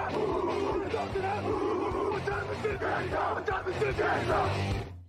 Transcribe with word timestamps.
What 0.00 0.12
time 2.24 2.50
is 2.50 2.64
it? 2.64 2.80
What 2.80 3.10
time 3.10 3.68
is 3.68 3.82
it? 3.82 3.92
What 3.92 4.26
time 4.26 4.72
is 4.72 4.82
it? 4.86 4.99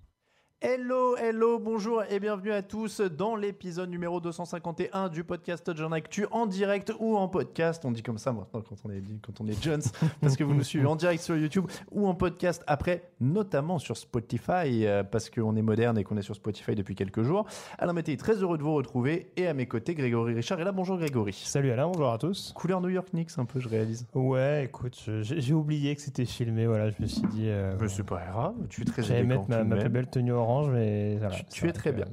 Hello, 0.63 1.15
hello, 1.17 1.57
bonjour 1.57 2.03
et 2.07 2.19
bienvenue 2.19 2.51
à 2.51 2.61
tous 2.61 3.01
dans 3.01 3.35
l'épisode 3.35 3.89
numéro 3.89 4.21
251 4.21 5.09
du 5.09 5.23
podcast 5.23 5.71
John 5.75 5.91
Actu 5.91 6.27
en 6.29 6.45
direct 6.45 6.93
ou 6.99 7.17
en 7.17 7.27
podcast. 7.27 7.83
On 7.83 7.89
dit 7.89 8.03
comme 8.03 8.19
ça 8.19 8.31
maintenant 8.31 8.61
quand 8.61 8.75
on 8.85 8.91
est, 8.91 9.01
quand 9.25 9.41
on 9.41 9.47
est 9.47 9.59
Jones 9.59 9.81
parce 10.21 10.35
que 10.35 10.43
vous 10.43 10.53
nous 10.53 10.61
suivez 10.63 10.85
en 10.85 10.95
direct 10.95 11.23
sur 11.23 11.35
YouTube 11.35 11.65
ou 11.89 12.05
en 12.07 12.13
podcast 12.13 12.63
après, 12.67 13.09
notamment 13.19 13.79
sur 13.79 13.97
Spotify 13.97 14.85
euh, 14.85 15.01
parce 15.03 15.31
qu'on 15.31 15.55
est 15.55 15.63
moderne 15.63 15.97
et 15.97 16.03
qu'on 16.03 16.15
est 16.17 16.21
sur 16.21 16.35
Spotify 16.35 16.75
depuis 16.75 16.93
quelques 16.93 17.23
jours. 17.23 17.47
Alain 17.79 17.93
Mété, 17.93 18.15
très 18.15 18.35
heureux 18.35 18.59
de 18.59 18.63
vous 18.63 18.75
retrouver 18.75 19.31
et 19.37 19.47
à 19.47 19.55
mes 19.55 19.65
côtés 19.65 19.95
Grégory 19.95 20.35
Richard. 20.35 20.59
Et 20.61 20.63
là, 20.63 20.71
bonjour 20.71 20.97
Grégory. 20.97 21.33
Salut 21.33 21.71
Alain, 21.71 21.87
bonjour 21.87 22.11
à 22.11 22.19
tous. 22.19 22.53
Couleur 22.55 22.81
New 22.81 22.89
York 22.89 23.07
Knicks 23.13 23.31
un 23.39 23.45
peu, 23.45 23.59
je 23.59 23.67
réalise. 23.67 24.05
Ouais, 24.13 24.65
écoute, 24.65 25.09
j'ai 25.23 25.53
oublié 25.55 25.95
que 25.95 26.03
c'était 26.03 26.25
filmé, 26.25 26.67
voilà, 26.67 26.91
je 26.91 27.01
me 27.01 27.07
suis 27.07 27.27
dit... 27.29 27.45
euh, 27.47 27.73
Mais 27.81 27.87
c'est 27.87 28.05
pas 28.05 28.23
grave, 28.31 28.53
tu 28.69 28.83
es 28.83 28.85
très 28.85 29.01
J'allais 29.01 29.23
mettre 29.23 29.49
ma, 29.49 29.63
ma 29.63 29.77
plus 29.77 29.89
belle 29.89 30.05
tenue 30.07 30.31
orange, 30.33 30.50
mais 30.67 31.15
voilà. 31.17 31.35
Tu- 31.51 31.67
es 31.67 31.71
très 31.71 31.91
que- 31.91 31.95
bien. 31.97 32.05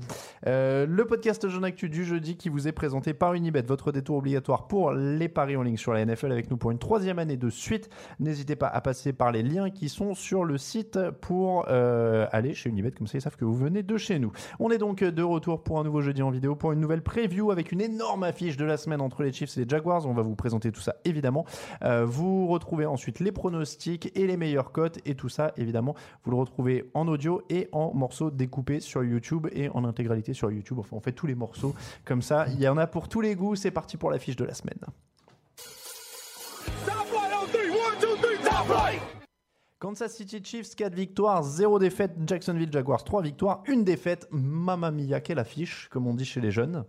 Euh, 0.46 0.86
le 0.88 1.04
podcast 1.06 1.48
Jeune 1.48 1.64
Actu 1.64 1.88
du 1.88 2.04
jeudi 2.04 2.36
qui 2.36 2.48
vous 2.48 2.68
est 2.68 2.72
présenté 2.72 3.14
par 3.14 3.34
Unibet, 3.34 3.62
votre 3.62 3.92
détour 3.92 4.16
obligatoire 4.18 4.66
pour 4.68 4.92
les 4.92 5.28
paris 5.28 5.56
en 5.56 5.62
ligne 5.62 5.76
sur 5.76 5.92
la 5.92 6.00
NFL 6.04 6.32
avec 6.32 6.50
nous 6.50 6.56
pour 6.56 6.70
une 6.70 6.78
troisième 6.78 7.18
année 7.18 7.36
de 7.36 7.50
suite. 7.50 7.88
N'hésitez 8.20 8.56
pas 8.56 8.68
à 8.68 8.80
passer 8.80 9.12
par 9.12 9.32
les 9.32 9.42
liens 9.42 9.70
qui 9.70 9.88
sont 9.88 10.14
sur 10.14 10.44
le 10.44 10.58
site 10.58 10.98
pour 11.20 11.66
euh, 11.68 12.26
aller 12.32 12.54
chez 12.54 12.70
Unibet, 12.70 12.90
comme 12.92 13.06
ça 13.06 13.18
ils 13.18 13.22
savent 13.22 13.36
que 13.36 13.44
vous 13.44 13.54
venez 13.56 13.82
de 13.82 13.96
chez 13.96 14.18
nous. 14.18 14.32
On 14.60 14.70
est 14.70 14.78
donc 14.78 15.02
de 15.04 15.22
retour 15.22 15.62
pour 15.62 15.78
un 15.80 15.84
nouveau 15.84 16.00
jeudi 16.00 16.22
en 16.22 16.30
vidéo, 16.30 16.54
pour 16.54 16.72
une 16.72 16.80
nouvelle 16.80 17.02
preview 17.02 17.50
avec 17.50 17.72
une 17.72 17.80
énorme 17.80 18.22
affiche 18.24 18.56
de 18.56 18.64
la 18.64 18.76
semaine 18.76 19.00
entre 19.00 19.22
les 19.22 19.32
Chiefs 19.32 19.56
et 19.56 19.60
les 19.64 19.68
Jaguars. 19.68 20.06
On 20.06 20.14
va 20.14 20.22
vous 20.22 20.36
présenter 20.36 20.72
tout 20.72 20.80
ça 20.80 20.96
évidemment. 21.04 21.44
Euh, 21.82 22.04
vous 22.06 22.46
retrouvez 22.46 22.86
ensuite 22.86 23.20
les 23.20 23.32
pronostics 23.32 24.12
et 24.14 24.26
les 24.26 24.36
meilleures 24.36 24.72
cotes 24.72 24.98
et 25.06 25.14
tout 25.14 25.28
ça 25.28 25.52
évidemment 25.56 25.94
vous 26.24 26.30
le 26.30 26.36
retrouvez 26.36 26.90
en 26.94 27.08
audio 27.08 27.42
et 27.50 27.68
en 27.72 27.92
morceaux 27.94 28.27
découpés 28.30 28.80
sur 28.80 29.04
YouTube 29.04 29.46
et 29.52 29.68
en 29.70 29.84
intégralité 29.84 30.34
sur 30.34 30.50
YouTube. 30.50 30.78
Enfin, 30.78 30.96
on 30.96 31.00
fait 31.00 31.12
tous 31.12 31.26
les 31.26 31.34
morceaux 31.34 31.74
comme 32.04 32.22
ça. 32.22 32.46
Il 32.48 32.60
y 32.60 32.68
en 32.68 32.76
a 32.76 32.86
pour 32.86 33.08
tous 33.08 33.20
les 33.20 33.34
goûts. 33.34 33.56
C'est 33.56 33.70
parti 33.70 33.96
pour 33.96 34.10
la 34.10 34.18
fiche 34.18 34.36
de 34.36 34.44
la 34.44 34.54
semaine. 34.54 34.80
Kansas 39.78 40.16
City 40.16 40.40
Chiefs, 40.42 40.74
4 40.74 40.92
victoires, 40.92 41.44
0 41.44 41.78
défaite. 41.78 42.12
Jacksonville 42.26 42.72
Jaguars, 42.72 43.04
3 43.04 43.22
victoires, 43.22 43.62
1 43.68 43.76
défaite. 43.78 44.26
Mamma 44.32 44.90
mia, 44.90 45.20
quelle 45.20 45.38
affiche, 45.38 45.88
comme 45.90 46.08
on 46.08 46.14
dit 46.14 46.24
chez 46.24 46.40
les 46.40 46.50
jeunes. 46.50 46.84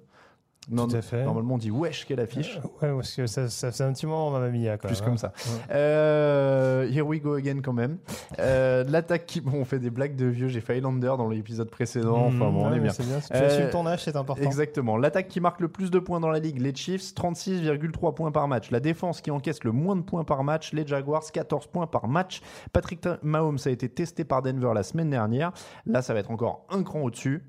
Non, 0.69 0.87
Tout 0.87 0.97
à 0.97 1.01
fait. 1.01 1.23
Normalement, 1.23 1.55
on 1.55 1.57
dit 1.57 1.71
wesh, 1.71 2.05
quelle 2.05 2.19
affiche. 2.19 2.59
Ouais, 2.81 2.93
parce 2.93 3.15
que 3.15 3.25
ça, 3.25 3.49
ça 3.49 3.71
faisait 3.71 3.83
un 3.85 3.91
petit 3.93 4.05
moment, 4.05 4.29
Mamma 4.29 4.49
Mia, 4.49 4.77
quand 4.77 4.87
Plus 4.87 5.01
même, 5.01 5.05
comme 5.05 5.13
hein. 5.15 5.17
ça. 5.17 5.51
Ouais. 5.51 5.61
Euh, 5.71 6.87
here 6.91 7.01
we 7.01 7.19
go 7.19 7.33
again 7.33 7.61
quand 7.63 7.73
même. 7.73 7.97
Euh, 8.37 8.83
L'attaque 8.87 9.25
qui... 9.25 9.41
Bon, 9.41 9.53
on 9.55 9.65
fait 9.65 9.79
des 9.79 9.89
blagues 9.89 10.15
de 10.15 10.27
vieux. 10.27 10.47
J'ai 10.47 10.61
fait 10.61 10.75
Highlander 10.77 11.13
dans 11.17 11.27
l'épisode 11.27 11.69
précédent. 11.71 12.25
Enfin 12.27 12.51
bon, 12.51 12.65
on 12.65 12.69
Mmh, 12.69 12.71
Ouais, 12.71 12.77
est 12.77 12.81
bien. 12.81 12.91
Bien. 12.99 13.19
Si 13.21 13.29
tu 13.29 13.33
Euh, 13.35 13.47
assumes 13.47 13.69
ton 13.71 13.87
âge, 13.87 14.03
c'est 14.03 14.15
important. 14.15 14.43
Exactement. 14.43 14.95
L'attaque 14.97 15.27
qui 15.27 15.39
marque 15.39 15.59
le 15.61 15.69
plus 15.69 15.89
de 15.89 15.97
points 15.97 16.19
dans 16.19 16.29
la 16.29 16.39
ligue, 16.39 16.59
les 16.61 16.75
Chiefs, 16.75 17.13
36,3 17.15 18.13
points 18.13 18.31
par 18.31 18.47
match. 18.47 18.69
La 18.69 18.79
défense 18.79 19.21
qui 19.21 19.31
encaisse 19.31 19.63
le 19.63 19.71
moins 19.71 19.95
de 19.95 20.01
points 20.03 20.23
par 20.23 20.43
match, 20.43 20.71
les 20.73 20.85
Jaguars, 20.85 21.23
14 21.31 21.65
points 21.67 21.87
par 21.87 22.07
match. 22.07 22.41
Patrick 22.73 23.07
Mahomes 23.23 23.57
a 23.65 23.69
été 23.69 23.89
testé 23.89 24.23
par 24.23 24.43
Denver 24.43 24.71
la 24.75 24.83
semaine 24.83 25.09
dernière. 25.09 25.51
Là, 25.87 26.01
ça 26.03 26.13
va 26.13 26.19
être 26.19 26.29
encore 26.31 26.65
un 26.69 26.83
cran 26.83 27.01
au-dessus. 27.01 27.43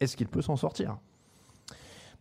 Est-ce 0.00 0.16
qu'il 0.18 0.28
peut 0.28 0.42
s'en 0.42 0.56
sortir? 0.56 0.98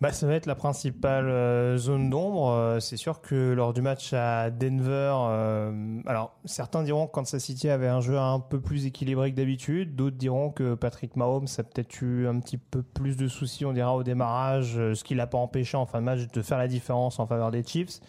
Bah, 0.01 0.11
ça 0.11 0.25
va 0.25 0.33
être 0.33 0.47
la 0.47 0.55
principale 0.55 1.29
euh, 1.29 1.77
zone 1.77 2.09
d'ombre. 2.09 2.49
Euh, 2.49 2.79
c'est 2.79 2.97
sûr 2.97 3.21
que 3.21 3.53
lors 3.53 3.71
du 3.71 3.83
match 3.83 4.13
à 4.13 4.49
Denver, 4.49 5.13
euh, 5.15 6.01
alors 6.07 6.35
certains 6.43 6.81
diront 6.81 7.05
que 7.05 7.11
Kansas 7.11 7.43
City 7.43 7.69
avait 7.69 7.87
un 7.87 8.01
jeu 8.01 8.17
un 8.17 8.39
peu 8.39 8.59
plus 8.59 8.87
équilibré 8.87 9.31
que 9.31 9.35
d'habitude. 9.35 9.95
D'autres 9.95 10.17
diront 10.17 10.49
que 10.49 10.73
Patrick 10.73 11.15
Mahomes 11.15 11.45
a 11.55 11.61
peut-être 11.61 12.01
eu 12.01 12.27
un 12.27 12.39
petit 12.39 12.57
peu 12.57 12.81
plus 12.81 13.15
de 13.15 13.27
soucis, 13.27 13.63
on 13.63 13.73
dira, 13.73 13.95
au 13.95 14.01
démarrage, 14.01 14.73
ce 14.73 15.03
qui 15.03 15.13
l'a 15.13 15.27
pas 15.27 15.37
empêché 15.37 15.77
en 15.77 15.85
fin 15.85 15.99
de 15.99 16.05
match 16.05 16.21
de 16.33 16.41
faire 16.41 16.57
la 16.57 16.67
différence 16.67 17.19
en 17.19 17.27
faveur 17.27 17.51
des 17.51 17.63
Chiefs. 17.63 17.99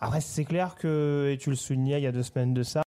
Après, 0.00 0.20
c'est 0.20 0.44
clair 0.44 0.74
que, 0.74 1.30
et 1.32 1.38
tu 1.38 1.50
le 1.50 1.54
soulignais 1.54 2.00
il 2.00 2.02
y 2.02 2.08
a 2.08 2.12
deux 2.12 2.24
semaines 2.24 2.52
de 2.52 2.64
ça, 2.64 2.82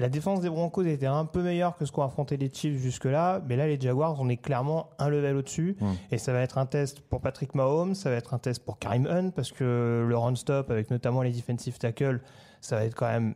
la 0.00 0.08
défense 0.08 0.40
des 0.40 0.48
Broncos 0.48 0.82
était 0.84 1.06
un 1.06 1.26
peu 1.26 1.42
meilleure 1.42 1.76
que 1.76 1.84
ce 1.84 1.92
qu'ont 1.92 2.02
affronté 2.02 2.38
les 2.38 2.50
Chiefs 2.52 2.80
jusque-là, 2.80 3.42
mais 3.46 3.54
là, 3.56 3.66
les 3.66 3.78
Jaguars, 3.78 4.16
on 4.18 4.28
est 4.30 4.38
clairement 4.38 4.88
un 4.98 5.10
level 5.10 5.36
au-dessus. 5.36 5.76
Et 6.10 6.16
ça 6.16 6.32
va 6.32 6.40
être 6.40 6.56
un 6.56 6.66
test 6.66 7.00
pour 7.00 7.20
Patrick 7.20 7.54
Mahomes, 7.54 7.94
ça 7.94 8.08
va 8.08 8.16
être 8.16 8.32
un 8.32 8.38
test 8.38 8.64
pour 8.64 8.78
Karim 8.78 9.06
Hunt, 9.06 9.30
parce 9.30 9.52
que 9.52 10.06
le 10.08 10.16
run-stop, 10.16 10.70
avec 10.70 10.90
notamment 10.90 11.22
les 11.22 11.32
defensive 11.32 11.78
tackles, 11.78 12.20
ça 12.62 12.76
va 12.76 12.84
être 12.84 12.94
quand 12.94 13.08
même 13.08 13.34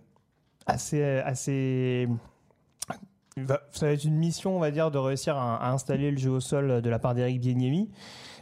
assez. 0.66 1.02
assez 1.02 2.08
ça 3.36 3.86
va 3.86 3.92
être 3.92 4.04
une 4.04 4.16
mission, 4.16 4.56
on 4.56 4.60
va 4.60 4.70
dire, 4.70 4.90
de 4.90 4.98
réussir 4.98 5.36
à, 5.36 5.56
à 5.56 5.70
installer 5.70 6.12
le 6.12 6.16
jeu 6.16 6.30
au 6.30 6.40
sol 6.40 6.80
de 6.80 6.90
la 6.90 6.98
part 6.98 7.14
d'Eric 7.14 7.40
Bieniemy, 7.40 7.90
euh, 7.90 7.94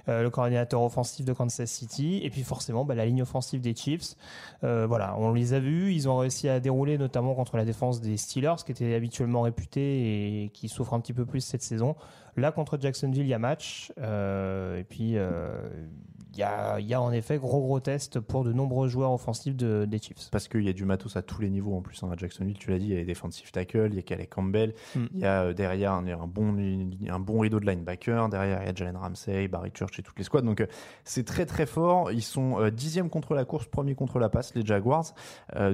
le 0.09 0.29
coordinateur 0.31 0.83
offensif 0.83 1.25
de 1.25 1.33
Kansas 1.33 1.71
City, 1.71 2.21
et 2.23 2.31
puis 2.31 2.43
forcément 2.43 2.85
bah, 2.85 2.95
la 2.95 3.07
ligne 3.07 3.23
offensive 3.23 3.61
des 3.61 3.75
Chiefs. 3.75 4.15
Euh, 4.65 4.87
voilà, 4.87 5.15
on 5.19 5.33
les 5.33 5.55
a 5.55 5.61
vus, 5.61 5.93
ils 5.93 6.09
ont 6.09 6.17
réussi 6.17 6.49
à 6.49 6.61
dérouler 6.61 6.99
notamment 6.99 7.35
contre 7.35 7.57
la 7.57 7.65
défense 7.65 8.01
des 8.01 8.17
Steelers, 8.17 8.57
qui 8.65 8.73
était 8.73 8.95
habituellement 8.95 9.43
réputée 9.43 10.45
et 10.45 10.49
qui 10.51 10.69
souffre 10.69 10.95
un 10.95 11.01
petit 11.01 11.13
peu 11.13 11.25
plus 11.25 11.41
cette 11.41 11.63
saison. 11.63 11.95
Là, 12.37 12.51
contre 12.53 12.79
Jacksonville, 12.81 13.23
il 13.23 13.29
y 13.29 13.35
a 13.35 13.39
match, 13.39 13.93
euh, 13.99 14.79
et 14.79 14.85
puis 14.85 15.19
euh, 15.19 15.69
il 16.33 16.39
y, 16.39 16.43
a, 16.43 16.81
y 16.81 16.95
a 16.95 17.01
en 17.03 17.13
effet 17.13 17.37
gros 17.37 17.61
gros 17.61 17.79
test 17.79 18.19
pour 18.21 18.43
de 18.43 18.55
nombreux 18.55 18.89
joueurs 18.89 19.13
offensifs 19.13 19.55
de- 19.55 19.85
des 19.87 19.99
Chiefs. 19.99 20.31
Parce 20.31 20.49
qu'il 20.49 20.63
y 20.63 20.69
a 20.71 20.73
du 20.73 20.87
matos 20.87 21.15
à 21.17 21.21
tous 21.23 21.43
les 21.43 21.51
niveaux 21.51 21.77
en 21.77 21.83
plus. 21.83 22.03
hein. 22.03 22.09
À 22.11 22.17
Jacksonville, 22.17 22.57
tu 22.57 22.71
l'as 22.71 22.79
dit, 22.79 22.87
il 22.87 22.91
y 22.93 22.95
a 22.95 23.01
les 23.01 23.05
defensive 23.05 23.51
tackles, 23.53 23.89
il 23.91 23.97
y 23.97 23.99
a 23.99 24.03
Calais 24.03 24.27
Campbell, 24.27 24.73
Mm. 24.97 25.01
il 25.13 25.21
y 25.21 25.25
a 25.27 25.43
euh, 25.43 25.53
derrière 25.53 25.93
un, 25.93 26.07
un 26.07 26.27
bon, 26.27 26.57
un 27.07 27.19
bon 27.21 27.41
rideau 27.41 27.61
de 27.61 27.67
linebacker, 27.67 28.31
derrière 28.31 28.63
il 28.63 28.67
y 28.67 28.71
a 28.71 28.75
Jalen 28.75 28.97
Ramsey, 28.97 29.47
Barry 29.49 29.71
Church 29.77 29.99
et 29.99 30.03
toutes 30.03 30.17
les 30.19 30.25
squads. 30.25 30.41
Donc 30.41 30.67
c'est 31.05 31.25
très 31.27 31.45
très 31.45 31.67
fort. 31.67 32.11
Ils 32.13 32.23
sont 32.23 32.67
dixième 32.71 33.11
contre 33.11 33.35
la 33.35 33.45
course, 33.45 33.67
premier 33.67 33.95
contre 33.95 34.19
la 34.19 34.31
passe, 34.31 34.55
les 34.55 34.65
Jaguars. 34.65 35.13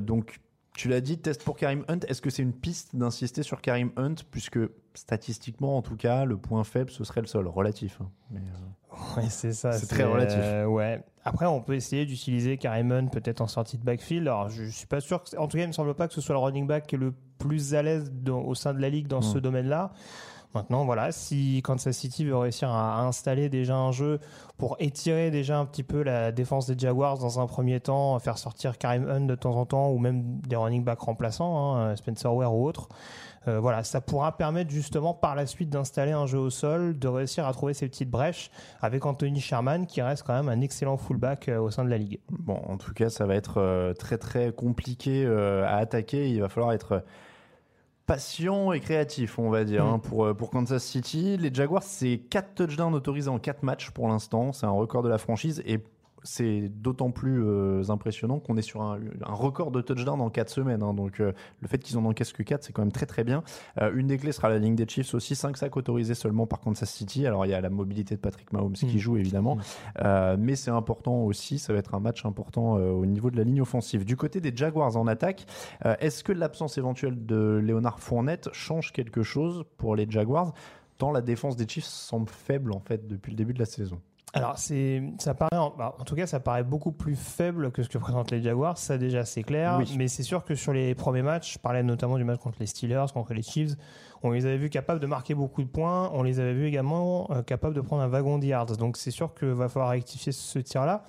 Donc 0.01 0.41
tu 0.79 0.89
l'as 0.89 1.01
dit, 1.01 1.19
test 1.19 1.43
pour 1.45 1.57
Karim 1.57 1.85
Hunt. 1.89 1.99
Est-ce 2.09 2.23
que 2.23 2.31
c'est 2.31 2.43
une 2.43 2.53
piste 2.53 2.95
d'insister 2.97 3.43
sur 3.43 3.61
Karim 3.61 3.91
Hunt 3.97 4.15
Puisque 4.31 4.59
statistiquement, 4.95 5.77
en 5.77 5.83
tout 5.83 5.97
cas, 5.97 6.25
le 6.25 6.37
point 6.37 6.65
faible, 6.65 6.91
ce 6.91 7.03
serait 7.05 7.21
le 7.21 7.27
sol, 7.27 7.47
relatif. 7.49 7.99
hein. 8.01 8.09
Mais, 8.31 8.41
euh, 8.41 9.17
Ouais, 9.17 9.29
c'est 9.29 9.53
ça. 9.53 9.73
C'est 9.73 9.87
très 9.87 10.05
relatif. 10.05 10.39
euh, 10.41 10.65
ouais. 10.67 11.05
Après, 11.25 11.47
on 11.47 11.61
peut 11.61 11.75
essayer 11.75 12.07
d'utiliser 12.07 12.57
Karim 12.59 12.91
Hunt 12.93 13.07
peut-être 13.09 13.41
en 13.41 13.47
sortie 13.47 13.77
de 13.79 13.85
backfield. 13.85 14.27
Alors, 14.27 14.49
je, 14.49 14.65
je 14.65 14.71
suis 14.71 14.87
pas 14.87 15.01
sûr. 15.01 15.23
que- 15.23 15.37
en 15.37 15.47
tout 15.47 15.57
cas, 15.57 15.65
il 15.65 15.69
me 15.69 15.73
semble 15.73 15.95
pas 15.95 16.09
que 16.09 16.15
ce 16.15 16.21
soit 16.21 16.35
le 16.35 16.41
running 16.41 16.67
back 16.67 16.87
qui 16.87 16.95
est 16.95 16.99
le 16.99 17.13
plus 17.39 17.75
à 17.75 17.83
l'aise 17.83 18.11
dans- 18.13 18.41
au 18.43 18.55
sein 18.55 18.73
de 18.75 18.81
la 18.81 18.89
ligue 18.89 19.07
dans 19.07 19.21
ce 19.23 19.39
Mm. 19.39 19.41
domaine-là. 19.43 19.93
Maintenant, 20.55 20.85
voilà, 20.85 21.13
si 21.13 21.61
Kansas 21.63 21.97
City 21.97 22.25
veut 22.25 22.37
réussir 22.37 22.71
à, 22.71 23.03
installer 23.03 23.49
déjà 23.51 23.77
un 23.77 23.93
jeu 23.93 24.19
pour 24.57 24.77
étirer 24.79 25.31
déjà 25.31 25.59
un 25.59 25.67
petit 25.67 25.83
peu 25.83 26.03
la 26.03 26.33
défense 26.33 26.67
des 26.67 26.79
Jaguars 26.79 27.19
dans 27.19 27.39
un 27.39 27.47
premier 27.47 27.81
temps, 27.81 28.19
faire 28.19 28.39
sortir 28.39 28.79
Karim 28.79 29.09
Hunt 29.09 29.27
de 29.27 29.35
temps 29.35 29.57
en 29.57 29.67
temps 29.67 29.91
ou 29.91 29.99
même 29.99 30.41
des 30.41 30.57
running 30.57 30.85
backs 30.85 31.01
remplaçants, 31.01 31.77
hein, 31.77 31.97
Spencer 31.97 32.35
Ware 32.35 32.55
ou 32.55 32.67
autre, 32.67 32.89
Euh, 33.47 33.61
voilà, 33.61 33.83
ça 33.83 34.01
pourra 34.01 34.37
permettre 34.37 34.71
justement 34.71 35.15
par 35.15 35.35
la 35.35 35.47
suite 35.47 35.71
d'installer 35.71 36.13
un 36.13 36.27
jeu 36.27 36.39
au 36.39 36.51
sol, 36.51 36.99
de 36.99 37.09
réussir 37.09 37.47
à 37.47 37.53
trouver 37.53 37.73
ces 37.73 37.89
petites 37.89 38.11
brèches 38.11 38.51
avec 38.83 39.07
Anthony 39.07 39.41
Sherman 39.41 39.87
qui 39.87 40.03
reste 40.03 40.25
quand 40.25 40.35
même 40.35 40.49
un 40.49 40.61
excellent 40.61 40.97
fullback 40.99 41.49
au 41.49 41.71
sein 41.71 41.85
de 41.85 41.89
la 41.89 41.99
ligue. 41.99 42.21
Bon, 42.31 42.61
en 42.67 42.77
tout 42.77 42.93
cas, 42.93 43.09
ça 43.09 43.27
va 43.27 43.37
être 43.37 43.95
très 43.99 44.19
très 44.19 44.53
compliqué 44.53 45.25
à 45.27 45.77
attaquer. 45.77 46.29
Il 46.29 46.41
va 46.41 46.49
falloir 46.49 46.73
être 46.73 47.05
patient 48.09 48.73
et 48.73 48.81
créatif, 48.81 49.39
on 49.39 49.51
va 49.51 49.63
dire, 49.63 49.85
mm. 49.85 49.89
hein, 49.89 49.99
pour, 50.01 50.35
pour 50.35 50.51
Kansas 50.51 50.83
City. 50.83 51.37
Les 51.37 51.55
Jaguars, 51.55 51.85
c'est 51.85 52.19
4 52.31 52.55
touchdowns 52.55 52.95
autorisés 52.95 53.29
en 53.29 53.39
4 53.39 53.63
matchs 53.63 53.91
pour 53.91 54.09
l'instant. 54.09 54.53
C'est 54.53 54.67
un 54.67 54.71
record 54.71 55.05
de 55.05 55.09
la 55.09 55.19
franchise. 55.19 55.63
Et 55.65 55.79
c'est 56.29 56.69
d'autant 56.69 57.11
plus 57.11 57.43
euh, 57.43 57.83
impressionnant 57.89 58.39
qu'on 58.39 58.59
est 58.59 58.63
sur 58.63 58.83
un, 58.83 58.99
record 59.25 59.71
de 59.71 59.81
touchdown 59.81 60.21
en 60.21 60.29
4 60.29 60.51
semaines. 60.51 60.83
Hein. 60.83 60.93
donc 60.93 61.21
euh, 61.21 61.33
le 61.61 61.69
fait 61.69 61.79
qu'ils 61.79 61.97
en 61.97 62.05
encaissent 62.05 62.35
que 62.35 62.43
4, 62.43 62.65
c'est 62.65 62.73
quand 62.73 62.83
même 62.83 62.93
très 62.93 63.07
très 63.07 63.25
bien. 63.25 63.43
Euh, 63.81 63.91
une 63.95 64.09
des 64.09 64.19
clés 64.19 64.33
sera 64.33 64.51
la 64.51 64.59
ligne 64.59 64.75
des 64.75 64.87
Chiefs 64.87 65.15
aussi, 65.15 65.35
5 65.35 65.57
sacs 65.57 65.77
autorisés 65.77 66.15
seulement 66.15 66.47
par 66.47 66.61
Kansas 66.61 66.91
City. 66.91 67.27
Alors 67.27 67.47
il 67.47 67.49
y 67.49 67.55
a 67.55 67.61
la 67.63 67.71
mobilité 67.71 68.15
de 68.15 68.21
Patrick 68.21 68.53
Mahomes 68.53 68.75
qui 68.75 68.97
mm. 68.97 68.99
joue 68.99 69.17
évidemment, 69.17 69.57
mm. 69.57 70.37
mais 70.39 70.55
c'est 70.55 70.71
important 70.71 71.23
aussi, 71.23 71.59
ça 71.59 71.73
va 71.73 71.79
être 71.79 71.95
un 71.95 72.01
match 72.01 72.27
important 72.27 72.75
au 72.75 73.07
niveau 73.07 73.31
de 73.31 73.39
la 73.39 73.45
ligne 73.45 73.63
offensive. 73.63 74.05
Du 74.05 74.17
côté 74.17 74.41
des 74.41 74.53
Jaguars 74.55 74.97
en 74.97 75.07
attaque, 75.07 75.47
est-ce 76.01 76.23
que 76.23 76.33
l'absence 76.33 76.77
éventuelle 76.77 77.25
de 77.25 77.61
Léonard 77.63 78.01
Fournette 78.01 78.51
change 78.53 78.93
quelque 78.93 79.23
chose 79.23 79.65
pour 79.79 79.97
les 79.97 80.07
Jaguars 80.09 80.53
tant 80.99 81.11
la 81.11 81.23
défense 81.23 81.57
des 81.57 81.67
Chiefs 81.67 81.85
semble 81.85 82.29
faible 82.29 82.73
en 82.73 82.81
fait 82.81 83.07
depuis 83.07 83.31
le 83.31 83.37
début 83.37 83.55
de 83.55 83.61
la 83.61 83.67
saison? 83.67 84.01
Alors, 84.35 84.59
c'est, 84.59 85.03
ça 85.19 85.35
paraît, 85.35 85.57
en, 85.57 85.75
bah, 85.77 85.95
en, 85.99 86.05
tout 86.05 86.15
cas, 86.15 86.27
ça 86.27 86.39
paraît 86.39 86.63
beaucoup 86.63 86.93
plus 86.93 87.17
faible 87.17 87.71
que 87.73 87.83
ce 87.83 87.89
que 87.89 87.99
présentent 87.99 88.31
les 88.31 88.43
Jaguars. 88.43 88.77
Ça, 88.77 88.99
déjà, 88.99 89.25
c'est 89.25 89.43
clair. 89.43 89.81
Mais 89.97 90.09
c'est 90.09 90.23
sûr 90.23 90.45
que 90.45 90.55
sur 90.55 90.73
les 90.73 90.95
premiers 90.95 91.23
matchs, 91.23 91.55
je 91.55 91.59
parlais 91.59 91.83
notamment 91.83 92.19
du 92.19 92.25
match 92.25 92.41
contre 92.41 92.59
les 92.61 92.67
Steelers, 92.67 93.07
contre 93.13 93.33
les 93.33 93.43
Chiefs, 93.43 93.75
on 94.23 94.33
les 94.33 94.47
avait 94.47 94.59
vus 94.59 94.71
capables 94.71 95.01
de 95.01 95.07
marquer 95.07 95.35
beaucoup 95.35 95.63
de 95.63 95.69
points. 95.69 96.11
On 96.13 96.23
les 96.23 96.41
avait 96.41 96.55
vus 96.55 96.67
également 96.67 97.31
euh, 97.31 97.43
capables 97.43 97.75
de 97.75 97.81
prendre 97.81 98.03
un 98.03 98.09
wagon 98.09 98.39
de 98.39 98.47
yards. 98.47 98.77
Donc, 98.77 98.97
c'est 98.97 99.11
sûr 99.11 99.33
qu'il 99.35 99.49
va 99.49 99.69
falloir 99.69 99.91
rectifier 99.91 100.33
ce 100.33 100.59
tir-là. 100.59 101.05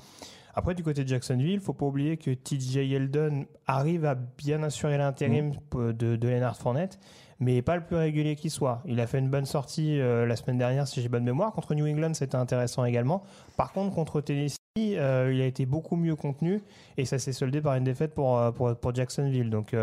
Après, 0.54 0.76
du 0.76 0.84
côté 0.84 1.04
de 1.04 1.10
Jacksonville, 1.10 1.54
il 1.54 1.60
faut 1.60 1.74
pas 1.74 1.86
oublier 1.86 2.18
que 2.18 2.32
TJ 2.32 2.78
Yeldon 2.88 3.46
arrive 3.66 4.06
à 4.06 4.16
bien 4.16 4.62
assurer 4.64 4.98
l'intérim 4.98 5.54
mm. 5.74 5.94
de, 5.94 6.16
de 6.16 6.28
Leonard 6.28 6.58
Fournette 6.58 7.00
mais 7.40 7.62
pas 7.62 7.76
le 7.76 7.84
plus 7.84 7.96
régulier 7.96 8.36
qui 8.36 8.50
soit. 8.50 8.82
Il 8.86 9.00
a 9.00 9.08
fait 9.08 9.20
une 9.20 9.30
bonne 9.30 9.46
sortie 9.46 10.00
euh, 10.00 10.26
la 10.26 10.36
semaine 10.36 10.58
dernière, 10.58 10.88
si 10.88 11.02
j'ai 11.02 11.08
bonne 11.08 11.24
mémoire. 11.24 11.54
Contre 11.54 11.74
New 11.74 11.88
England, 11.88 12.14
c'était 12.14 12.36
intéressant 12.36 12.84
également. 12.84 13.24
Par 13.56 13.72
contre, 13.72 13.96
contre 13.96 14.22
Tennessee, 14.22 14.58
euh, 14.78 15.32
il 15.34 15.42
a 15.42 15.46
été 15.46 15.66
beaucoup 15.66 15.96
mieux 15.96 16.16
contenu 16.16 16.62
et 16.98 17.06
ça 17.06 17.18
s'est 17.18 17.34
soldé 17.34 17.62
par 17.62 17.76
une 17.76 17.86
défaite 17.86 18.14
pour, 18.14 18.38
euh, 18.38 18.52
pour, 18.52 18.94
Jacksonville. 18.94 19.50
Donc, 19.50 19.76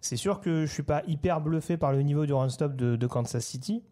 c'est 0.00 0.16
sûr 0.16 0.40
que 0.40 0.66
je 0.66 0.72
suis 0.72 0.82
pas 0.82 1.02
hyper 1.06 1.40
bluffé 1.40 1.76
par 1.76 1.92
le 1.92 2.02
niveau 2.02 2.26
du 2.26 2.34
run-stop 2.34 2.76
de, 2.76 2.96
de 2.96 3.06
Kansas 3.06 3.44
City 3.44 3.82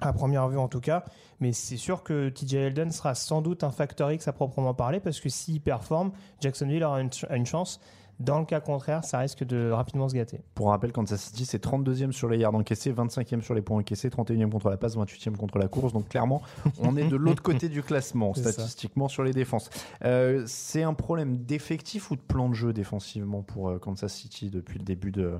à 0.00 0.12
première 0.12 0.48
vue 0.48 0.58
en 0.58 0.68
tout 0.68 0.78
cas, 0.78 1.04
mais 1.40 1.52
c'est 1.52 1.76
sûr 1.76 2.04
que 2.04 2.28
TJ 2.28 2.54
Elden 2.54 2.92
sera 2.92 3.16
sans 3.16 3.42
doute 3.42 3.64
un 3.64 3.72
facteur 3.72 4.12
X 4.12 4.28
à 4.28 4.32
proprement 4.32 4.72
parler 4.72 5.00
parce 5.00 5.18
que 5.18 5.28
s'il 5.28 5.60
performe, 5.60 6.12
Jacksonville 6.40 6.84
aura 6.84 7.00
une 7.00 7.46
chance 7.46 7.80
dans 8.20 8.40
le 8.40 8.44
cas 8.44 8.60
contraire, 8.60 9.04
ça 9.04 9.18
risque 9.18 9.44
de 9.44 9.70
rapidement 9.70 10.08
se 10.08 10.14
gâter. 10.14 10.40
Pour 10.54 10.68
rappel, 10.68 10.92
Kansas 10.92 11.20
City, 11.20 11.44
c'est 11.44 11.62
32e 11.64 12.10
sur 12.10 12.28
les 12.28 12.38
yards 12.38 12.54
encaissés, 12.54 12.92
25e 12.92 13.42
sur 13.42 13.54
les 13.54 13.62
points 13.62 13.78
encaissés, 13.78 14.08
31e 14.08 14.50
contre 14.50 14.70
la 14.70 14.76
passe, 14.76 14.96
28e 14.96 15.36
contre 15.36 15.58
la 15.58 15.68
course. 15.68 15.92
Donc 15.92 16.08
clairement, 16.08 16.42
on 16.80 16.96
est 16.96 17.06
de 17.06 17.16
l'autre 17.16 17.42
côté 17.42 17.68
du 17.68 17.82
classement, 17.82 18.34
statistiquement, 18.34 19.08
sur 19.08 19.22
les 19.22 19.32
défenses. 19.32 19.70
Euh, 20.04 20.42
c'est 20.46 20.82
un 20.82 20.94
problème 20.94 21.38
d'effectif 21.38 22.10
ou 22.10 22.16
de 22.16 22.20
plan 22.20 22.48
de 22.48 22.54
jeu 22.54 22.72
défensivement 22.72 23.42
pour 23.42 23.68
euh, 23.68 23.78
Kansas 23.78 24.12
City 24.12 24.50
depuis 24.50 24.78
le 24.78 24.84
début 24.84 25.12
de, 25.12 25.38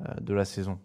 euh, 0.00 0.14
de 0.20 0.34
la 0.34 0.44
saison? 0.44 0.78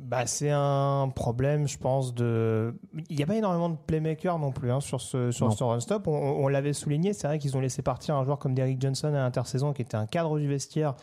Bah, 0.00 0.26
c'est 0.26 0.50
un 0.50 1.10
problème, 1.14 1.68
je 1.68 1.78
pense, 1.78 2.14
de. 2.14 2.74
Il 3.08 3.16
n'y 3.16 3.22
a 3.22 3.26
pas 3.26 3.36
énormément 3.36 3.68
de 3.68 3.76
playmakers 3.86 4.38
non 4.38 4.52
plus 4.52 4.70
hein, 4.70 4.80
sur 4.80 5.00
ce, 5.00 5.30
sur 5.30 5.52
ce 5.52 5.64
run-stop. 5.64 6.06
On, 6.06 6.48
l'avait 6.48 6.72
souligné, 6.72 7.12
c'est 7.12 7.26
vrai 7.26 7.38
qu'ils 7.38 7.56
ont 7.56 7.60
laissé 7.60 7.82
partir 7.82 8.16
un 8.16 8.24
joueur 8.24 8.38
comme 8.38 8.54
Derrick 8.54 8.80
Johnson 8.80 9.08
à 9.08 9.18
l'intersaison, 9.18 9.72
qui 9.72 9.82
était 9.82 9.96
un 9.96 10.06
cadre 10.06 10.38
du 10.38 10.48
vestiaire, 10.48 10.94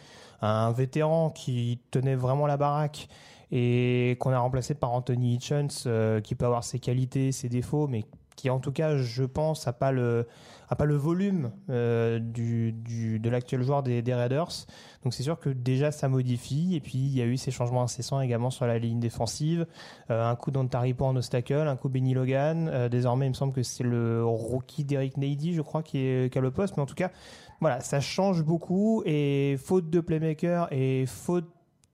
un 0.42 0.72
vétéran 0.72 1.30
qui 1.30 1.80
tenait 1.92 2.16
vraiment 2.16 2.48
la 2.48 2.58
baraque 2.58 3.08
et 3.52 4.16
qu'on 4.20 4.32
a 4.32 4.40
remplacé 4.40 4.76
par 4.76 4.92
Anthony 4.94 5.36
Hitchens, 5.36 5.86
euh, 5.88 6.22
qui 6.22 6.36
peut 6.36 6.46
avoir 6.46 6.64
ses 6.64 6.80
qualités, 6.80 7.32
ses 7.32 7.50
défauts, 7.50 7.88
mais 7.88 8.06
qui 8.40 8.50
en 8.50 8.60
tout 8.60 8.72
cas, 8.72 8.98
je 8.98 9.24
pense, 9.24 9.66
n'a 9.66 9.74
pas 9.74 9.92
le 9.92 10.28
a 10.70 10.76
pas 10.76 10.86
le 10.86 10.96
volume 10.96 11.52
euh, 11.70 12.20
du, 12.20 12.74
du, 12.74 13.20
de 13.20 13.30
l'actuel 13.30 13.64
joueur 13.64 13.82
des, 13.82 14.02
Raiders. 14.14 14.68
Donc 15.04 15.14
c'est 15.14 15.24
sûr 15.24 15.40
que 15.40 15.50
déjà 15.50 15.92
ça 15.92 16.08
modifie. 16.08 16.76
Et 16.76 16.80
puis 16.80 16.98
il 16.98 17.16
y 17.16 17.22
a 17.22 17.26
eu 17.26 17.38
ces 17.38 17.52
changements 17.52 17.82
incessants 17.82 18.22
également 18.22 18.52
sur 18.52 18.68
la 18.68 18.78
ligne 18.78 19.00
défensive. 19.00 19.66
Euh, 20.12 20.30
un 20.30 20.36
coup 20.36 20.52
d'Antaripo 20.52 21.06
en 21.06 21.16
obstacle, 21.16 21.54
un 21.54 21.76
coup 21.76 21.90
Benny 21.90 22.14
Logan. 22.14 22.70
Euh, 22.72 22.88
désormais, 22.88 23.26
il 23.26 23.30
me 23.30 23.34
semble 23.34 23.54
que 23.54 23.64
c'est 23.64 23.84
le 23.84 24.24
rookie 24.24 24.84
d'Eric 24.84 25.18
Nady, 25.18 25.54
je 25.54 25.62
crois, 25.62 25.82
qui, 25.82 25.98
est, 25.98 26.32
qui 26.32 26.38
a 26.38 26.42
le 26.42 26.52
poste. 26.52 26.78
Mais 26.78 26.84
en 26.84 26.88
tout 26.88 26.96
cas, 26.96 27.12
voilà, 27.62 27.80
ça 27.80 28.00
change 28.00 28.44
beaucoup. 28.44 29.02
Et 29.06 29.58
faute 29.58 29.90
de 29.90 30.00
playmaker 30.02 30.68
et 30.72 31.06
faute 31.08 31.50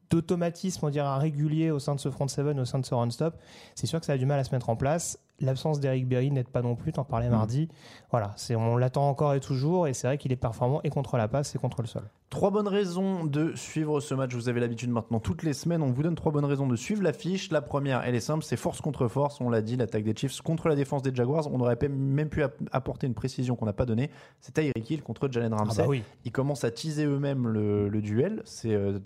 d'automatisme, 0.09 0.85
on 0.85 0.89
dirait, 0.89 1.17
régulier 1.17 1.71
au 1.71 1.79
sein 1.79 1.95
de 1.95 1.99
ce 1.99 2.11
front 2.11 2.27
seven, 2.27 2.59
au 2.59 2.65
sein 2.65 2.79
de 2.79 2.85
ce 2.85 2.93
run-stop, 2.93 3.35
c'est 3.73 3.87
sûr 3.87 3.99
que 3.99 4.05
ça 4.05 4.13
a 4.13 4.17
du 4.17 4.25
mal 4.25 4.39
à 4.39 4.43
se 4.43 4.51
mettre 4.53 4.69
en 4.69 4.75
place. 4.75 5.19
L'absence 5.39 5.79
d'Eric 5.79 6.07
Berry 6.07 6.31
n'aide 6.31 6.47
pas 6.47 6.61
non 6.61 6.75
plus, 6.75 6.93
t'en 6.93 7.03
parlais 7.03 7.27
mm. 7.27 7.31
mardi. 7.31 7.69
Voilà, 8.11 8.33
c'est, 8.37 8.55
on 8.55 8.77
l'attend 8.77 9.09
encore 9.09 9.33
et 9.33 9.39
toujours, 9.39 9.87
et 9.87 9.93
c'est 9.93 10.07
vrai 10.07 10.17
qu'il 10.17 10.31
est 10.31 10.37
performant 10.37 10.81
et 10.83 10.89
contre 10.89 11.17
la 11.17 11.27
passe 11.27 11.55
et 11.55 11.59
contre 11.59 11.81
le 11.81 11.87
sol. 11.87 12.09
Trois 12.35 12.49
bonnes 12.49 12.67
raisons 12.67 13.23
de 13.23 13.55
suivre 13.55 13.99
ce 14.01 14.13
match. 14.13 14.33
Vous 14.33 14.49
avez 14.49 14.59
l'habitude 14.59 14.89
maintenant 14.89 15.19
toutes 15.19 15.43
les 15.43 15.53
semaines. 15.53 15.81
On 15.81 15.91
vous 15.91 16.03
donne 16.03 16.15
trois 16.15 16.31
bonnes 16.31 16.43
raisons 16.43 16.67
de 16.67 16.75
suivre 16.75 17.03
l'affiche. 17.03 17.51
La 17.51 17.61
première, 17.61 18.03
elle 18.03 18.15
est 18.15 18.19
simple, 18.19 18.43
c'est 18.43 18.57
force 18.57 18.81
contre 18.81 19.07
force. 19.07 19.39
On 19.39 19.49
l'a 19.49 19.61
dit, 19.61 19.77
l'attaque 19.77 20.03
des 20.03 20.13
Chiefs 20.15 20.41
contre 20.41 20.67
la 20.67 20.75
défense 20.75 21.01
des 21.01 21.15
Jaguars. 21.15 21.47
On 21.53 21.61
aurait 21.61 21.77
même 21.87 22.27
pu 22.27 22.43
apporter 22.71 23.07
une 23.07 23.13
précision 23.13 23.55
qu'on 23.55 23.67
n'a 23.67 23.73
pas 23.73 23.85
donnée. 23.85 24.09
C'est 24.41 24.53
Tyreek 24.53 24.89
Hill 24.89 25.03
contre 25.03 25.31
Jalen 25.31 25.53
ah 25.53 25.63
Ramsey. 25.63 25.87
bah 25.87 25.93
Ils 26.25 26.31
commencent 26.31 26.63
à 26.63 26.71
teaser 26.71 27.05
eux-mêmes 27.05 27.47
le, 27.47 28.01
duel. 28.01 28.41
C'est 28.43 28.73
euh, 28.73 28.99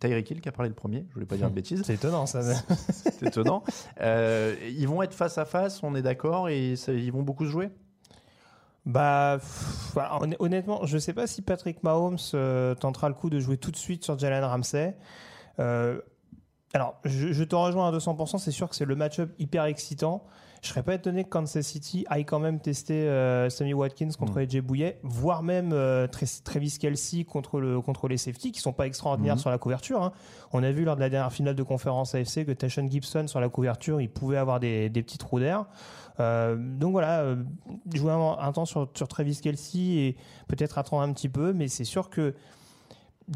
Tyreek 0.00 0.30
Hill 0.30 0.40
qui 0.40 0.48
a 0.48 0.52
parlé 0.52 0.68
le 0.68 0.74
premier. 0.74 1.06
Je 1.08 1.14
voulais 1.14 1.26
pas 1.26 1.36
dire 1.36 1.48
de 1.50 1.54
bêtises. 1.54 1.82
C'est 1.86 1.94
étonnant 1.94 2.26
ça. 2.26 2.42
c'est 2.90 3.22
étonnant. 3.22 3.62
Euh, 4.02 4.54
ils 4.68 4.88
vont 4.88 5.02
être 5.02 5.14
face 5.14 5.38
à 5.38 5.46
face, 5.50 5.82
on 5.82 5.94
est 5.94 6.02
d'accord, 6.02 6.48
et 6.48 6.74
ils 6.88 7.12
vont 7.12 7.22
beaucoup 7.22 7.44
se 7.44 7.50
jouer? 7.50 7.70
Bah, 8.86 9.38
honnêtement, 10.38 10.86
je 10.86 10.94
ne 10.94 11.00
sais 11.00 11.12
pas 11.12 11.26
si 11.26 11.42
Patrick 11.42 11.82
Mahomes 11.82 12.16
euh, 12.34 12.74
tentera 12.74 13.08
le 13.08 13.14
coup 13.14 13.28
de 13.28 13.38
jouer 13.38 13.58
tout 13.58 13.70
de 13.70 13.76
suite 13.76 14.04
sur 14.04 14.18
Jalen 14.18 14.42
Ramsey. 14.42 14.96
Euh, 15.58 16.00
alors, 16.72 16.98
je, 17.04 17.44
te 17.44 17.54
rejoins 17.54 17.88
à 17.88 17.92
200%, 17.92 18.38
c'est 18.38 18.50
sûr 18.50 18.68
que 18.68 18.76
c'est 18.76 18.86
le 18.86 18.96
match-up 18.96 19.32
hyper 19.38 19.64
excitant. 19.64 20.24
Je 20.62 20.68
serais 20.68 20.82
pas 20.82 20.94
étonné 20.94 21.24
que 21.24 21.30
Kansas 21.30 21.66
City 21.66 22.04
aille 22.10 22.24
quand 22.24 22.38
même 22.38 22.60
tester 22.60 23.08
euh, 23.08 23.48
Sammy 23.48 23.72
Watkins 23.72 24.10
contre 24.18 24.34
mm. 24.34 24.38
AJ 24.38 24.60
Bouillet, 24.60 24.98
voire 25.02 25.42
même 25.42 25.72
euh, 25.72 26.06
Travis 26.44 26.76
Kelsey 26.78 27.24
contre, 27.24 27.60
le, 27.60 27.80
contre 27.80 28.08
les 28.08 28.18
safety, 28.18 28.52
qui 28.52 28.60
sont 28.60 28.72
pas 28.72 28.86
extraordinaires 28.86 29.36
mm. 29.36 29.40
sur 29.40 29.50
la 29.50 29.58
couverture. 29.58 30.02
Hein. 30.02 30.12
On 30.52 30.62
a 30.62 30.70
vu 30.70 30.84
lors 30.84 30.96
de 30.96 31.00
la 31.00 31.08
dernière 31.08 31.32
finale 31.32 31.54
de 31.54 31.62
conférence 31.62 32.14
AFC 32.14 32.44
que 32.44 32.52
Tashon 32.52 32.88
Gibson 32.90 33.26
sur 33.26 33.40
la 33.40 33.48
couverture, 33.48 34.00
il 34.00 34.10
pouvait 34.10 34.36
avoir 34.36 34.60
des, 34.60 34.90
des 34.90 35.02
petits 35.02 35.18
trous 35.18 35.40
d'air. 35.40 35.64
Euh, 36.20 36.56
donc 36.56 36.92
voilà, 36.92 37.20
euh, 37.20 37.36
jouer 37.94 38.12
un, 38.12 38.36
un, 38.38 38.52
temps 38.52 38.66
sur, 38.66 38.90
sur 38.94 39.08
Travis 39.08 39.40
Kelsey 39.42 39.80
et 39.80 40.16
peut-être 40.48 40.76
attendre 40.76 41.02
un 41.02 41.12
petit 41.12 41.28
peu, 41.28 41.52
mais 41.54 41.68
c'est 41.68 41.84
sûr 41.84 42.10
que 42.10 42.34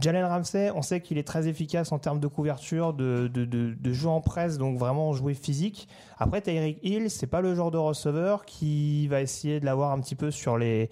Jalen 0.00 0.24
Ramsey, 0.24 0.70
on 0.74 0.82
sait 0.82 1.00
qu'il 1.00 1.18
est 1.18 1.26
très 1.26 1.46
efficace 1.46 1.92
en 1.92 1.98
termes 1.98 2.20
de 2.20 2.26
couverture, 2.26 2.92
de, 2.92 3.28
de, 3.28 4.06
en 4.06 4.20
presse, 4.20 4.58
donc 4.58 4.78
vraiment 4.78 5.12
jouer 5.12 5.34
physique. 5.34 5.88
Après, 6.18 6.40
Tyreek 6.40 6.78
Hill, 6.82 7.10
c'est 7.10 7.26
pas 7.26 7.40
le 7.40 7.54
genre 7.54 7.70
de 7.70 7.78
receveur 7.78 8.44
qui 8.44 9.06
va 9.08 9.20
essayer 9.20 9.60
de 9.60 9.64
l'avoir 9.64 9.92
un 9.92 10.00
petit 10.00 10.16
peu 10.16 10.30
sur 10.30 10.58
les, 10.58 10.90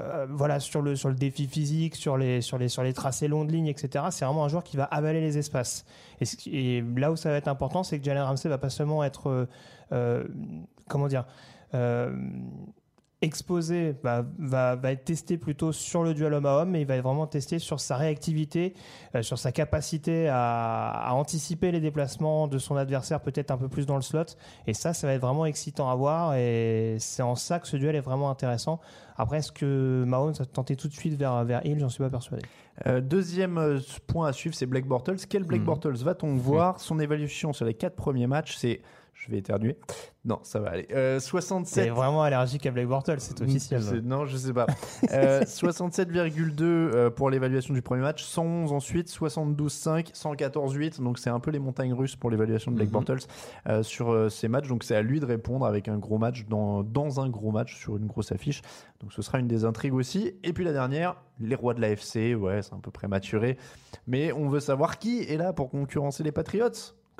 euh, 0.00 0.26
voilà, 0.28 0.60
sur 0.60 0.82
le, 0.82 0.94
défi 1.14 1.46
physique, 1.46 1.94
sur 1.94 2.16
les, 2.16 2.40
tracés 2.94 3.28
longs 3.28 3.44
de 3.44 3.52
ligne, 3.52 3.66
etc. 3.66 4.06
C'est 4.10 4.24
vraiment 4.24 4.44
un 4.44 4.48
joueur 4.48 4.64
qui 4.64 4.76
va 4.76 4.84
avaler 4.84 5.20
les 5.20 5.38
espaces. 5.38 5.84
Et, 6.46 6.82
là 6.96 7.12
où 7.12 7.16
ça 7.16 7.30
va 7.30 7.36
être 7.36 7.48
important, 7.48 7.82
c'est 7.82 7.98
que 7.98 8.04
Jalen 8.04 8.24
Ramsey 8.24 8.48
va 8.48 8.58
pas 8.58 8.70
seulement 8.70 9.04
être, 9.04 9.28
euh, 9.28 9.46
euh 9.92 10.24
comment 10.88 11.06
dire, 11.06 11.24
exposé 13.22 13.94
va, 14.02 14.24
va, 14.38 14.76
va, 14.76 14.92
être 14.92 15.04
testé 15.04 15.36
plutôt 15.36 15.72
sur 15.72 16.02
le 16.02 16.14
duel 16.14 16.32
homme 16.32 16.46
à 16.46 16.56
homme, 16.56 16.70
mais 16.70 16.80
il 16.80 16.86
va 16.86 16.96
être 16.96 17.02
vraiment 17.02 17.26
testé 17.26 17.58
sur 17.58 17.78
sa 17.78 17.96
réactivité, 17.96 18.74
euh, 19.14 19.22
sur 19.22 19.38
sa 19.38 19.52
capacité 19.52 20.28
à, 20.28 20.90
à, 20.90 21.12
anticiper 21.12 21.70
les 21.70 21.80
déplacements 21.80 22.48
de 22.48 22.58
son 22.58 22.76
adversaire 22.76 23.20
peut-être 23.20 23.50
un 23.50 23.58
peu 23.58 23.68
plus 23.68 23.84
dans 23.84 23.96
le 23.96 24.02
slot. 24.02 24.24
Et 24.66 24.72
ça, 24.72 24.94
ça 24.94 25.06
va 25.06 25.12
être 25.12 25.20
vraiment 25.20 25.44
excitant 25.44 25.90
à 25.90 25.94
voir 25.94 26.34
et 26.34 26.96
c'est 26.98 27.22
en 27.22 27.34
ça 27.34 27.58
que 27.58 27.68
ce 27.68 27.76
duel 27.76 27.94
est 27.94 28.00
vraiment 28.00 28.30
intéressant. 28.30 28.80
Après, 29.16 29.38
est-ce 29.38 29.52
que 29.52 30.04
Mahomes 30.06 30.32
a 30.38 30.46
tenté 30.46 30.76
tout 30.76 30.88
de 30.88 30.94
suite 30.94 31.14
vers, 31.14 31.44
vers 31.44 31.64
Hill? 31.66 31.78
J'en 31.78 31.90
suis 31.90 32.02
pas 32.02 32.08
persuadé. 32.08 32.42
Euh, 32.86 33.02
deuxième 33.02 33.58
euh, 33.58 33.78
point 34.06 34.28
à 34.28 34.32
suivre, 34.32 34.54
c'est 34.54 34.64
Blake 34.64 34.86
Bortles. 34.86 35.26
Quel 35.28 35.44
Blake 35.44 35.60
mmh. 35.60 35.64
Bortles 35.66 35.96
va-t-on 35.96 36.36
voir? 36.36 36.80
Son 36.80 36.98
évaluation 36.98 37.52
sur 37.52 37.66
les 37.66 37.74
quatre 37.74 37.96
premiers 37.96 38.26
matchs, 38.26 38.56
c'est 38.56 38.80
Je 39.22 39.30
vais 39.30 39.36
éternuer. 39.38 39.76
Non, 40.24 40.38
ça 40.42 40.60
va 40.60 40.70
aller. 40.70 40.86
Euh, 40.92 41.20
67. 41.20 41.84
C'est 41.84 41.90
vraiment 41.90 42.22
allergique 42.22 42.64
à 42.64 42.70
Blake 42.70 42.88
Bortles, 42.88 43.16
c'est 43.20 43.38
officiel. 43.42 43.82
C'est- 43.82 44.00
Non, 44.00 44.24
je 44.24 44.34
sais 44.36 44.52
pas. 44.54 44.66
Euh, 45.12 45.42
67,2 45.46 46.62
euh, 46.62 47.10
pour 47.10 47.28
l'évaluation 47.30 47.74
du 47.74 47.82
premier 47.82 48.00
match, 48.02 48.22
111 48.24 48.72
ensuite, 48.72 49.08
72,5, 49.08 50.12
114,8. 50.14 51.02
Donc 51.02 51.18
c'est 51.18 51.28
un 51.30 51.40
peu 51.40 51.50
les 51.50 51.58
montagnes 51.58 51.92
russes 51.92 52.16
pour 52.16 52.30
l'évaluation 52.30 52.70
de 52.70 52.76
Blake 52.76 52.88
Mhm. 52.88 52.92
Bortles 52.92 53.18
euh, 53.68 53.82
sur 53.82 54.10
euh, 54.10 54.28
ces 54.30 54.48
matchs. 54.48 54.68
Donc 54.68 54.84
c'est 54.84 54.96
à 54.96 55.02
lui 55.02 55.20
de 55.20 55.26
répondre 55.26 55.66
avec 55.66 55.88
un 55.88 55.98
gros 55.98 56.18
match 56.18 56.46
dans, 56.48 56.82
dans 56.82 57.20
un 57.20 57.28
gros 57.28 57.50
match 57.50 57.76
sur 57.78 57.96
une 57.98 58.06
grosse 58.06 58.32
affiche. 58.32 58.62
Donc 59.00 59.12
ce 59.12 59.20
sera 59.22 59.38
une 59.38 59.48
des 59.48 59.64
intrigues 59.66 59.94
aussi. 59.94 60.32
Et 60.44 60.52
puis 60.52 60.64
la 60.64 60.72
dernière, 60.72 61.16
les 61.40 61.54
rois 61.54 61.74
de 61.74 61.80
l'AFC. 61.80 62.34
Ouais, 62.34 62.62
c'est 62.62 62.72
un 62.74 62.80
peu 62.80 62.90
prématuré. 62.90 63.58
Mais 64.06 64.32
on 64.32 64.48
veut 64.48 64.60
savoir 64.60 64.98
qui 64.98 65.22
est 65.22 65.36
là 65.36 65.52
pour 65.52 65.68
concurrencer 65.70 66.22
les 66.22 66.32
Patriots. 66.32 66.70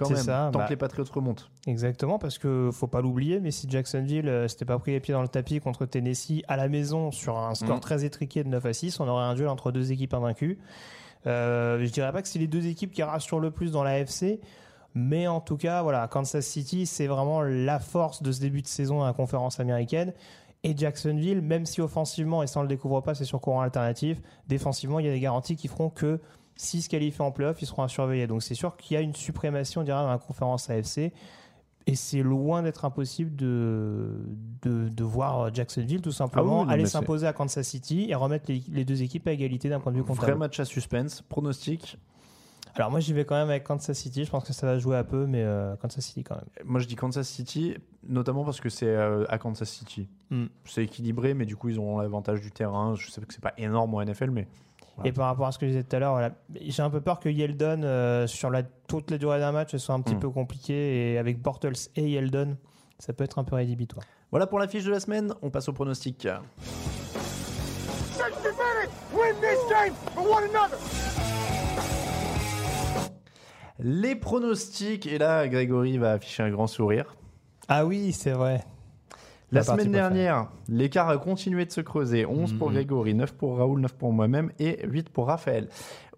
Quand 0.09 0.15
même, 0.15 0.23
ça, 0.25 0.51
tant 0.53 0.59
bah. 0.61 0.65
que 0.65 0.71
les 0.71 0.77
Patriots 0.77 1.05
remontent. 1.13 1.45
Exactement, 1.67 2.19
parce 2.19 2.39
que 2.39 2.71
faut 2.73 2.87
pas 2.87 3.01
l'oublier, 3.01 3.41
mais 3.41 3.51
si 3.51 3.69
Jacksonville 3.69 4.29
euh, 4.29 4.49
s'était 4.49 4.65
pas 4.65 4.79
pris 4.79 4.93
les 4.93 5.01
pieds 5.01 5.13
dans 5.15 5.23
le 5.23 5.29
tapis 5.29 5.61
contre 5.61 5.87
Tennessee 5.87 6.43
à 6.49 6.57
la 6.57 6.69
maison 6.69 7.11
sur 7.11 7.39
un 7.39 7.55
score 7.55 7.77
Mhm. 7.77 7.81
très 7.81 8.05
étriqué 8.05 8.43
de 8.45 8.49
9 8.49 8.65
à 8.67 8.73
6, 8.73 9.01
on 9.01 9.09
aurait 9.09 9.25
un 9.25 9.35
duel 9.35 9.49
entre 9.49 9.73
deux 9.73 9.93
équipes 9.93 10.15
invaincues. 10.15 10.59
Euh, 11.27 11.85
je 11.85 11.91
dirais 11.93 12.13
pas 12.13 12.23
que 12.23 12.29
c'est 12.29 12.39
les 12.39 12.47
deux 12.47 12.67
équipes 12.67 12.93
qui 12.93 13.03
rassurent 13.03 13.41
le 13.41 13.51
plus 13.51 13.73
dans 13.73 13.83
la 13.83 13.91
AFC, 13.93 14.41
mais 14.95 15.27
en 15.29 15.41
tout 15.41 15.57
cas, 15.57 15.83
voilà, 15.83 16.09
Kansas 16.09 16.45
City, 16.47 16.87
c'est 16.87 17.07
vraiment 17.07 17.43
la 17.43 17.79
force 17.79 18.23
de 18.23 18.33
ce 18.33 18.41
début 18.41 18.63
de 18.63 18.67
saison 18.67 19.03
à 19.03 19.07
la 19.07 19.13
conférence 19.13 19.61
américaine. 19.61 20.13
Et 20.63 20.77
Jacksonville, 20.77 21.41
même 21.41 21.65
si 21.65 21.81
offensivement, 21.81 22.43
et 22.43 22.47
ça 22.47 22.61
on 22.61 22.63
le 22.63 22.69
découvre 22.69 23.01
pas, 23.01 23.15
c'est 23.15 23.25
sur 23.25 23.41
courant 23.41 23.63
alternatif, 23.63 24.21
défensivement, 24.47 24.99
il 24.99 25.07
y 25.07 25.09
a 25.09 25.13
des 25.13 25.21
garanties 25.21 25.57
qui 25.57 25.69
feront 25.69 25.89
que 25.89 26.21
s'ils 26.57 26.83
se 26.83 26.89
qualifient 26.89 27.23
en 27.23 27.31
playoff, 27.33 27.61
ils 27.63 27.67
seront 27.67 27.83
à 27.83 27.89
surveiller. 27.89 28.27
Donc 28.27 28.43
c'est 28.43 28.55
sûr 28.55 28.77
qu'il 28.77 28.95
y 28.95 28.99
a 28.99 29.01
une 29.01 29.15
suprématie, 29.15 29.79
on 29.79 29.83
dirait, 29.83 30.01
dans 30.03 30.11
la 30.11 30.19
conférence 30.19 30.69
AFC. 30.71 31.13
Et 31.87 31.95
c'est 31.97 32.23
loin 32.23 32.63
d'être 32.63 32.85
impossible 32.85 33.35
de, 33.35 34.11
de, 34.63 34.89
de 34.89 35.05
voir 35.05 35.53
Jacksonville 35.53 36.03
tout 36.03 36.13
simplement 36.13 36.59
Ah 36.59 36.61
oui, 36.61 36.67
non, 36.67 36.73
aller 36.73 36.87
s'imposer 36.87 37.27
à 37.27 37.33
Kansas 37.33 37.67
City 37.67 38.07
et 38.11 38.15
remettre 38.15 38.45
les, 38.49 38.63
les 38.71 38.85
deux 38.85 39.03
équipes 39.03 39.27
à 39.27 39.33
égalité 39.33 39.69
d'un 39.71 39.81
point 39.81 39.91
de 39.91 39.97
vue 39.97 40.03
Vrai 40.03 40.15
comptable. 40.15 40.39
match 40.39 40.61
à 40.61 40.67
suspense. 40.67 41.23
Pronostic. 41.23 41.97
Alors 42.75 42.91
moi 42.91 43.01
j'y 43.01 43.13
vais 43.13 43.25
quand 43.25 43.35
même 43.35 43.49
avec 43.51 43.65
Kansas 43.65 43.99
City, 43.99 44.25
je 44.25 44.31
pense 44.31 44.45
que 44.45 44.53
ça 44.53 44.67
va 44.67 44.79
jouer 44.79 44.97
un 44.97 45.03
peu, 45.05 45.27
mais 45.27 45.43
euh, 45.43 45.75
Kansas 45.77 46.05
City 46.05 46.23
quand 46.23 46.37
même. 46.37 46.45
Moi, 46.65 46.81
je 46.81 46.87
dis 46.87 46.95
Kansas 46.95 47.27
City, 47.29 47.75
notamment 48.07 48.45
parce 48.45 48.61
que 48.61 48.69
c'est 48.69 48.87
euh, 48.87 49.25
à 49.29 49.39
Kansas 49.39 49.69
City. 49.69 50.09
Mm. 50.31 50.45
C'est 50.67 50.85
équilibré, 50.85 51.35
mais 51.35 51.47
du 51.47 51.57
coup, 51.57 51.69
ils 51.71 51.79
auront 51.79 51.99
l'avantage 51.99 52.41
du 52.41 52.53
terrain. 52.53 52.95
Je 52.95 53.11
sais 53.11 53.21
que 53.21 53.35
c'est 53.35 53.43
pas 53.43 53.55
énorme 53.59 53.95
en 53.95 54.05
NFL, 54.05 54.31
mais 54.31 54.47
Et 55.05 55.13
par 55.13 55.27
rapport 55.27 55.47
à 55.47 55.53
ce 55.53 55.59
que 55.59 55.67
je 55.67 55.71
disais 55.73 55.85
tout 55.85 55.97
à 55.97 55.99
l'heure, 55.99 56.13
voilà, 56.13 56.31
j'ai 56.61 56.83
un 56.83 56.91
peu 56.91 57.01
peur 57.01 57.21
que 57.21 57.29
Yeldon, 57.29 57.83
euh, 57.85 58.27
sur 58.27 58.51
la, 58.51 58.63
toute 58.63 59.11
la 59.11 59.19
durée 59.19 59.39
d'un 59.41 59.53
match, 59.53 59.71
ce 59.73 59.79
soit 59.79 59.95
un 59.95 60.01
petit 60.03 60.15
Mm. 60.15 60.21
peu 60.21 60.31
compliqué. 60.31 61.13
Et 61.13 61.19
avec 61.19 61.41
Bortles 61.41 61.73
et 61.97 62.09
Yeldon, 62.11 62.57
ça 62.99 63.13
peut 63.13 63.25
être 63.25 63.39
un 63.39 63.45
peu 63.45 63.57
rédhibitoire. 63.57 64.05
voilà 64.31 64.47
pour 64.47 64.59
la 64.59 64.69
fiche 64.69 64.85
de 64.85 64.91
la 64.91 65.01
semaine. 65.01 65.35
On 65.43 65.51
passe 65.51 65.69
au 65.69 65.73
pronostic. 65.73 66.23
60 66.23 66.43
minutes. 68.45 68.91
Win 69.15 69.35
this 69.41 69.59
game 69.71 69.95
for 70.15 70.25
one 70.31 70.45
another. 70.51 70.79
Les 73.83 74.15
pronostics, 74.15 75.07
et 75.07 75.17
là, 75.19 75.49
Grégory 75.49 75.97
va 75.97 76.13
afficher 76.13 76.43
un 76.43 76.51
grand 76.51 76.67
sourire. 76.67 77.17
Ah 77.69 77.87
oui, 77.87 78.13
c'est 78.13 78.33
vrai. 78.33 78.63
La 79.53 79.63
semaine 79.63 79.91
dernière, 79.93 80.49
l'écart 80.69 81.09
a 81.09 81.19
continué 81.19 81.65
de 81.67 81.71
se 81.73 81.81
creuser. 81.81 82.25
11 82.27 82.53
pour 82.55 82.69
Mhm. 82.69 82.75
Grégory, 82.75 83.15
9 83.15 83.33
pour 83.33 83.57
Raoul, 83.59 83.81
9 83.81 83.95
pour 83.95 84.13
moi-même 84.13 84.53
et 84.59 84.87
8 84.87 85.09
pour 85.11 85.27
Raphaël. 85.27 85.69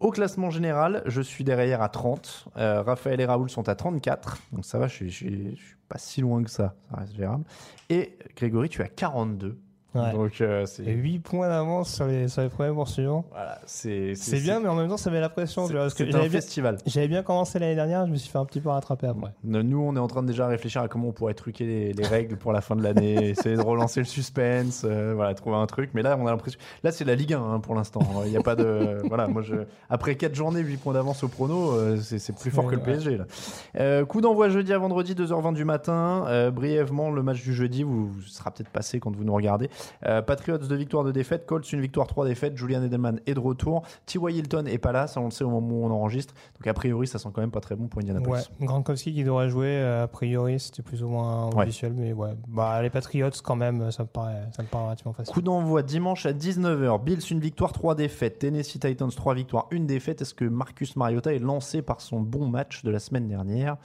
Au 0.00 0.10
classement 0.10 0.50
général, 0.50 1.02
je 1.06 1.22
suis 1.22 1.44
derrière 1.44 1.80
à 1.80 1.88
30. 1.88 2.46
Euh, 2.56 2.82
Raphaël 2.82 3.20
et 3.20 3.24
Raoul 3.24 3.48
sont 3.48 3.68
à 3.68 3.74
34. 3.74 4.38
Donc 4.52 4.64
ça 4.64 4.78
va, 4.78 4.86
je 4.88 4.94
suis, 4.94 5.10
je 5.10 5.16
suis- 5.16 5.56
je 5.56 5.62
suis 5.64 5.76
pas 5.88 5.98
si 5.98 6.20
loin 6.20 6.42
que 6.42 6.50
ça. 6.50 6.74
Ça 6.90 6.96
reste 6.96 7.14
gérable. 7.16 7.44
Et 7.88 8.18
Grégory, 8.36 8.68
tu 8.68 8.82
as 8.82 8.88
42. 8.88 9.58
Ouais. 9.94 10.12
Donc 10.12 10.40
euh, 10.40 10.64
c'est 10.64 10.84
Et 10.84 10.92
8 10.94 11.18
points 11.18 11.48
d'avance 11.48 11.94
sur 11.94 12.06
les, 12.06 12.28
sur 12.28 12.40
les 12.40 12.48
premiers 12.48 12.72
poursuivants. 12.72 13.26
voilà, 13.30 13.58
c'est 13.66 14.14
C'est 14.14 14.40
bien, 14.40 14.58
mais 14.60 14.68
en 14.68 14.74
même 14.74 14.88
temps, 14.88 14.96
ça 14.96 15.10
met 15.10 15.20
la 15.20 15.28
pression. 15.28 15.68
parce 15.68 15.94
que 15.94 16.04
un 16.04 16.10
j'avais 16.10 16.28
bien, 16.28 16.40
festival. 16.40 16.78
j'avais 16.86 17.08
bien 17.08 17.22
commencé 17.22 17.58
l'année 17.58 17.74
dernière, 17.74 18.06
je 18.06 18.12
me 18.12 18.16
suis 18.16 18.30
fait 18.30 18.38
un 18.38 18.46
petit 18.46 18.60
peu 18.60 18.70
rattraper 18.70 19.08
après. 19.08 19.32
Nous, 19.44 19.80
on 19.80 19.94
est 19.94 19.98
en 19.98 20.06
train 20.06 20.22
de 20.22 20.28
déjà 20.28 20.46
réfléchir 20.46 20.80
à 20.80 20.88
comment 20.88 21.08
on 21.08 21.12
pourrait 21.12 21.34
truquer 21.34 21.66
les, 21.66 21.92
les 21.92 22.06
règles 22.06 22.36
pour 22.36 22.52
la 22.52 22.62
fin 22.62 22.74
de 22.74 22.82
l'année, 22.82 23.30
essayer 23.30 23.56
de 23.56 23.60
relancer 23.60 24.00
le 24.00 24.06
suspense, 24.06 24.82
euh, 24.84 25.12
voilà, 25.14 25.34
trouver 25.34 25.56
un 25.56 25.66
truc. 25.66 25.90
Mais 25.92 26.02
là, 26.02 26.16
on 26.18 26.26
a 26.26 26.30
l'impression. 26.30 26.58
Là, 26.82 26.90
c'est 26.90 27.04
la 27.04 27.14
Ligue 27.14 27.34
1 27.34 27.42
hein, 27.42 27.60
pour 27.60 27.74
l'instant. 27.74 28.00
Il 28.24 28.30
n'y 28.30 28.36
a 28.36 28.42
pas 28.42 28.56
de. 28.56 29.02
voilà, 29.08 29.26
moi, 29.28 29.42
je... 29.42 29.56
après 29.90 30.14
4 30.14 30.34
journées, 30.34 30.60
8 30.60 30.78
points 30.78 30.94
d'avance 30.94 31.22
au 31.22 31.28
prono, 31.28 31.72
euh, 31.72 31.98
c'est 32.00 32.34
plus 32.34 32.50
fort 32.50 32.66
que 32.66 32.76
le. 32.76 32.82
PSG. 32.82 33.18
Là. 33.18 34.04
Coup 34.04 34.20
d'envoi 34.20 34.48
jeudi 34.48 34.72
à 34.72 34.78
vendredi, 34.78 35.14
2h20 35.14 35.54
du 35.54 35.64
matin. 35.64 36.50
Brièvement, 36.50 37.10
le 37.10 37.22
match 37.22 37.42
du 37.42 37.54
jeudi 37.54 37.82
vous, 37.82 38.08
vous 38.08 38.22
sera 38.22 38.50
peut-être 38.50 38.70
passé 38.70 38.98
quand 38.98 39.14
vous 39.14 39.24
nous 39.24 39.34
regardez. 39.34 39.70
Euh, 40.06 40.22
Patriots, 40.22 40.58
deux 40.58 40.76
victoires, 40.76 41.04
deux 41.04 41.12
défaites. 41.12 41.46
Colts, 41.46 41.70
une 41.72 41.80
victoire, 41.80 42.06
trois 42.06 42.26
défaites. 42.26 42.56
Julian 42.56 42.82
Edelman 42.82 43.20
est 43.26 43.34
de 43.34 43.40
retour. 43.40 43.82
T.Y. 44.06 44.36
Hilton 44.36 44.64
est 44.66 44.78
pas 44.78 44.92
là, 44.92 45.06
ça 45.06 45.20
on 45.20 45.26
le 45.26 45.30
sait 45.30 45.44
au 45.44 45.50
moment 45.50 45.74
où 45.76 45.84
on 45.86 45.90
enregistre. 45.90 46.34
Donc, 46.58 46.66
a 46.66 46.74
priori, 46.74 47.06
ça 47.06 47.18
sent 47.18 47.28
quand 47.32 47.40
même 47.40 47.50
pas 47.50 47.60
très 47.60 47.76
bon 47.76 47.86
pour 47.88 48.00
Indianapolis. 48.00 48.48
Ouais, 48.60 48.66
Gronkowski 48.66 49.12
qui 49.14 49.24
devrait 49.24 49.48
jouer, 49.48 49.68
euh, 49.68 50.04
a 50.04 50.08
priori, 50.08 50.58
c'était 50.60 50.82
plus 50.82 51.02
ou 51.02 51.08
moins 51.08 51.48
Ouais. 51.54 51.62
officiel, 51.64 51.92
mais 51.94 52.12
ouais. 52.12 52.30
Bah, 52.48 52.80
les 52.82 52.90
Patriots, 52.90 53.30
quand 53.44 53.56
même, 53.56 53.90
ça 53.90 54.02
me 54.02 54.08
paraît, 54.08 54.48
ça 54.56 54.62
me 54.62 54.68
paraît 54.68 54.84
relativement 54.84 55.12
facile. 55.12 55.32
Coup 55.32 55.42
d'envoi 55.42 55.82
dimanche 55.82 56.26
à 56.26 56.32
19h. 56.32 57.02
Bills, 57.02 57.20
une 57.30 57.40
victoire, 57.40 57.72
trois 57.72 57.94
défaites. 57.94 58.38
Tennessee 58.38 58.78
Titans, 58.80 59.10
trois 59.10 59.34
victoires, 59.34 59.66
une 59.70 59.86
défaite. 59.86 60.22
Est-ce 60.22 60.34
que 60.34 60.44
Marcus 60.44 60.96
Mariota 60.96 61.32
est 61.32 61.38
lancé 61.38 61.82
par 61.82 62.00
son 62.00 62.20
bon 62.20 62.46
match 62.48 62.82
de 62.84 62.90
la 62.90 62.98
semaine 62.98 63.28
dernière 63.28 63.76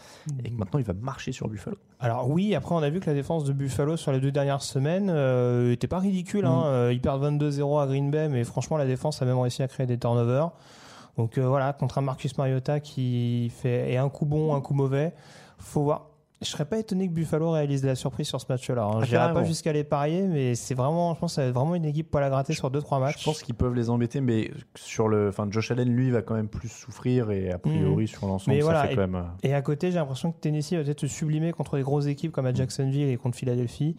et 0.44 0.50
que 0.50 0.56
maintenant 0.56 0.80
il 0.80 0.86
va 0.86 0.94
marcher 0.94 1.32
sur 1.32 1.48
Buffalo? 1.48 1.78
Alors 2.00 2.30
oui, 2.30 2.54
après 2.54 2.76
on 2.76 2.84
a 2.84 2.90
vu 2.90 3.00
que 3.00 3.08
la 3.08 3.16
défense 3.16 3.44
de 3.44 3.54
Buffalo 3.54 3.98
sur 3.98 4.12
les 4.12 4.20
deux 4.20 4.32
dernières 4.32 4.62
semaines 4.62 5.10
euh, 5.10 5.72
était 5.72 5.88
pas 5.88 5.98
ridicule. 6.00 6.46
hein. 6.46 6.62
Mm. 6.62 6.66
Euh, 6.66 6.94
ils 6.94 7.02
perdent 7.02 7.24
22-0 7.24 7.82
à 7.82 7.88
Green 7.88 8.12
Bay, 8.12 8.30
mais 8.30 8.44
franchement 8.44 8.78
la 8.78 8.86
défense 8.86 9.22
a 9.22 9.26
même 9.26 9.40
réussi 9.40 9.64
à 9.64 9.68
créer 9.68 9.88
des 9.88 9.98
turnovers. 9.98 10.52
Donc 11.18 11.40
euh, 11.40 11.48
voilà, 11.48 11.74
contre 11.74 11.98
un 11.98 12.02
Marcus 12.02 12.38
Mariota 12.38 12.80
qui 12.80 13.50
fait 13.50 13.92
et 13.92 13.98
un 13.98 14.10
coup 14.10 14.26
bon, 14.28 14.54
un 14.54 14.62
coup 14.62 14.76
mauvais, 14.76 15.14
faut 15.58 15.82
voir. 15.82 16.10
Je 16.40 16.46
serais 16.46 16.66
pas 16.66 16.78
étonné 16.78 17.08
que 17.08 17.14
Buffalo 17.14 17.50
réalise 17.50 17.82
de 17.82 17.88
la 17.88 17.96
surprise 17.96 18.28
sur 18.28 18.40
ce 18.40 18.46
match-là. 18.48 18.84
Hein. 18.84 19.00
Ah, 19.12 19.30
pas 19.30 19.44
jusqu'à 19.44 19.74
les 19.74 19.84
parier, 19.84 20.22
mais 20.28 20.54
c'est 20.54 20.76
vraiment, 20.76 21.16
je 21.16 21.20
pense, 21.20 21.32
que 21.32 21.36
ça 21.38 21.42
va 21.42 21.48
être 21.48 21.56
vraiment 21.56 21.74
une 21.74 21.86
équipe 21.86 22.12
poil 22.12 22.24
à 22.24 22.30
gratter 22.30 22.54
sur 22.54 22.70
2-3 22.70 23.00
matchs. 23.00 23.20
Je 23.20 23.24
pense 23.26 23.42
qu'ils 23.42 23.56
peuvent 23.56 23.74
les 23.74 23.90
embêter, 23.90 24.22
mais 24.22 24.52
sur 24.76 25.08
le, 25.08 25.30
enfin, 25.30 25.48
Josh 25.50 25.72
Allen 25.72 25.90
lui 25.90 26.12
va 26.12 26.22
quand 26.22 26.36
même 26.36 26.48
plus 26.48 26.70
souffrir 26.70 27.32
et 27.32 27.52
a 27.52 27.58
priori 27.58 28.08
sur 28.08 28.28
l'ensemble 28.28 28.56
ça 28.60 28.64
voilà, 28.64 28.84
fait 28.84 28.94
et- 28.94 28.96
quand 28.96 29.02
même. 29.02 29.16
euh, 29.16 29.24
Et 29.42 29.54
à 29.56 29.62
côté, 29.64 29.90
j'ai 29.90 29.98
l'impression 29.98 30.32
que 30.32 30.40
Tennessee 30.40 30.74
va 30.74 30.84
peut-être 30.84 31.02
se 31.02 31.08
sublimer 31.08 31.52
contre 31.54 31.76
des 31.78 31.84
grosses 31.84 32.06
équipes 32.06 32.32
comme 32.32 32.46
à 32.46 32.54
Jacksonville 32.54 33.10
et 33.10 33.18
contre 33.18 33.36
Philadelphie. 33.38 33.96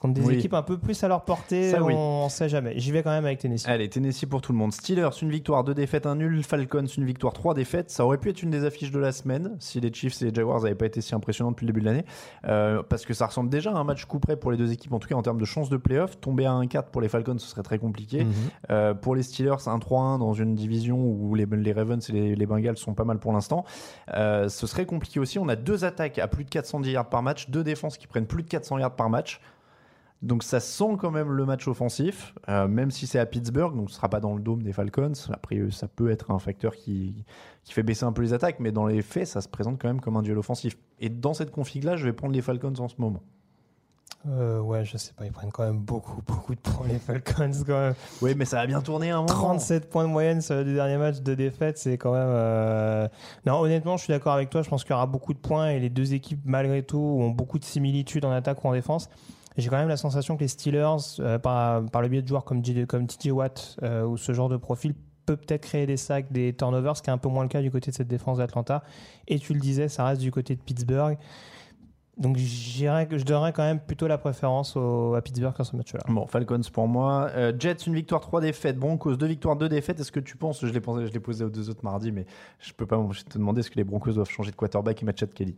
Contre 0.00 0.14
des 0.14 0.22
Oui. 0.22 0.34
équipes 0.36 0.54
un 0.54 0.62
peu 0.62 0.78
plus 0.78 1.04
à 1.04 1.08
leur 1.08 1.26
portée, 1.26 1.72
Ça, 1.72 1.82
oui. 1.82 1.92
on 1.94 2.24
ne 2.24 2.30
sait 2.30 2.48
jamais. 2.48 2.72
J'y 2.78 2.90
vais 2.90 3.02
quand 3.02 3.10
même 3.10 3.26
avec 3.26 3.38
Tennessee. 3.38 3.68
Allez, 3.68 3.90
Tennessee 3.90 4.24
pour 4.24 4.40
tout 4.40 4.50
le 4.50 4.56
monde. 4.56 4.72
Steelers, 4.72 5.10
une 5.20 5.30
victoire, 5.30 5.62
deux 5.62 5.74
défaites, 5.74 6.06
un 6.06 6.16
nul. 6.16 6.42
Falcons, 6.42 6.86
une 6.86 7.04
victoire, 7.04 7.34
trois 7.34 7.52
défaites. 7.52 7.90
Ça 7.90 8.06
aurait 8.06 8.16
pu 8.16 8.30
être 8.30 8.42
une 8.42 8.50
des 8.50 8.64
affiches 8.64 8.90
de 8.92 8.98
la 8.98 9.12
semaine 9.12 9.56
si 9.58 9.78
les 9.78 9.92
Chiefs 9.92 10.22
et 10.22 10.24
les 10.30 10.34
Jaguars 10.34 10.62
n'avaient 10.62 10.74
pas 10.74 10.86
été 10.86 11.02
si 11.02 11.14
impressionnants 11.14 11.50
depuis 11.50 11.66
le 11.66 11.72
début 11.74 11.80
de 11.82 11.84
l'année. 11.86 12.06
Euh, 12.48 12.82
parce 12.82 13.04
que 13.04 13.12
ça 13.12 13.26
ressemble 13.26 13.50
déjà 13.50 13.72
à 13.72 13.76
un 13.76 13.84
match 13.84 14.06
coup 14.06 14.20
près 14.20 14.36
pour 14.36 14.50
les 14.50 14.56
deux 14.56 14.72
équipes, 14.72 14.94
en 14.94 15.00
tout 15.00 15.08
cas 15.08 15.16
en 15.16 15.22
termes 15.22 15.38
de 15.38 15.44
chances 15.44 15.68
de 15.68 15.76
playoff. 15.76 16.18
Tomber 16.18 16.46
à 16.46 16.52
1-4 16.52 16.84
pour 16.90 17.02
les 17.02 17.10
Falcons, 17.10 17.36
ce 17.38 17.46
serait 17.46 17.62
très 17.62 17.78
compliqué. 17.78 18.24
Mhm. 18.24 18.32
Euh, 18.70 18.94
pour 18.94 19.14
les 19.14 19.22
Steelers, 19.22 19.66
un 19.68 19.78
3-1 19.78 20.18
dans 20.18 20.32
une 20.32 20.54
division 20.54 20.96
où 20.98 21.34
les, 21.34 21.44
les 21.44 21.72
Ravens 21.74 22.08
et 22.08 22.12
les, 22.12 22.34
les 22.36 22.46
Bengals 22.46 22.78
sont 22.78 22.94
pas 22.94 23.04
mal 23.04 23.18
pour 23.18 23.34
l'instant. 23.34 23.66
Euh, 24.14 24.48
ce 24.48 24.66
serait 24.66 24.86
compliqué 24.86 25.20
aussi. 25.20 25.38
On 25.38 25.48
a 25.50 25.56
deux 25.56 25.84
attaques 25.84 26.18
à 26.18 26.26
plus 26.26 26.44
de 26.44 26.48
410 26.48 26.90
yards 26.90 27.10
par 27.10 27.22
match, 27.22 27.50
deux 27.50 27.62
défenses 27.64 27.98
qui 27.98 28.06
prennent 28.06 28.26
plus 28.26 28.42
de 28.42 28.48
400 28.48 28.78
yards 28.78 28.96
par 28.96 29.10
match. 29.10 29.42
Donc 30.22 30.42
ça 30.42 30.60
sent 30.60 30.96
quand 30.98 31.10
même 31.10 31.30
le 31.30 31.46
match 31.46 31.66
offensif, 31.66 32.34
euh, 32.50 32.68
même 32.68 32.90
si 32.90 33.06
c'est 33.06 33.18
à 33.18 33.24
Pittsburgh, 33.24 33.74
donc 33.74 33.88
ce 33.88 33.96
sera 33.96 34.10
pas 34.10 34.20
dans 34.20 34.34
le 34.34 34.42
dôme 34.42 34.62
des 34.62 34.72
Falcons. 34.74 35.12
Après, 35.32 35.56
euh, 35.56 35.70
ça 35.70 35.88
peut 35.88 36.10
être 36.10 36.30
un 36.30 36.38
facteur 36.38 36.74
qui, 36.76 37.24
qui 37.64 37.72
fait 37.72 37.82
baisser 37.82 38.04
un 38.04 38.12
peu 38.12 38.20
les 38.20 38.34
attaques, 38.34 38.60
mais 38.60 38.70
dans 38.70 38.86
les 38.86 39.00
faits, 39.00 39.26
ça 39.26 39.40
se 39.40 39.48
présente 39.48 39.80
quand 39.80 39.88
même 39.88 40.00
comme 40.02 40.16
un 40.18 40.22
duel 40.22 40.36
offensif. 40.36 40.76
Et 40.98 41.08
dans 41.08 41.32
cette 41.32 41.50
config-là, 41.50 41.96
je 41.96 42.04
vais 42.04 42.12
prendre 42.12 42.34
les 42.34 42.42
Falcons 42.42 42.74
en 42.80 42.88
ce 42.88 42.96
moment. 42.98 43.22
Euh, 44.28 44.60
ouais, 44.60 44.84
je 44.84 44.98
sais 44.98 45.14
pas, 45.14 45.24
ils 45.24 45.32
prennent 45.32 45.50
quand 45.50 45.64
même 45.64 45.78
beaucoup, 45.78 46.20
beaucoup 46.26 46.54
de 46.54 46.60
points, 46.60 46.86
les 46.88 46.98
Falcons, 46.98 47.52
quand 47.66 47.80
même. 47.80 47.94
Oui, 48.20 48.34
mais 48.36 48.44
ça 48.44 48.56
va 48.58 48.66
bien 48.66 48.82
tourner 48.82 49.08
un 49.08 49.22
moment. 49.22 49.28
37 49.28 49.88
points 49.88 50.04
de 50.04 50.10
moyenne 50.10 50.42
sur 50.42 50.56
les 50.56 50.64
deux 50.64 50.74
derniers 50.74 50.98
matchs 50.98 51.20
de 51.22 51.34
défaite, 51.34 51.78
c'est 51.78 51.96
quand 51.96 52.12
même. 52.12 52.28
euh, 52.28 53.08
Non, 53.46 53.58
honnêtement, 53.60 53.96
je 53.96 54.04
suis 54.04 54.12
d'accord 54.12 54.34
avec 54.34 54.50
toi. 54.50 54.60
Je 54.60 54.68
pense 54.68 54.84
qu'il 54.84 54.90
y 54.90 54.94
aura 54.94 55.06
beaucoup 55.06 55.32
de 55.32 55.38
points 55.38 55.70
et 55.70 55.80
les 55.80 55.88
deux 55.88 56.12
équipes, 56.12 56.42
malgré 56.44 56.82
tout, 56.82 56.98
ont 56.98 57.30
beaucoup 57.30 57.58
de 57.58 57.64
similitudes 57.64 58.26
en 58.26 58.30
attaque 58.32 58.62
ou 58.62 58.68
en 58.68 58.72
défense. 58.74 59.08
J'ai 59.56 59.68
quand 59.68 59.78
même 59.78 59.88
la 59.88 59.96
sensation 59.96 60.36
que 60.36 60.42
les 60.42 60.48
Steelers, 60.48 61.20
euh, 61.20 61.38
par, 61.38 61.80
le 61.80 62.08
biais 62.08 62.22
de 62.22 62.28
joueurs 62.28 62.44
comme, 62.44 62.62
TJ 62.62 63.30
Watt 63.30 63.76
euh, 63.82 64.04
ou 64.04 64.16
ce 64.16 64.32
genre 64.32 64.48
de 64.48 64.56
profil, 64.56 64.94
peut 65.26 65.36
peut-être 65.36 65.62
créer 65.62 65.86
des 65.86 65.96
sacs, 65.96 66.30
des 66.32 66.54
turnovers, 66.54 66.96
ce 66.96 67.02
qui 67.02 67.10
est 67.10 67.12
un 67.12 67.18
peu 67.18 67.28
moins 67.28 67.42
le 67.42 67.48
cas 67.48 67.60
du 67.60 67.70
côté 67.70 67.90
de 67.90 67.96
cette 67.96 68.08
défense 68.08 68.38
d'Atlanta. 68.38 68.82
Et 69.28 69.38
tu 69.38 69.54
le 69.54 69.60
disais, 69.60 69.88
ça 69.88 70.04
reste 70.04 70.20
du 70.20 70.30
côté 70.30 70.56
de 70.56 70.60
Pittsburgh. 70.60 71.18
Donc 72.20 72.36
je 72.36 73.24
donnerais 73.24 73.52
quand 73.52 73.62
même 73.62 73.80
plutôt 73.80 74.06
la 74.06 74.18
préférence 74.18 74.76
à 74.76 75.20
Pittsburgh 75.22 75.54
sur 75.54 75.64
ce 75.64 75.74
match-là. 75.74 76.00
Bon, 76.06 76.26
Falcons 76.26 76.60
pour 76.70 76.86
moi. 76.86 77.30
Euh, 77.34 77.52
Jets, 77.58 77.86
une 77.86 77.94
victoire, 77.94 78.20
trois 78.20 78.42
défaites. 78.42 78.76
Broncos, 78.76 79.16
deux 79.16 79.26
victoires, 79.26 79.56
deux 79.56 79.70
défaites. 79.70 79.98
Est-ce 80.00 80.12
que 80.12 80.20
tu 80.20 80.36
penses, 80.36 80.60
je 80.60 80.66
l'ai 80.66 80.80
je 81.10 81.18
posé 81.18 81.44
aux 81.44 81.50
deux 81.50 81.70
autres 81.70 81.82
mardi, 81.82 82.12
mais 82.12 82.26
je 82.58 82.72
peux 82.74 82.86
pas 82.86 82.98
de 82.98 83.12
te 83.12 83.38
demander, 83.38 83.60
est-ce 83.60 83.70
que 83.70 83.76
les 83.76 83.84
Broncos 83.84 84.12
doivent 84.12 84.28
changer 84.28 84.50
de 84.50 84.56
quarterback 84.56 85.02
et 85.02 85.06
mettre 85.06 85.20
Chad 85.20 85.32
Kelly? 85.32 85.56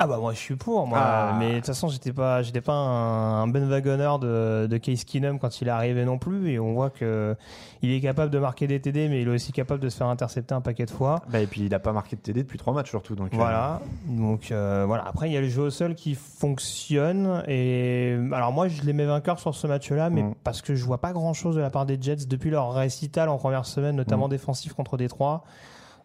Ah 0.00 0.08
bah 0.08 0.18
moi 0.18 0.32
je 0.32 0.38
suis 0.38 0.56
pour 0.56 0.86
moi 0.88 0.98
Ah. 1.00 1.36
mais 1.38 1.50
de 1.50 1.54
toute 1.56 1.66
façon 1.66 1.88
j'étais 1.88 2.12
pas 2.12 2.42
j'étais 2.42 2.60
pas 2.60 2.72
un, 2.72 3.42
un 3.42 3.46
Ben 3.48 3.64
Wagoner 3.64 4.10
de, 4.20 4.66
de 4.68 4.76
Case 4.78 5.04
Keenum 5.04 5.38
quand 5.38 5.60
il 5.60 5.68
est 5.68 5.70
arrivé 5.70 6.04
non 6.04 6.18
plus 6.18 6.50
et 6.50 6.58
on 6.58 6.72
voit 6.74 6.90
que 6.90 7.36
il 7.80 7.92
est 7.92 8.00
capable 8.00 8.32
de 8.32 8.38
marquer 8.40 8.66
des 8.66 8.80
TD 8.80 9.08
mais 9.08 9.22
il 9.22 9.28
est 9.28 9.30
aussi 9.30 9.52
capable 9.52 9.80
de 9.80 9.88
se 9.88 9.96
faire 9.96 10.08
intercepter 10.08 10.52
un 10.54 10.60
paquet 10.60 10.84
de 10.86 10.90
fois 10.90 11.20
Bah, 11.30 11.38
et 11.40 11.46
puis 11.46 11.66
il 11.66 11.74
a 11.74 11.78
pas 11.78 11.92
marqué 11.92 12.16
de 12.16 12.20
TD 12.22 12.42
depuis 12.42 12.58
trois 12.58 12.72
matchs 12.74 12.90
surtout. 12.90 13.14
Donc, 13.14 13.32
euh, 13.32 13.36
voilà 13.36 13.80
donc 14.06 14.50
euh, 14.50 14.84
voilà 14.86 15.04
après 15.06 15.30
il 15.30 15.32
y 15.32 15.36
a 15.36 15.40
le 15.40 15.48
jeu 15.48 15.62
au 15.62 15.70
sol 15.70 15.94
qui 15.94 16.14
fonctionne 16.16 17.42
et 17.46 18.16
alors 18.32 18.52
moi 18.52 18.66
je 18.68 18.82
les 18.82 18.92
mets 18.92 19.06
vainqueurs 19.06 19.38
sur 19.38 19.54
ce 19.54 19.66
match 19.66 19.90
là 19.90 20.10
mais 20.10 20.22
Mm. 20.24 20.34
parce 20.42 20.60
que 20.62 20.74
je 20.74 20.84
vois 20.84 20.98
pas 20.98 21.12
grand 21.12 21.34
chose 21.34 21.54
de 21.56 21.60
la 21.60 21.70
part 21.70 21.86
des 21.86 21.98
Jets 22.00 22.26
depuis 22.28 22.50
leur 22.50 22.72
récital 22.72 23.28
en 23.28 23.36
première 23.36 23.66
semaine 23.66 23.94
notamment 23.96 24.26
Mm. 24.26 24.30
défensif 24.30 24.72
contre 24.72 24.96
Détroit 24.96 25.44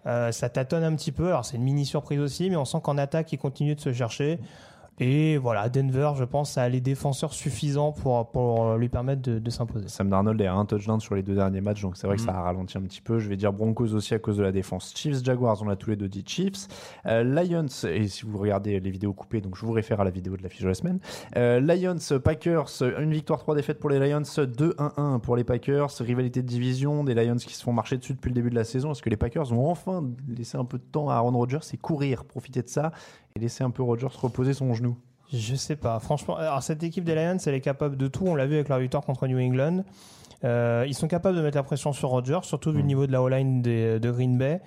euh, 0.05 0.31
ça 0.31 0.49
tâtonne 0.49 0.83
un 0.83 0.95
petit 0.95 1.11
peu. 1.11 1.27
Alors, 1.27 1.45
c'est 1.45 1.57
une 1.57 1.63
mini 1.63 1.85
surprise 1.85 2.19
aussi, 2.19 2.49
mais 2.49 2.55
on 2.55 2.65
sent 2.65 2.79
qu'en 2.83 2.97
attaque, 2.97 3.31
ils 3.33 3.37
continuent 3.37 3.75
de 3.75 3.81
se 3.81 3.93
chercher. 3.93 4.39
Et 4.99 5.37
voilà, 5.37 5.69
Denver, 5.69 6.11
je 6.17 6.23
pense, 6.23 6.57
a 6.57 6.67
les 6.69 6.81
défenseurs 6.81 7.33
suffisants 7.33 7.91
pour, 7.91 8.29
pour 8.31 8.75
lui 8.75 8.89
permettre 8.89 9.21
de, 9.21 9.39
de 9.39 9.49
s'imposer. 9.49 9.87
Sam 9.87 10.09
Darnold 10.09 10.39
est 10.41 10.47
à 10.47 10.53
un 10.53 10.65
touchdown 10.65 10.99
sur 10.99 11.15
les 11.15 11.23
deux 11.23 11.35
derniers 11.35 11.61
matchs, 11.61 11.81
donc 11.81 11.95
c'est 11.97 12.05
vrai 12.07 12.15
que 12.17 12.21
Mm. 12.21 12.25
ça 12.25 12.37
a 12.37 12.41
ralenti 12.41 12.77
un 12.77 12.81
petit 12.81 13.01
peu. 13.01 13.19
Je 13.19 13.29
vais 13.29 13.37
dire 13.37 13.53
Broncos 13.53 13.93
aussi 13.93 14.13
à 14.13 14.19
cause 14.19 14.37
de 14.37 14.43
la 14.43 14.51
défense. 14.51 14.93
Chiefs, 14.95 15.23
Jaguars, 15.23 15.61
on 15.61 15.69
a 15.69 15.75
tous 15.75 15.89
les 15.91 15.95
deux 15.95 16.07
dit 16.09 16.23
Chiefs. 16.27 16.67
Euh, 17.05 17.23
Lions, 17.23 17.65
et 17.87 18.07
si 18.07 18.25
vous 18.25 18.37
regardez 18.37 18.79
les 18.79 18.91
vidéos 18.91 19.13
coupées, 19.13 19.41
donc 19.41 19.55
je 19.55 19.65
vous 19.65 19.71
réfère 19.71 20.01
à 20.01 20.03
la 20.03 20.11
vidéo 20.11 20.35
de 20.35 20.43
la 20.43 20.49
fiche 20.49 20.61
de 20.61 20.67
la 20.67 20.73
semaine. 20.73 20.99
Euh, 21.37 21.59
Lions, 21.61 22.19
Packers, 22.19 22.69
une 22.99 23.13
victoire, 23.13 23.39
trois 23.39 23.55
défaites 23.55 23.79
pour 23.79 23.89
les 23.89 23.99
Lions, 23.99 24.21
2-1-1 24.21 25.19
pour 25.19 25.35
les 25.35 25.43
Packers. 25.43 25.89
Rivalité 25.99 26.41
de 26.41 26.47
division, 26.47 27.03
des 27.03 27.13
Lions 27.13 27.35
qui 27.37 27.53
se 27.53 27.63
font 27.63 27.73
marcher 27.73 27.97
dessus 27.97 28.13
depuis 28.13 28.29
le 28.29 28.35
début 28.35 28.49
de 28.49 28.55
la 28.55 28.63
saison. 28.63 28.91
Est-ce 28.91 29.01
que 29.01 29.09
les 29.09 29.17
Packers 29.17 29.45
vont 29.45 29.69
enfin 29.69 30.03
laisser 30.27 30.57
un 30.57 30.65
peu 30.65 30.77
de 30.77 30.83
temps 30.83 31.09
à 31.09 31.15
Aaron 31.15 31.31
Rodgers 31.31 31.59
et 31.73 31.77
courir, 31.77 32.25
profiter 32.25 32.61
de 32.61 32.69
ça 32.69 32.91
et 33.39 33.43
laisser 33.43 33.63
un 33.63 33.69
peu 33.71 33.81
Rodgers 33.83 34.07
reposer 34.21 34.53
son 34.53 34.73
genou 34.73 34.97
Je 35.33 35.55
sais 35.55 35.75
pas. 35.75 35.99
Franchement, 35.99 36.35
alors 36.37 36.61
cette 36.63 36.83
équipe 36.83 37.03
des 37.03 37.15
Lions, 37.15 37.37
elle 37.45 37.53
est 37.55 37.61
capable 37.61 37.97
de 37.97 38.07
tout. 38.07 38.25
On 38.27 38.35
l'a 38.35 38.45
vu 38.45 38.55
avec 38.55 38.69
leur 38.69 38.79
victoire 38.79 39.03
contre 39.03 39.27
New 39.27 39.39
England. 39.39 39.83
Euh, 40.45 40.85
ils 40.87 40.93
sont 40.93 41.07
capables 41.07 41.35
de 41.37 41.41
mettre 41.41 41.57
la 41.57 41.63
pression 41.63 41.91
sur 41.91 42.09
Rodgers, 42.09 42.39
surtout 42.43 42.71
vu 42.71 42.77
le 42.79 42.85
niveau 42.85 43.05
de 43.07 43.11
la 43.11 43.21
O-line 43.21 43.61
des- 43.61 43.99
de 43.99 44.11
Green 44.11 44.37
Bay. 44.37 44.61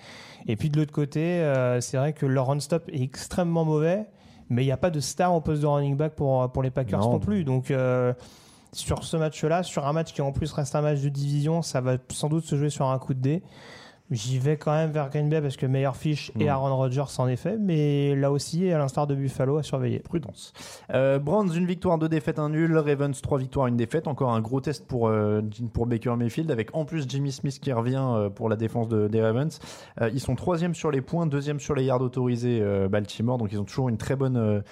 Et 0.47 0.57
puis 0.57 0.69
de 0.71 0.79
l'autre 0.79 0.93
côté, 0.93 1.21
euh, 1.41 1.81
c'est 1.81 1.97
vrai 1.97 2.13
que 2.13 2.27
leur 2.27 2.47
run-stop 2.49 2.89
est 2.93 3.01
extrêmement 3.03 3.65
mauvais, 3.65 4.07
mais 4.51 4.63
il 4.63 4.67
n'y 4.67 4.73
a 4.73 4.77
pas 4.77 4.91
de 4.91 5.01
star 5.01 5.35
au 5.35 5.41
poste 5.41 5.63
de 5.63 5.67
running 5.67 5.97
back 5.97 6.15
pour, 6.15 6.51
pour 6.53 6.63
les 6.63 6.71
Packers 6.71 7.01
Non. 7.01 7.13
non, 7.13 7.19
plus. 7.21 7.45
Donc 7.45 7.71
euh, 7.71 8.13
sur 8.75 9.05
ce 9.05 9.17
match-là, 9.17 9.63
sur 9.63 9.87
un 9.87 9.93
match 9.95 10.13
qui 10.13 10.21
en 10.21 10.33
plus 10.33 10.53
reste 10.53 10.75
un 10.75 10.83
match 10.83 11.01
de 11.01 11.09
division, 11.09 11.63
ça 11.63 11.81
va 11.81 11.97
sans 12.11 12.29
doute 12.29 12.45
se 12.45 12.57
jouer 12.57 12.69
sur 12.71 12.87
un 12.91 12.99
coup 12.99 13.15
de 13.15 13.21
dé. 13.21 13.43
J'y 14.13 14.39
vais 14.39 14.57
quand 14.57 14.73
même 14.73 14.91
vers 14.91 15.09
Green 15.11 15.29
Bay 15.29 15.41
parce 15.41 15.57
que 15.57 15.67
meilleur 15.67 15.97
fiche 15.97 16.31
et 16.39 16.45
Mm. 16.45 16.49
Aaron 16.49 16.77
Rodgers 16.77 17.05
en 17.19 17.27
effet, 17.29 17.57
mais 17.59 18.15
là 18.15 18.31
aussi, 18.31 18.71
à 18.71 18.79
l'instar 18.79 19.07
de 19.07 19.15
Buffalo, 19.15 19.57
à 19.57 19.63
surveiller. 19.63 20.01
Prudence. 20.01 20.53
Euh, 20.93 21.19
Browns, 21.19 21.51
une 21.55 21.67
victoire, 21.67 21.99
deux 21.99 22.09
défaites, 22.09 22.39
un 22.39 22.51
nul. 22.51 22.77
Ravens, 22.77 23.21
trois 23.23 23.39
victoires, 23.39 23.67
une 23.69 23.77
défaite. 23.77 24.07
Encore 24.07 24.33
un 24.33 24.41
gros 24.41 24.61
test 24.61 24.87
pour, 24.87 25.09
euh, 25.09 25.41
pour 25.73 25.87
Baker 25.87 26.15
Mayfield, 26.17 26.51
avec 26.51 26.75
en 26.75 26.85
plus 26.85 27.05
Jimmy 27.09 27.33
Smith 27.33 27.59
qui 27.61 27.73
revient 27.73 28.05
euh, 28.05 28.29
pour 28.29 28.49
la 28.49 28.57
défense 28.57 28.89
de- 28.89 29.09
des 29.09 29.23
Ravens. 29.23 29.59
Euh, 30.01 30.11
ils 30.13 30.21
sont 30.21 30.35
troisième 30.35 30.75
sur 30.75 30.91
les 30.91 31.01
points, 31.01 31.27
deuxième 31.27 31.59
sur 31.61 31.75
les 31.75 31.85
yards 31.85 32.03
autorisés, 32.03 32.63
Baltimore. 32.91 33.39
Donc 33.39 33.49
ils 33.53 33.59
ont 33.59 33.65
toujours 33.65 33.89
une 33.89 33.97
très 33.99 34.17
bonne. 34.17 34.63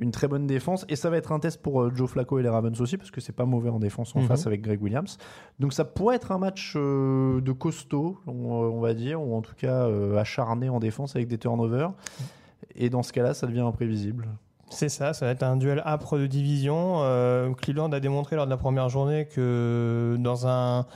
Une 0.00 0.10
très 0.10 0.26
bonne 0.28 0.46
défense 0.46 0.84
et 0.88 0.96
ça 0.96 1.10
va 1.10 1.16
être 1.18 1.30
un 1.30 1.38
test 1.38 1.62
pour 1.62 1.82
euh, 1.82 1.92
Joe 1.94 2.08
Flacco 2.10 2.38
et 2.38 2.42
les 2.42 2.48
Ravens 2.48 2.80
aussi 2.80 2.96
parce 2.96 3.10
que 3.10 3.20
c'est 3.20 3.32
pas 3.34 3.44
mauvais 3.44 3.70
en 3.70 3.78
défense 3.78 4.16
en 4.16 4.20
Mhm. 4.20 4.26
face 4.26 4.46
avec 4.46 4.62
Greg 4.62 4.82
Williams 4.82 5.18
donc 5.58 5.72
ça 5.72 5.84
pourrait 5.84 6.16
être 6.16 6.32
un 6.32 6.38
match 6.38 6.72
euh, 6.76 7.40
de 7.40 7.52
costaud 7.52 8.18
on, 8.26 8.32
euh, 8.32 8.68
on 8.68 8.80
va 8.80 8.94
dire 8.94 9.20
ou 9.22 9.36
en 9.36 9.42
tout 9.42 9.54
cas 9.56 9.84
euh, 9.86 10.16
acharné 10.18 10.68
en 10.68 10.80
défense 10.80 11.14
avec 11.16 11.28
des 11.28 11.38
turnovers 11.38 11.92
et 12.74 12.88
dans 12.90 13.02
ce 13.02 13.12
cas 13.12 13.22
là 13.22 13.34
ça 13.34 13.46
devient 13.46 13.60
imprévisible 13.60 14.26
C'est 14.70 14.88
ça, 14.88 15.12
ça 15.12 15.26
va 15.26 15.32
être 15.32 15.42
un 15.42 15.56
duel 15.56 15.82
âpre 15.84 16.16
de 16.16 16.26
division. 16.28 17.02
Euh, 17.02 17.52
Cleveland 17.54 17.90
a 17.92 17.98
démontré 18.00 18.36
lors 18.36 18.44
de 18.46 18.50
la 18.50 18.56
première 18.56 18.88
journée 18.88 19.26
que 19.26 20.16
dans 20.20 20.46
un 20.46 20.86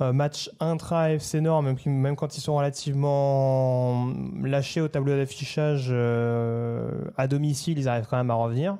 match 0.00 0.50
intra-FC 0.60 1.40
Nord, 1.40 1.62
même, 1.62 2.16
quand 2.16 2.36
ils 2.36 2.40
sont 2.40 2.56
relativement 2.56 4.12
lâchés 4.42 4.80
au 4.80 4.88
tableau 4.88 5.16
d'affichage 5.16 5.88
euh, 5.90 6.90
à 7.16 7.28
domicile, 7.28 7.78
ils 7.78 7.88
arrivent 7.88 8.06
quand 8.08 8.18
même 8.18 8.30
à 8.30 8.34
revenir. 8.34 8.76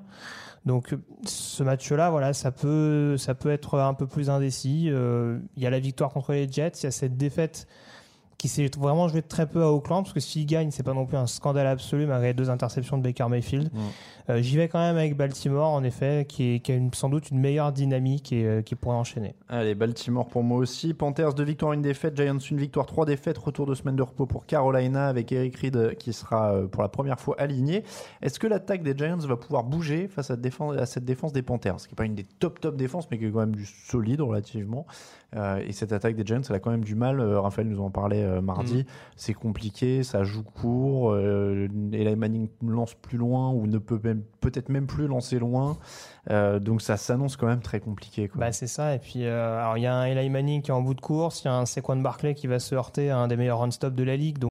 Donc 0.67 0.95
ce 1.25 1.63
match-là, 1.63 2.11
voilà, 2.11 2.33
ça 2.33 2.51
peut, 2.51 3.17
ça 3.17 3.35
peut 3.35 3.51
être 3.51 3.79
un 3.79 3.95
peu 3.95 4.07
plus 4.07 4.31
indécis. 4.31 4.89
Euh, 4.91 5.39
Il 5.57 5.63
y 5.63 5.67
a 5.67 5.71
la 5.71 5.79
victoire 5.79 6.11
contre 6.11 6.33
les 6.33 6.51
Jets, 6.51 6.73
il 6.83 6.85
y 6.85 6.87
a 6.87 6.91
cette 6.91 7.17
défaite 7.17 7.67
qui 8.47 8.53
s'est 8.53 8.71
vraiment 8.79 9.09
jouée 9.09 9.23
très 9.23 9.47
peu 9.47 9.63
à 9.65 9.73
Auckland, 9.73 10.05
parce 10.05 10.13
que 10.13 10.21
s'ils 10.21 10.47
gagnent, 10.47 10.71
c'est 10.71 10.85
pas 10.85 10.95
non 10.95 11.05
plus 11.05 11.17
un 11.17 11.27
scandale 11.27 11.67
absolu 11.67 12.07
malgré 12.07 12.33
deux 12.33 12.49
interceptions 12.49 12.97
de 12.97 13.03
Baker 13.03 13.27
Mayfield. 13.29 13.71
Euh, 14.29 14.41
J'y 14.41 14.57
vais 14.57 14.69
quand 14.69 14.79
même 14.79 14.97
avec 14.97 15.17
Baltimore, 15.17 15.71
en 15.73 15.83
effet, 15.83 16.27
qui, 16.29 16.55
est- 16.55 16.61
qui 16.61 16.71
a 16.73 16.77
une- 16.77 16.93
sans 16.95 17.09
doute 17.09 17.31
une 17.31 17.41
meilleure 17.41 17.73
dynamique 17.73 18.33
et 18.33 18.45
euh, 18.45 18.63
qui 18.63 18.75
pourrait 18.77 18.97
enchaîner. 18.97 19.35
Allez, 19.49 19.75
Baltimore 19.75 20.27
pour 20.29 20.43
moi 20.45 20.59
aussi. 20.59 20.95
Panthers, 20.95 21.35
deux 21.35 21.45
victoires, 21.45 21.73
une 21.73 21.83
défaite. 21.83 22.17
Giants, 22.17 22.39
une 22.39 22.57
victoire, 22.59 22.87
trois 22.87 23.05
défaites. 23.07 23.39
Retour 23.39 23.67
de 23.67 23.75
semaine 23.75 23.97
de 23.97 24.03
repos 24.03 24.27
pour 24.27 24.47
Carolina 24.47 25.09
avec 25.09 25.33
Eric 25.33 25.57
Reed 25.57 25.77
euh, 25.77 25.95
qui 25.95 26.13
sera 26.13 26.53
euh, 26.55 26.67
pour 26.69 26.83
la 26.83 26.89
première 26.89 27.19
fois 27.21 27.35
aligné. 27.39 27.83
Est-ce 28.23 28.39
que 28.39 28.47
l'attaque 28.47 28.83
des 28.83 28.97
Giants 28.97 29.17
va 29.19 29.37
pouvoir 29.37 29.65
bouger 29.65 30.07
face 30.09 30.31
à, 30.31 30.37
défense- 30.37 30.77
à 30.77 30.87
cette 30.87 31.05
défense 31.05 31.33
des 31.33 31.43
Panthers? 31.43 31.81
Ce 31.81 31.89
qui 31.89 31.95
n'est 31.95 31.97
pas 31.97 32.05
une 32.05 32.15
des 32.15 32.25
top 32.25 32.61
top 32.61 32.77
défenses, 32.77 33.09
mais 33.11 33.19
qui 33.19 33.27
est 33.27 33.31
quand 33.31 33.41
même 33.41 33.55
du 33.57 33.67
solide 33.67 34.21
relativement. 34.21 34.87
Et 35.67 35.73
cette 35.73 35.93
attaque 35.93 36.17
des 36.17 36.25
Giants, 36.25 36.41
elle 36.49 36.55
a 36.57 36.61
quand 36.61 36.71
même 36.71 36.85
du 36.85 36.95
mal. 36.95 37.21
Raphaël 37.21 37.69
nous 37.69 37.81
en 37.81 37.91
parlait 37.91 38.25
euh, 38.37 38.41
mardi. 38.41 38.85
C'est 39.17 39.35
compliqué, 39.35 40.03
ça 40.03 40.25
joue 40.25 40.43
court. 40.43 41.13
Euh, 41.13 41.69
Eli 41.93 42.17
Manning 42.17 42.49
lance 42.67 42.95
plus 42.95 43.19
loin 43.19 43.51
ou 43.51 43.67
ne 43.67 43.79
peut 43.79 44.01
même- 44.03 44.23
peut-être 44.41 44.69
même 44.69 44.87
plus 44.87 45.07
lancer 45.07 45.39
loin. 45.39 45.79
Euh, 46.31 46.59
donc 46.59 46.83
ça 46.83 46.97
s'annonce 46.97 47.37
quand 47.37 47.47
même 47.47 47.61
très 47.63 47.81
compliqué. 47.81 48.29
quoi. 48.29 48.41
Bah, 48.41 48.53
c'est 48.53 48.67
ça. 48.67 48.95
Et 48.95 48.99
puis, 48.99 49.25
alors, 49.25 49.77
il 49.79 49.83
y 49.83 49.87
a 49.87 49.95
un 49.95 50.05
Eli 50.07 50.29
Manning 50.31 50.63
qui 50.63 50.71
est 50.71 50.75
en 50.75 50.83
bout 50.83 50.95
de 50.95 51.01
course, 51.01 51.43
il 51.43 51.47
y 51.47 51.51
a 51.51 51.55
un 51.55 51.67
Saquon 51.67 51.97
Barkley 51.97 52.35
qui 52.35 52.47
va 52.47 52.59
se 52.59 52.75
heurter 52.75 53.11
à 53.11 53.19
un 53.19 53.29
des 53.29 53.37
meilleurs 53.37 53.59
run-stop 53.61 53.95
de 53.95 54.03
la 54.05 54.17
ligue. 54.17 54.39
Donc, 54.39 54.51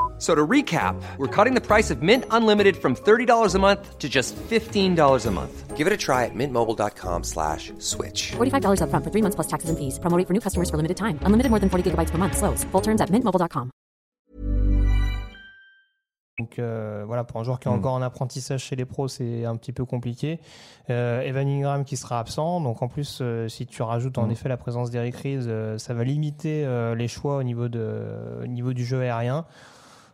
So 0.21 0.35
to 0.35 0.45
recap, 0.47 0.95
we're 1.17 1.25
cutting 1.35 1.55
the 1.55 1.65
price 1.65 1.89
of 1.89 2.03
Mint 2.03 2.25
Unlimited 2.29 2.77
from 2.77 2.95
$30 2.95 3.55
a 3.55 3.57
month 3.59 3.97
to 3.97 4.07
just 4.07 4.35
$15 4.51 5.25
a 5.25 5.31
month. 5.31 5.75
Give 5.75 5.87
it 5.87 5.93
a 5.93 5.97
try 5.97 6.25
at 6.25 6.35
mintmobile.com 6.35 7.23
slash 7.23 7.73
switch. 7.79 8.33
$45 8.37 8.81
upfront 8.85 9.03
for 9.03 9.09
three 9.09 9.23
months 9.23 9.33
plus 9.35 9.47
taxes 9.47 9.71
and 9.71 9.77
fees. 9.79 9.97
Promo 9.97 10.15
rate 10.17 10.27
for 10.27 10.33
new 10.33 10.39
customers 10.39 10.69
for 10.69 10.77
limited 10.77 10.95
time. 10.95 11.17
Unlimited 11.25 11.49
more 11.49 11.59
than 11.59 11.69
40 11.71 11.89
gigabytes 11.89 12.11
per 12.11 12.19
month. 12.19 12.37
Slows. 12.37 12.63
Full 12.71 12.81
terms 12.83 13.01
at 13.01 13.09
mintmobile.com. 13.09 13.71
donc, 16.39 16.57
euh, 16.59 17.03
voilà, 17.05 17.23
pour 17.23 17.39
un 17.39 17.43
joueur 17.43 17.59
qui 17.59 17.67
est 17.67 17.71
Mm. 17.71 17.75
encore 17.79 17.93
en 17.93 18.01
apprentissage 18.01 18.63
chez 18.63 18.75
les 18.75 18.85
pros, 18.85 19.07
c'est 19.07 19.45
un 19.45 19.55
petit 19.57 19.73
peu 19.73 19.85
compliqué. 19.85 20.39
Euh, 20.89 21.21
Evan 21.21 21.47
Ingram 21.47 21.83
qui 21.83 21.97
sera 21.97 22.19
absent. 22.19 22.61
Donc, 22.61 22.81
en 22.81 22.87
plus, 22.87 23.19
euh, 23.21 23.47
si 23.47 23.65
tu 23.67 23.81
rajoutes 23.83 24.17
en 24.19 24.25
Mm. 24.27 24.31
effet 24.31 24.49
la 24.49 24.57
présence 24.57 24.89
d'Eric 24.91 25.15
Reeves, 25.17 25.47
euh, 25.47 25.77
ça 25.79 25.93
va 25.95 26.03
limiter 26.03 26.63
euh, 26.65 26.95
les 26.95 27.07
choix 27.07 27.37
au 27.37 27.43
niveau, 27.43 27.67
de, 27.69 28.05
au 28.43 28.47
niveau 28.47 28.73
du 28.73 28.85
jeu 28.85 29.01
aérien. 29.01 29.45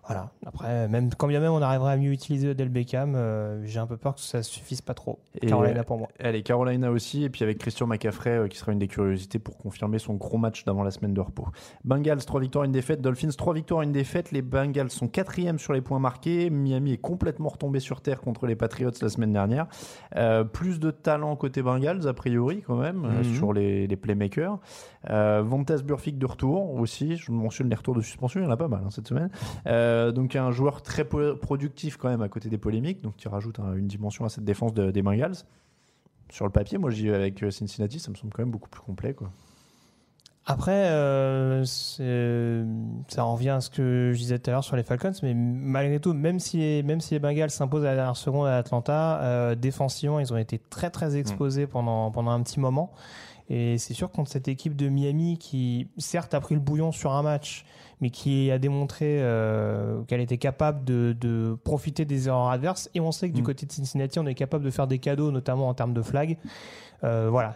Voilà. 0.07 0.31
Après, 0.45 0.87
même 0.87 1.09
quand 1.15 1.27
bien 1.27 1.39
même 1.39 1.51
on 1.51 1.61
arriverait 1.61 1.91
à 1.93 1.97
mieux 1.97 2.11
utiliser 2.11 2.49
Odell 2.49 2.69
Beckham, 2.69 3.13
euh, 3.15 3.65
j'ai 3.65 3.79
un 3.79 3.87
peu 3.87 3.97
peur 3.97 4.15
que 4.15 4.21
ça 4.21 4.41
suffise 4.41 4.81
pas 4.81 4.93
trop. 4.93 5.19
Et, 5.41 5.47
Carolina 5.47 5.83
pour 5.83 5.97
moi. 5.97 6.07
Allez, 6.19 6.43
Carolina 6.43 6.89
aussi, 6.91 7.23
et 7.25 7.29
puis 7.29 7.43
avec 7.43 7.57
Christian 7.57 7.87
McCaffrey 7.87 8.29
euh, 8.31 8.47
qui 8.47 8.57
sera 8.57 8.71
une 8.71 8.79
des 8.79 8.87
curiosités 8.87 9.37
pour 9.39 9.57
confirmer 9.57 9.99
son 9.99 10.13
gros 10.13 10.37
match 10.37 10.63
d'avant 10.65 10.83
la 10.83 10.91
semaine 10.91 11.13
de 11.13 11.19
repos. 11.21 11.47
Bengals, 11.83 12.23
3 12.23 12.39
victoires, 12.39 12.63
une 12.63 12.71
défaite. 12.71 13.01
Dolphins, 13.01 13.29
3 13.37 13.53
victoires, 13.53 13.81
une 13.81 13.91
défaite. 13.91 14.31
Les 14.31 14.41
Bengals 14.41 14.91
sont 14.91 15.07
quatrièmes 15.09 15.59
sur 15.59 15.73
les 15.73 15.81
points 15.81 15.99
marqués. 15.99 16.49
Miami 16.49 16.93
est 16.93 16.97
complètement 16.97 17.49
retombé 17.49 17.79
sur 17.81 17.99
terre 18.01 18.21
contre 18.21 18.47
les 18.47 18.55
Patriots 18.55 18.91
la 19.01 19.09
semaine 19.09 19.33
dernière. 19.33 19.67
Euh, 20.15 20.43
plus 20.45 20.79
de 20.79 20.91
talent 20.91 21.35
côté 21.35 21.61
Bengals, 21.61 22.07
a 22.07 22.13
priori, 22.13 22.63
quand 22.65 22.77
même, 22.77 23.01
Mhm. 23.01 23.35
sur 23.35 23.51
les, 23.53 23.87
les 23.87 23.95
playmakers. 23.97 24.57
Vontaze 25.09 25.83
Burfict 25.83 26.17
de 26.17 26.25
retour 26.25 26.73
aussi. 26.75 27.15
Je 27.17 27.31
mentionne 27.31 27.69
les 27.69 27.75
retours 27.75 27.95
de 27.95 28.01
suspension, 28.01 28.39
il 28.41 28.43
y 28.43 28.47
en 28.47 28.51
a 28.51 28.57
pas 28.57 28.67
mal 28.67 28.81
hein, 28.85 28.89
cette 28.89 29.07
semaine. 29.07 29.29
Euh, 29.67 29.96
Euh, 29.97 30.11
donc 30.11 30.35
un 30.35 30.51
joueur 30.51 30.81
très 30.81 31.05
productif 31.05 31.97
quand 31.97 32.09
même 32.09 32.21
à 32.21 32.29
côté 32.29 32.49
des 32.49 32.57
polémiques, 32.57 33.01
donc 33.01 33.15
qui 33.17 33.27
rajoute 33.27 33.59
un- 33.59 33.73
une 33.73 33.87
dimension 33.87 34.25
à 34.25 34.29
cette 34.29 34.45
défense 34.45 34.73
de- 34.73 34.91
des 34.91 35.01
Bengals. 35.01 35.35
Sur 36.29 36.45
le 36.45 36.51
papier, 36.51 36.77
moi 36.77 36.89
j'y 36.91 37.07
vais 37.07 37.15
avec 37.15 37.41
euh, 37.43 37.51
Cincinnati, 37.51 37.99
ça 37.99 38.11
me 38.11 38.15
semble 38.15 38.33
quand 38.33 38.41
même 38.43 38.51
beaucoup 38.51 38.69
plus 38.69 38.81
complet. 38.81 39.13
Quoi. 39.13 39.29
Après, 40.49 40.89
euh, 40.91 41.65
ça 41.65 43.25
en 43.25 43.33
revient 43.33 43.49
à 43.49 43.61
ce 43.61 43.69
que 43.69 44.11
je 44.13 44.17
disais 44.17 44.39
tout 44.39 44.49
à 44.49 44.53
l'heure 44.53 44.63
sur 44.63 44.77
les 44.77 44.83
Falcons, 44.83 45.11
mais 45.21 45.33
malgré 45.33 45.99
tout, 45.99 46.13
même 46.13 46.39
si 46.39 46.57
les, 46.57 46.83
même 46.83 47.01
si 47.01 47.13
les 47.15 47.19
Bengals 47.19 47.49
s'imposent 47.49 47.83
à 47.83 47.89
la 47.89 47.95
dernière 47.95 48.15
seconde 48.15 48.47
à 48.47 48.57
Atlanta, 48.57 49.19
euh, 49.21 49.55
défensivement, 49.55 50.19
ils 50.21 50.33
ont 50.33 50.37
été 50.37 50.57
très 50.69 50.89
très 50.89 51.17
exposés 51.17 51.67
pendant, 51.67 52.11
pendant 52.11 52.31
un 52.31 52.41
petit 52.43 52.59
moment. 52.61 52.91
Et 53.49 53.77
c'est 53.77 53.93
sûr 53.93 54.11
contre 54.11 54.29
cette 54.29 54.47
équipe 54.49 54.75
de 54.75 54.89
Miami 54.89 55.37
qui, 55.37 55.87
certes, 55.97 56.33
a 56.33 56.39
pris 56.41 56.55
le 56.55 56.61
bouillon 56.61 56.91
sur 56.91 57.13
un 57.13 57.21
match, 57.23 57.65
mais 58.01 58.09
qui 58.09 58.51
a 58.51 58.59
démontré 58.59 59.17
euh, 59.21 60.01
qu'elle 60.03 60.21
était 60.21 60.37
capable 60.37 60.85
de, 60.85 61.15
de 61.19 61.57
profiter 61.63 62.05
des 62.05 62.27
erreurs 62.27 62.49
adverses. 62.49 62.89
Et 62.93 62.99
on 62.99 63.11
sait 63.11 63.29
que 63.29 63.35
du 63.35 63.41
Mm. 63.41 63.45
côté 63.45 63.65
de 63.65 63.71
Cincinnati, 63.71 64.19
on 64.19 64.25
est 64.27 64.35
capable 64.35 64.63
de 64.63 64.69
faire 64.71 64.87
des 64.87 64.99
cadeaux, 64.99 65.31
notamment 65.31 65.67
en 65.67 65.73
termes 65.73 65.93
de 65.93 66.01
flag. 66.01 66.37
Euh, 67.03 67.27
voilà. 67.31 67.55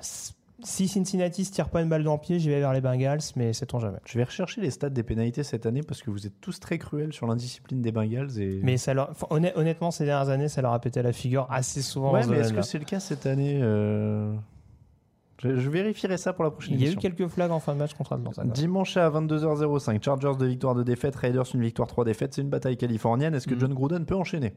Si 0.63 0.87
Cincinnati 0.87 1.43
se 1.43 1.51
tire 1.51 1.69
pas 1.69 1.81
une 1.81 1.89
balle 1.89 2.03
dans 2.03 2.13
le 2.13 2.19
pied, 2.19 2.37
j'y 2.39 2.49
vais 2.49 2.59
vers 2.59 2.71
les 2.71 2.81
Bengals, 2.81 3.21
mais 3.35 3.51
sait-on 3.51 3.79
jamais. 3.79 3.97
Je 4.05 4.15
vais 4.19 4.23
rechercher 4.23 4.61
les 4.61 4.69
stats 4.69 4.91
des 4.91 5.01
pénalités 5.01 5.41
cette 5.41 5.65
année 5.65 5.81
parce 5.81 6.03
que 6.03 6.11
vous 6.11 6.27
êtes 6.27 6.39
tous 6.39 6.59
très 6.59 6.77
cruels 6.77 7.13
sur 7.13 7.25
l'indiscipline 7.25 7.81
des 7.81 7.91
Bengals. 7.91 8.39
Et... 8.39 8.59
Mais 8.61 8.77
ça 8.77 8.93
leur, 8.93 9.11
honnêtement, 9.31 9.89
ces 9.89 10.05
dernières 10.05 10.29
années, 10.29 10.49
ça 10.49 10.61
leur 10.61 10.73
a 10.73 10.79
pété 10.79 11.01
la 11.01 11.13
figure 11.13 11.47
assez 11.49 11.81
souvent. 11.81 12.13
ouais, 12.13 12.27
mais 12.27 12.35
ce 12.35 12.41
est-ce 12.41 12.53
que 12.53 12.61
c'est 12.61 12.77
le 12.77 12.85
cas 12.85 12.99
cette 12.99 13.25
année 13.25 13.59
euh, 13.59 14.35
je, 15.43 15.57
je 15.57 15.69
vérifierai 15.69 16.17
ça 16.17 16.33
pour 16.33 16.43
la 16.43 16.51
prochaine 16.51 16.75
Il 16.75 16.83
y 16.83 16.87
a 16.87 16.91
eu 16.91 16.95
quelques 16.95 17.27
flags 17.27 17.51
en 17.51 17.59
fin 17.59 17.73
de 17.73 17.79
match 17.79 17.93
contre 17.93 18.13
Atlanta. 18.13 18.43
Dimanche 18.45 18.95
à 18.97 19.09
22h05, 19.09 20.03
Chargers 20.03 20.37
de 20.39 20.45
victoire 20.45 20.75
de 20.75 20.83
défaite, 20.83 21.15
Raiders 21.15 21.45
une 21.53 21.61
victoire 21.61 21.87
3 21.87 22.05
défaites, 22.05 22.33
c'est 22.33 22.41
une 22.41 22.49
bataille 22.49 22.77
californienne. 22.77 23.33
Est-ce 23.35 23.47
que 23.47 23.53
Mhm. 23.55 23.59
John 23.59 23.73
Gruden 23.73 24.05
peut 24.05 24.15
enchaîner? 24.15 24.53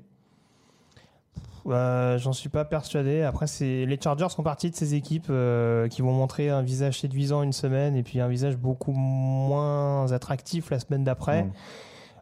Euh, 1.66 2.18
J'en 2.18 2.34
suis 2.34 2.50
pas 2.50 2.64
persuadé. 2.66 3.22
Après, 3.22 3.46
c'est 3.46 3.86
les 3.86 3.98
Chargers 3.98 4.28
font 4.36 4.42
partie 4.42 4.70
de 4.70 4.76
ces 4.76 4.94
équipes 4.94 5.28
euh, 5.30 5.88
qui 5.88 6.02
vont 6.02 6.12
montrer 6.12 6.50
un 6.50 6.60
visage 6.62 7.00
séduisant 7.00 7.42
une 7.42 7.54
semaine 7.54 7.96
et 7.96 8.02
puis 8.02 8.20
un 8.20 8.28
visage 8.28 8.56
beaucoup 8.58 8.92
moins 8.92 10.12
attractif 10.12 10.70
la 10.70 10.78
semaine 10.78 11.04
d'après. 11.04 11.44
Mhm. 11.44 11.52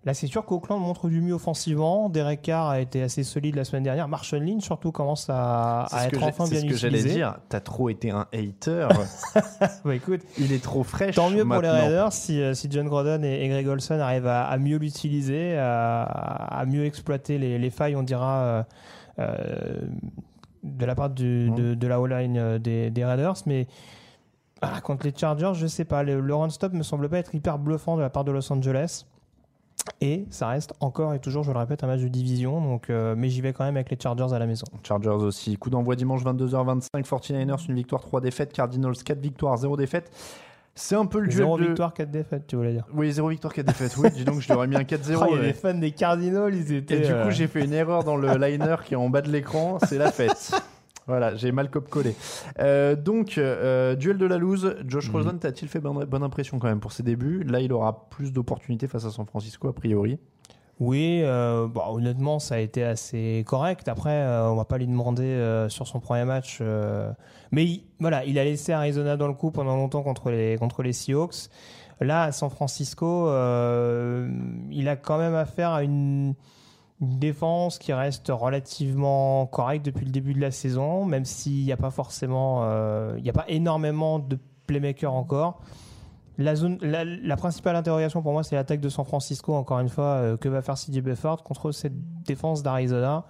Là, 0.05 0.15
c'est 0.15 0.27
sûr 0.27 0.45
qu'Oakland 0.45 0.81
montre 0.81 1.09
du 1.09 1.21
mieux 1.21 1.35
offensivement. 1.35 2.09
Derek 2.09 2.43
Carr 2.43 2.69
a 2.71 2.81
été 2.81 3.03
assez 3.03 3.23
solide 3.23 3.55
la 3.55 3.63
semaine 3.65 3.85
dernière. 3.85 4.09
Marshall 4.09 4.43
Lynch, 4.43 4.65
surtout, 4.65 4.91
commence 4.91 5.29
à, 5.31 5.87
C'est 5.89 6.07
être 6.09 6.23
enfin 6.25 6.45
c'est 6.47 6.51
bien 6.55 6.61
ce 6.63 6.67
que 6.67 6.75
j'allais 6.75 6.99
utilisé. 6.99 7.19
dire. 7.19 7.37
T'as 7.49 7.61
trop 7.61 7.89
été 7.89 8.11
un 8.11 8.27
hater. 8.33 8.89
Bah, 9.85 9.95
écoute, 9.95 10.23
Il 10.39 10.53
est 10.53 10.61
trop 10.63 10.83
fraîche. 10.83 11.15
Tant 11.15 11.31
mieux 11.31 11.45
pour 11.45 11.61
les. 11.63 11.69
Raiders 11.69 12.13
si, 12.13 12.41
euh, 12.43 12.53
si 12.53 12.67
John 12.69 12.89
Grodon 12.89 13.23
et, 13.23 13.45
et 13.45 13.49
Greg 13.49 13.69
Olson 13.69 14.01
arrivent 14.01 14.27
à, 14.27 14.45
à 14.45 14.59
mieux 14.59 14.77
l'utiliser, 14.79 15.57
à, 15.57 16.03
à 16.03 16.65
mieux 16.67 16.85
exploiter 16.85 17.39
les, 17.39 17.59
les 17.61 17.71
failles, 17.71 17.95
on 17.95 18.03
dira, 18.03 18.39
euh, 18.41 18.63
euh, 19.21 19.83
de 20.65 20.85
la 20.85 20.95
part 20.97 21.11
du- 21.11 21.49
Mhm. 21.51 21.55
de, 21.55 21.75
de 21.75 21.87
la 21.87 22.01
O-line 22.01 22.59
des, 22.59 22.91
des 22.91 23.05
Raiders. 23.05 23.35
Mais 23.47 23.69
ah, 24.63 24.81
contre 24.81 25.07
les 25.07 25.13
Chargers, 25.17 25.53
je 25.55 25.67
sais 25.69 25.85
pas. 25.85 26.03
Le, 26.03 26.21
le 26.21 26.35
run-stop 26.35 26.73
me 26.73 26.83
semble 26.83 27.09
pas 27.09 27.19
être 27.19 27.35
hyper 27.37 27.59
bluffant 27.59 27.97
de 27.97 28.03
la 28.03 28.11
part 28.11 28.25
de 28.25 28.33
Los 28.33 28.53
Angeles. 28.53 29.07
Et 30.01 30.27
ça 30.31 30.49
reste 30.49 30.73
encore 30.81 31.15
et 31.15 31.19
toujours, 31.19 31.45
je 31.45 31.53
le 31.53 31.59
répète, 31.59 31.85
un 31.85 31.87
match 31.87 32.01
de 32.01 32.09
division. 32.09 32.61
Donc, 32.61 32.91
euh, 32.91 33.15
mais 33.17 33.29
j'y 33.29 33.41
vais 33.41 33.53
quand 33.53 33.65
même 33.65 33.77
avec 33.77 33.91
les 33.91 33.99
Chargers 34.01 34.33
à 34.35 34.39
la 34.39 34.47
maison. 34.47 34.67
Chargers 34.83 35.09
aussi. 35.11 35.57
Coup 35.57 35.71
d'envoi 35.71 35.97
dimanche 35.97 36.23
22h25. 36.25 36.89
49ers, 37.05 37.67
une 37.69 37.75
victoire, 37.75 38.03
3 38.03 38.21
défaites. 38.21 38.53
Cardinals, 38.53 38.97
4 39.05 39.19
victoires, 39.21 39.57
0 39.57 39.77
défaites. 39.77 40.11
C'est 40.75 40.95
un 40.95 41.05
peu 41.05 41.19
le 41.19 41.29
duel 41.29 41.39
Zéro 41.45 41.59
de... 41.59 41.65
victoire, 41.67 41.93
4 41.93 42.11
défaites, 42.11 42.47
tu 42.47 42.57
voulais 42.57 42.73
dire. 42.73 42.87
Oui, 42.95 43.13
0 43.13 43.29
victoire, 43.29 43.53
4 43.53 43.67
défaites. 43.67 43.95
Oui, 43.99 44.09
dis 44.11 44.25
donc, 44.25 44.41
je 44.41 44.49
leur 44.53 44.65
ai 44.65 44.67
mis 44.67 44.77
un 44.77 44.83
4-0. 44.83 45.17
Oh, 45.21 45.35
ouais. 45.35 45.41
des 45.41 45.53
fans 45.53 45.75
des 45.75 45.91
Cardinals, 45.91 46.55
ils 46.55 46.73
Et 46.73 46.77
étaient. 46.79 47.01
du 47.01 47.13
euh, 47.13 47.25
coup, 47.25 47.31
j'ai 47.31 47.47
fait 47.47 47.63
une 47.65 47.75
erreur 47.75 48.05
dans 48.05 48.17
le 48.17 48.29
liner 48.39 48.77
qui 48.85 48.95
est 48.95 48.97
en 48.97 49.11
bas 49.11 49.21
de 49.21 49.31
l'écran. 49.31 49.79
C'est 49.87 49.99
la 49.99 50.11
fête. 50.11 50.53
Voilà, 51.07 51.35
j'ai 51.35 51.51
mal 51.53 51.69
cop-collé. 51.71 52.15
Euh, 52.61 52.95
donc, 52.95 53.37
euh, 53.39 53.97
duel 53.97 54.19
de 54.19 54.27
la 54.27 54.39
loose. 54.39 54.77
Josh 54.87 55.09
Mhm. 55.09 55.17
Rosen, 55.17 55.39
t'as-t-il 55.39 55.69
fait 55.69 55.81
bonne, 55.81 56.05
bonne 56.05 56.23
impression 56.23 56.59
quand 56.59 56.69
même 56.69 56.81
pour 56.81 56.93
ses 56.93 57.03
débuts? 57.03 57.43
Là, 57.45 57.61
il 57.61 57.73
aura 57.73 58.09
plus 58.09 58.33
d'opportunités 58.33 58.87
face 58.87 59.05
à 59.05 59.11
San 59.11 59.27
Francisco, 59.27 59.69
a 59.69 59.73
priori. 59.75 60.19
Oui, 60.81 61.21
euh, 61.23 61.67
bon, 61.69 61.83
honnêtement, 61.95 62.39
ça 62.39 62.57
a 62.57 62.59
été 62.59 62.83
assez 62.83 63.45
correct. 63.47 63.89
Après, 63.89 64.25
on 64.27 64.55
va 64.57 64.65
pas 64.65 64.79
lui 64.79 64.87
demander 64.87 65.67
sur 65.69 65.87
son 65.87 66.01
premier 66.01 66.25
match. 66.25 66.61
mais 67.51 67.65
il- 67.65 67.85
voilà, 68.01 68.25
il 68.25 68.39
a 68.39 68.45
laissé 68.45 68.73
Arizona 68.73 69.17
dans 69.17 69.29
le 69.29 69.35
coup 69.35 69.51
pendant 69.51 69.77
longtemps 69.77 70.03
contre 70.03 70.31
les, 70.31 70.57
contre 70.57 70.83
les 70.83 70.93
Seahawks. 70.93 71.49
Là, 72.01 72.25
à 72.25 72.33
San 72.33 72.49
Francisco, 72.51 73.27
il 74.71 74.89
a 74.89 74.97
quand 74.97 75.19
même 75.19 75.35
affaire 75.35 75.71
à 75.71 75.83
une, 75.83 76.35
une 77.03 77.19
défense 77.19 77.79
qui 77.79 77.93
reste 77.93 78.29
relativement 78.29 79.47
correcte 79.47 79.85
depuis 79.85 80.07
le 80.07 80.13
début 80.13 80.35
de 80.35 80.41
la 80.41 80.53
saison, 80.53 81.05
même 81.05 81.25
s'il 81.25 81.65
n'y 81.65 81.73
a 81.73 81.77
pas 81.77 81.91
forcément, 81.91 82.61
euh, 82.63 83.15
il 83.19 83.25
n'y 83.25 83.29
a 83.29 83.33
pas 83.33 83.45
énormément 83.49 84.21
de 84.21 84.39
playmakers 84.69 85.13
encore. 85.13 85.61
La, 86.39 86.55
zone, 86.55 86.79
la, 86.81 87.37
principale 87.37 87.77
interrogation 87.77 88.23
pour 88.23 88.33
moi, 88.33 88.45
c'est 88.45 88.55
l'attaque 88.55 88.81
de 88.81 88.89
San 88.89 89.05
Francisco. 89.05 89.53
Encore 89.53 89.81
une 89.81 89.89
fois, 89.89 90.05
euh, 90.05 90.37
que 90.37 90.49
va 90.49 90.63
faire 90.63 90.77
CJ 90.77 91.01
Beathard 91.01 91.43
contre 91.43 91.73
cette 91.73 91.93
défense 92.25 92.63
d'Arizona, 92.63 93.27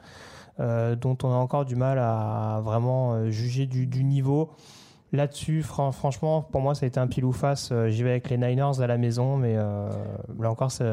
euh, 0.61 0.94
dont 0.94 1.16
on 1.22 1.30
a 1.30 1.37
encore 1.37 1.64
du 1.64 1.74
mal 1.74 1.98
à 1.98 2.61
vraiment 2.62 3.30
juger 3.30 3.66
du 3.66 4.04
niveau. 4.04 4.50
Là-dessus, 5.12 5.62
fran- 5.62 5.92
franchement, 5.92 6.40
pour 6.40 6.62
moi, 6.62 6.75
ça 6.75 6.85
a 6.85 6.87
été 6.87 6.98
un 6.98 7.07
pile 7.07 7.27
ou 7.27 7.33
face. 7.33 7.68
Euh, 7.70 7.88
J'y 7.88 8.03
vais 8.03 8.11
avec 8.11 8.31
les 8.31 8.38
Niners 8.38 8.81
à 8.81 8.87
la 8.87 8.96
maison, 8.96 9.37
mais 9.37 9.57
euh, 9.57 9.88
là 10.40 10.51
encore, 10.51 10.70
c'est. 10.72 10.85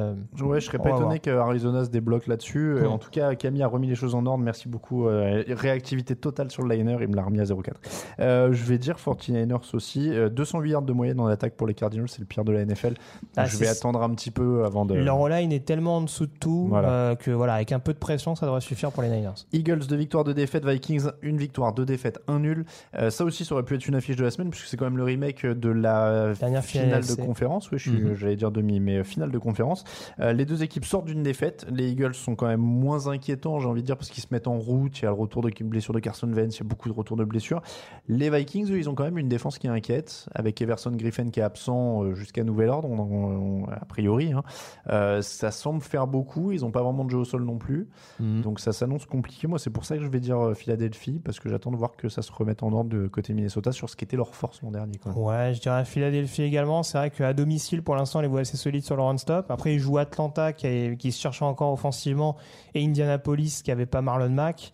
Ouais, 0.41 0.59
je 0.59 0.65
serais 0.65 0.77
On 0.79 0.83
pas 0.83 0.89
étonné 0.89 1.19
qu'Arizona 1.19 1.85
se 1.85 1.89
débloque 1.89 2.27
là-dessus. 2.27 2.85
En 2.85 2.97
tout 2.97 3.09
cas, 3.11 3.33
Camille 3.35 3.63
a 3.63 3.67
remis 3.67 3.87
les 3.87 3.95
choses 3.95 4.15
en 4.15 4.25
ordre. 4.25 4.43
Merci 4.43 4.67
beaucoup. 4.67 5.07
Euh, 5.07 5.43
réactivité 5.47 6.17
totale 6.17 6.51
sur 6.51 6.63
le 6.63 6.75
liner. 6.75 6.97
Il 6.99 7.07
me 7.07 7.15
l'a 7.15 7.23
remis 7.23 7.39
à 7.39 7.45
0,4. 7.45 7.71
Euh, 8.19 8.51
je 8.51 8.63
vais 8.65 8.77
dire 8.77 8.97
49ers 8.97 9.73
aussi. 9.73 10.09
Euh, 10.11 10.27
208 10.29 10.69
yards 10.69 10.81
de 10.81 10.91
moyenne 10.93 11.19
en 11.21 11.27
attaque 11.27 11.53
pour 11.55 11.65
les 11.67 11.73
Cardinals. 11.73 12.09
C'est 12.09 12.19
le 12.19 12.25
pire 12.25 12.43
de 12.43 12.51
la 12.51 12.65
NFL. 12.65 12.95
Ah, 13.37 13.45
je 13.45 13.55
vais 13.57 13.67
attendre 13.67 14.01
un 14.01 14.09
petit 14.09 14.31
peu 14.31 14.65
avant 14.65 14.85
de. 14.85 14.95
Leur 14.95 15.29
line 15.29 15.53
est 15.53 15.65
tellement 15.65 15.97
en 15.97 16.01
dessous 16.01 16.25
de 16.25 16.31
tout 16.39 16.67
Voilà. 16.69 17.15
que 17.17 17.31
voilà, 17.31 17.53
avec 17.53 17.71
un 17.71 17.79
peu 17.79 17.93
de 17.93 17.99
pression, 17.99 18.35
ça 18.35 18.45
devrait 18.45 18.59
suffire 18.61 18.91
pour 18.91 19.01
les 19.01 19.09
Niners. 19.09 19.45
Eagles, 19.53 19.87
deux 19.87 19.95
victoires, 19.95 20.25
deux 20.25 20.33
défaites. 20.33 20.65
Vikings, 20.65 21.05
une 21.21 21.37
victoire, 21.37 21.71
deux 21.73 21.85
défaites, 21.85 22.19
un 22.27 22.39
nul. 22.39 22.65
Ça 23.09 23.23
aussi, 23.23 23.45
ça 23.45 23.53
aurait 23.55 23.63
pu 23.63 23.75
être 23.75 23.87
une 23.87 23.95
affiche 23.95 24.08
de 24.15 24.23
la 24.23 24.31
semaine, 24.31 24.49
puisque 24.49 24.65
c'est 24.67 24.77
quand 24.77 24.85
même 24.85 24.97
le 24.97 25.03
remake 25.03 25.45
de 25.45 25.69
la 25.69 26.33
Dernière 26.33 26.63
finale 26.63 27.03
finale 27.03 27.17
de 27.17 27.21
conférence. 27.25 27.71
Oui, 27.71 27.77
je 27.79 27.89
suis- 27.89 27.99
Mhm. 28.01 28.15
j'allais 28.15 28.35
dire 28.35 28.51
demi, 28.51 28.79
mais 28.79 28.97
euh, 28.99 29.03
finale 29.03 29.31
de 29.31 29.37
conférence. 29.37 29.83
Euh, 30.19 30.33
les 30.33 30.45
deux 30.45 30.63
équipes 30.63 30.85
sortent 30.85 31.05
d'une 31.05 31.23
défaite. 31.23 31.65
Les 31.71 31.89
Eagles 31.91 32.15
sont 32.15 32.35
quand 32.35 32.47
même 32.47 32.59
moins 32.61 33.07
inquiétants, 33.07 33.59
j'ai 33.59 33.67
envie 33.67 33.81
de 33.81 33.85
dire, 33.85 33.97
parce 33.97 34.09
qu'ils 34.09 34.23
se 34.23 34.27
mettent 34.31 34.47
en 34.47 34.57
route. 34.57 34.99
Il 34.99 35.03
y 35.03 35.05
a 35.05 35.09
le 35.09 35.15
retour 35.15 35.41
de 35.41 35.49
blessure 35.63 35.93
de 35.93 35.99
Carson 35.99 36.31
Wentz, 36.31 36.57
il 36.57 36.59
y 36.59 36.65
a 36.65 36.67
beaucoup 36.67 36.89
de 36.89 36.93
retours 36.93 37.17
de 37.17 37.23
blessures. 37.25 37.61
Les 38.07 38.29
Vikings, 38.29 38.71
eux, 38.71 38.77
ils 38.77 38.89
ont 38.89 38.95
quand 38.95 39.03
même 39.03 39.17
une 39.17 39.29
défense 39.29 39.57
qui 39.57 39.67
inquiète, 39.67 40.27
avec 40.33 40.61
Everson 40.61 40.91
Griffin 40.91 41.29
qui 41.29 41.39
est 41.39 41.43
absent 41.43 42.03
euh, 42.03 42.13
jusqu'à 42.15 42.43
nouvel 42.43 42.69
ordre, 42.69 42.89
on- 42.89 42.99
on- 42.99 43.63
on- 43.63 43.65
a 43.69 43.85
priori. 43.85 44.31
hein. 44.33 44.43
Euh, 44.89 45.21
ça 45.21 45.51
semble 45.51 45.81
faire 45.81 46.07
beaucoup. 46.07 46.51
Ils 46.51 46.61
n'ont 46.61 46.71
pas 46.71 46.81
vraiment 46.83 47.03
de 47.05 47.09
jeu 47.11 47.17
au 47.17 47.25
sol 47.25 47.43
non 47.43 47.57
plus. 47.57 47.87
Mhm. 48.19 48.41
Donc 48.41 48.59
ça 48.59 48.71
s'annonce 48.71 49.05
compliqué. 49.05 49.47
Moi, 49.47 49.59
c'est 49.59 49.69
pour 49.69 49.85
ça 49.85 49.97
que 49.97 50.03
je 50.03 50.07
vais 50.09 50.19
dire 50.19 50.39
euh, 50.39 50.53
Philadelphie, 50.53 51.19
parce 51.23 51.39
que 51.39 51.49
j'attends 51.49 51.71
de 51.71 51.77
voir 51.77 51.95
que 51.95 52.09
ça 52.09 52.21
se 52.21 52.31
remette 52.31 52.63
en 52.63 52.71
ordre 52.73 52.89
de 52.89 53.07
côté 53.07 53.33
Minnesota 53.33 53.71
sur 53.71 53.89
ce 53.89 53.95
qui 53.99 54.05
était 54.05 54.17
leur 54.17 54.33
force 54.33 54.61
l'an 54.61 54.71
dernier. 54.71 54.97
Quoi. 54.97 55.11
Ouais, 55.11 55.53
je 55.53 55.59
dirais 55.59 55.83
Philadelphie 55.83 56.43
également. 56.43 56.83
C'est 56.83 56.97
vrai 56.97 57.09
qu'à 57.09 57.33
domicile, 57.33 57.83
pour 57.83 57.95
l'instant, 57.95 58.21
les 58.21 58.29
voit 58.29 58.39
assez 58.39 58.55
solides 58.55 58.85
sur 58.85 58.95
le 58.95 59.03
run-stop. 59.03 59.51
Après, 59.51 59.73
ils 59.73 59.79
jouent 59.79 59.97
Atlanta, 59.97 60.53
qui, 60.53 60.95
qui 60.97 61.11
se 61.11 61.19
cherchait 61.19 61.43
encore 61.43 61.73
offensivement, 61.73 62.37
et 62.73 62.83
Indianapolis, 62.83 63.61
qui 63.61 63.71
avait 63.71 63.85
pas 63.85 64.01
Marlon 64.01 64.29
Mack. 64.29 64.71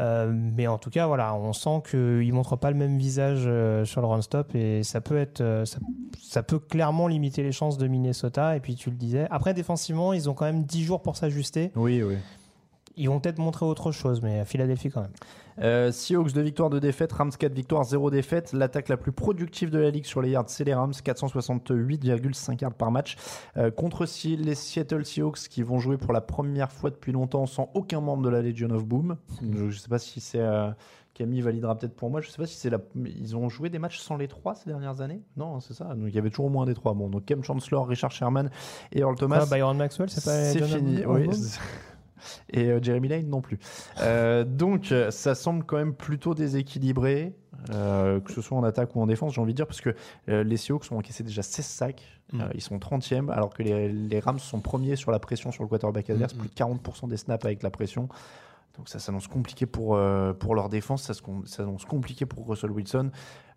Euh, 0.00 0.32
mais 0.32 0.66
en 0.66 0.78
tout 0.78 0.88
cas, 0.88 1.06
voilà, 1.06 1.34
on 1.34 1.52
sent 1.52 1.82
qu'ils 1.90 2.26
ne 2.26 2.32
montrent 2.32 2.56
pas 2.56 2.70
le 2.70 2.76
même 2.78 2.96
visage 2.96 3.42
euh, 3.46 3.84
sur 3.84 4.00
le 4.00 4.06
run-stop, 4.06 4.54
et 4.54 4.82
ça 4.82 5.02
peut, 5.02 5.18
être, 5.18 5.42
euh, 5.42 5.66
ça, 5.66 5.78
ça 6.18 6.42
peut 6.42 6.58
clairement 6.58 7.08
limiter 7.08 7.42
les 7.42 7.52
chances 7.52 7.76
de 7.76 7.86
Minnesota. 7.86 8.56
Et 8.56 8.60
puis, 8.60 8.74
tu 8.74 8.88
le 8.88 8.96
disais. 8.96 9.26
Après, 9.30 9.52
défensivement, 9.52 10.14
ils 10.14 10.30
ont 10.30 10.34
quand 10.34 10.46
même 10.46 10.64
10 10.64 10.84
jours 10.84 11.02
pour 11.02 11.16
s'ajuster. 11.16 11.72
Oui, 11.76 12.02
oui. 12.02 12.16
Ils 12.96 13.08
vont 13.08 13.20
peut-être 13.20 13.38
montrer 13.38 13.64
autre 13.66 13.90
chose, 13.92 14.20
mais 14.22 14.40
à 14.40 14.44
Philadelphie 14.44 14.90
quand 14.90 15.02
même. 15.02 15.12
Euh, 15.60 15.92
Seahawks, 15.92 16.32
2 16.32 16.40
victoires, 16.40 16.70
2 16.70 16.80
défaites. 16.80 17.12
Rams, 17.12 17.30
4 17.30 17.52
victoires, 17.52 17.84
0 17.84 18.10
défaites. 18.10 18.52
L'attaque 18.52 18.88
la 18.88 18.96
plus 18.96 19.12
productive 19.12 19.70
de 19.70 19.78
la 19.78 19.90
ligue 19.90 20.04
sur 20.06 20.22
les 20.22 20.30
yards, 20.30 20.48
c'est 20.48 20.64
les 20.64 20.74
Rams, 20.74 20.92
468,5 20.92 22.60
yards 22.62 22.74
par 22.74 22.90
match. 22.90 23.16
Euh, 23.56 23.70
contre 23.70 24.06
les 24.24 24.54
Seattle 24.54 25.04
Seahawks 25.04 25.48
qui 25.48 25.62
vont 25.62 25.78
jouer 25.78 25.96
pour 25.96 26.12
la 26.12 26.20
première 26.20 26.72
fois 26.72 26.90
depuis 26.90 27.12
longtemps 27.12 27.46
sans 27.46 27.70
aucun 27.74 28.00
membre 28.00 28.22
de 28.22 28.28
la 28.30 28.42
Legion 28.42 28.70
of 28.70 28.84
Boom. 28.84 29.16
Je 29.42 29.64
ne 29.64 29.70
sais 29.72 29.88
pas 29.88 29.98
si 29.98 30.20
c'est. 30.20 30.40
euh, 30.40 30.70
Camille 31.14 31.42
validera 31.42 31.76
peut-être 31.76 31.94
pour 31.94 32.08
moi. 32.08 32.22
Je 32.22 32.30
sais 32.30 32.38
pas 32.38 32.46
si 32.46 32.56
c'est 32.56 32.70
la. 32.70 32.78
Ils 32.96 33.36
ont 33.36 33.50
joué 33.50 33.68
des 33.68 33.78
matchs 33.78 33.98
sans 33.98 34.16
les 34.16 34.28
trois 34.28 34.54
ces 34.54 34.70
dernières 34.70 35.02
années? 35.02 35.20
Non, 35.36 35.60
c'est 35.60 35.74
ça. 35.74 35.84
Donc 35.94 36.06
il 36.08 36.14
y 36.14 36.18
avait 36.18 36.30
toujours 36.30 36.46
au 36.46 36.50
moins 36.50 36.64
des 36.64 36.72
trois. 36.72 36.94
Bon, 36.94 37.10
donc 37.10 37.26
Cam 37.26 37.44
Chancellor, 37.44 37.86
Richard 37.86 38.12
Sherman 38.12 38.50
et 38.92 39.00
Earl 39.00 39.14
Thomas. 39.16 39.40
Ah, 39.42 39.54
Byron 39.54 39.76
Maxwell, 39.76 40.08
c'est 40.08 40.24
pas 40.24 40.44
C'est 40.50 40.62
fini, 40.64 41.04
oui. 41.04 41.28
Et 42.50 42.66
euh, 42.68 42.80
Jeremy 42.82 43.08
Lane 43.08 43.28
non 43.28 43.40
plus. 43.40 43.58
Euh, 44.00 44.44
donc, 44.44 44.92
euh, 44.92 45.10
ça 45.10 45.34
semble 45.34 45.64
quand 45.64 45.76
même 45.76 45.94
plutôt 45.94 46.34
déséquilibré. 46.34 47.34
que 47.68 48.32
ce 48.32 48.40
soit 48.40 48.58
en 48.58 48.64
attaque 48.64 48.96
ou 48.96 49.00
en 49.00 49.06
défense, 49.06 49.34
j'ai 49.34 49.40
envie 49.40 49.52
de 49.52 49.56
dire, 49.56 49.66
parce 49.68 49.80
que 49.80 49.94
les 50.26 50.56
Seahawks 50.56 50.90
ont 50.90 50.98
encaissé 50.98 51.22
déjà 51.22 51.42
16 51.42 51.64
sacs, 51.64 52.02
Mm. 52.32 52.44
ils 52.54 52.60
sont 52.60 52.78
30e, 52.78 53.30
alors 53.30 53.52
que 53.52 53.62
les, 53.62 53.92
les 53.92 54.20
Rams 54.20 54.38
sont 54.38 54.60
premiers 54.60 54.96
sur 54.96 55.10
la 55.10 55.18
pression 55.18 55.52
sur 55.52 55.62
le 55.62 55.68
quarterback 55.68 56.08
adverse, 56.10 56.34
Mm, 56.34 56.38
plus 56.38 56.48
de 56.48 56.54
40% 56.54 57.08
des 57.08 57.16
snaps 57.16 57.44
avec 57.44 57.62
la 57.62 57.70
pression. 57.70 58.08
Donc 58.76 58.88
ça 58.88 58.98
s'annonce 58.98 59.28
compliqué 59.28 59.66
pour, 59.66 59.96
euh, 59.96 60.32
pour 60.32 60.54
leur 60.54 60.70
défense, 60.70 61.02
ça 61.02 61.12
s'annonce 61.44 61.84
compliqué 61.84 62.24
pour 62.24 62.48
Russell 62.48 62.70
Wilson. 62.70 63.10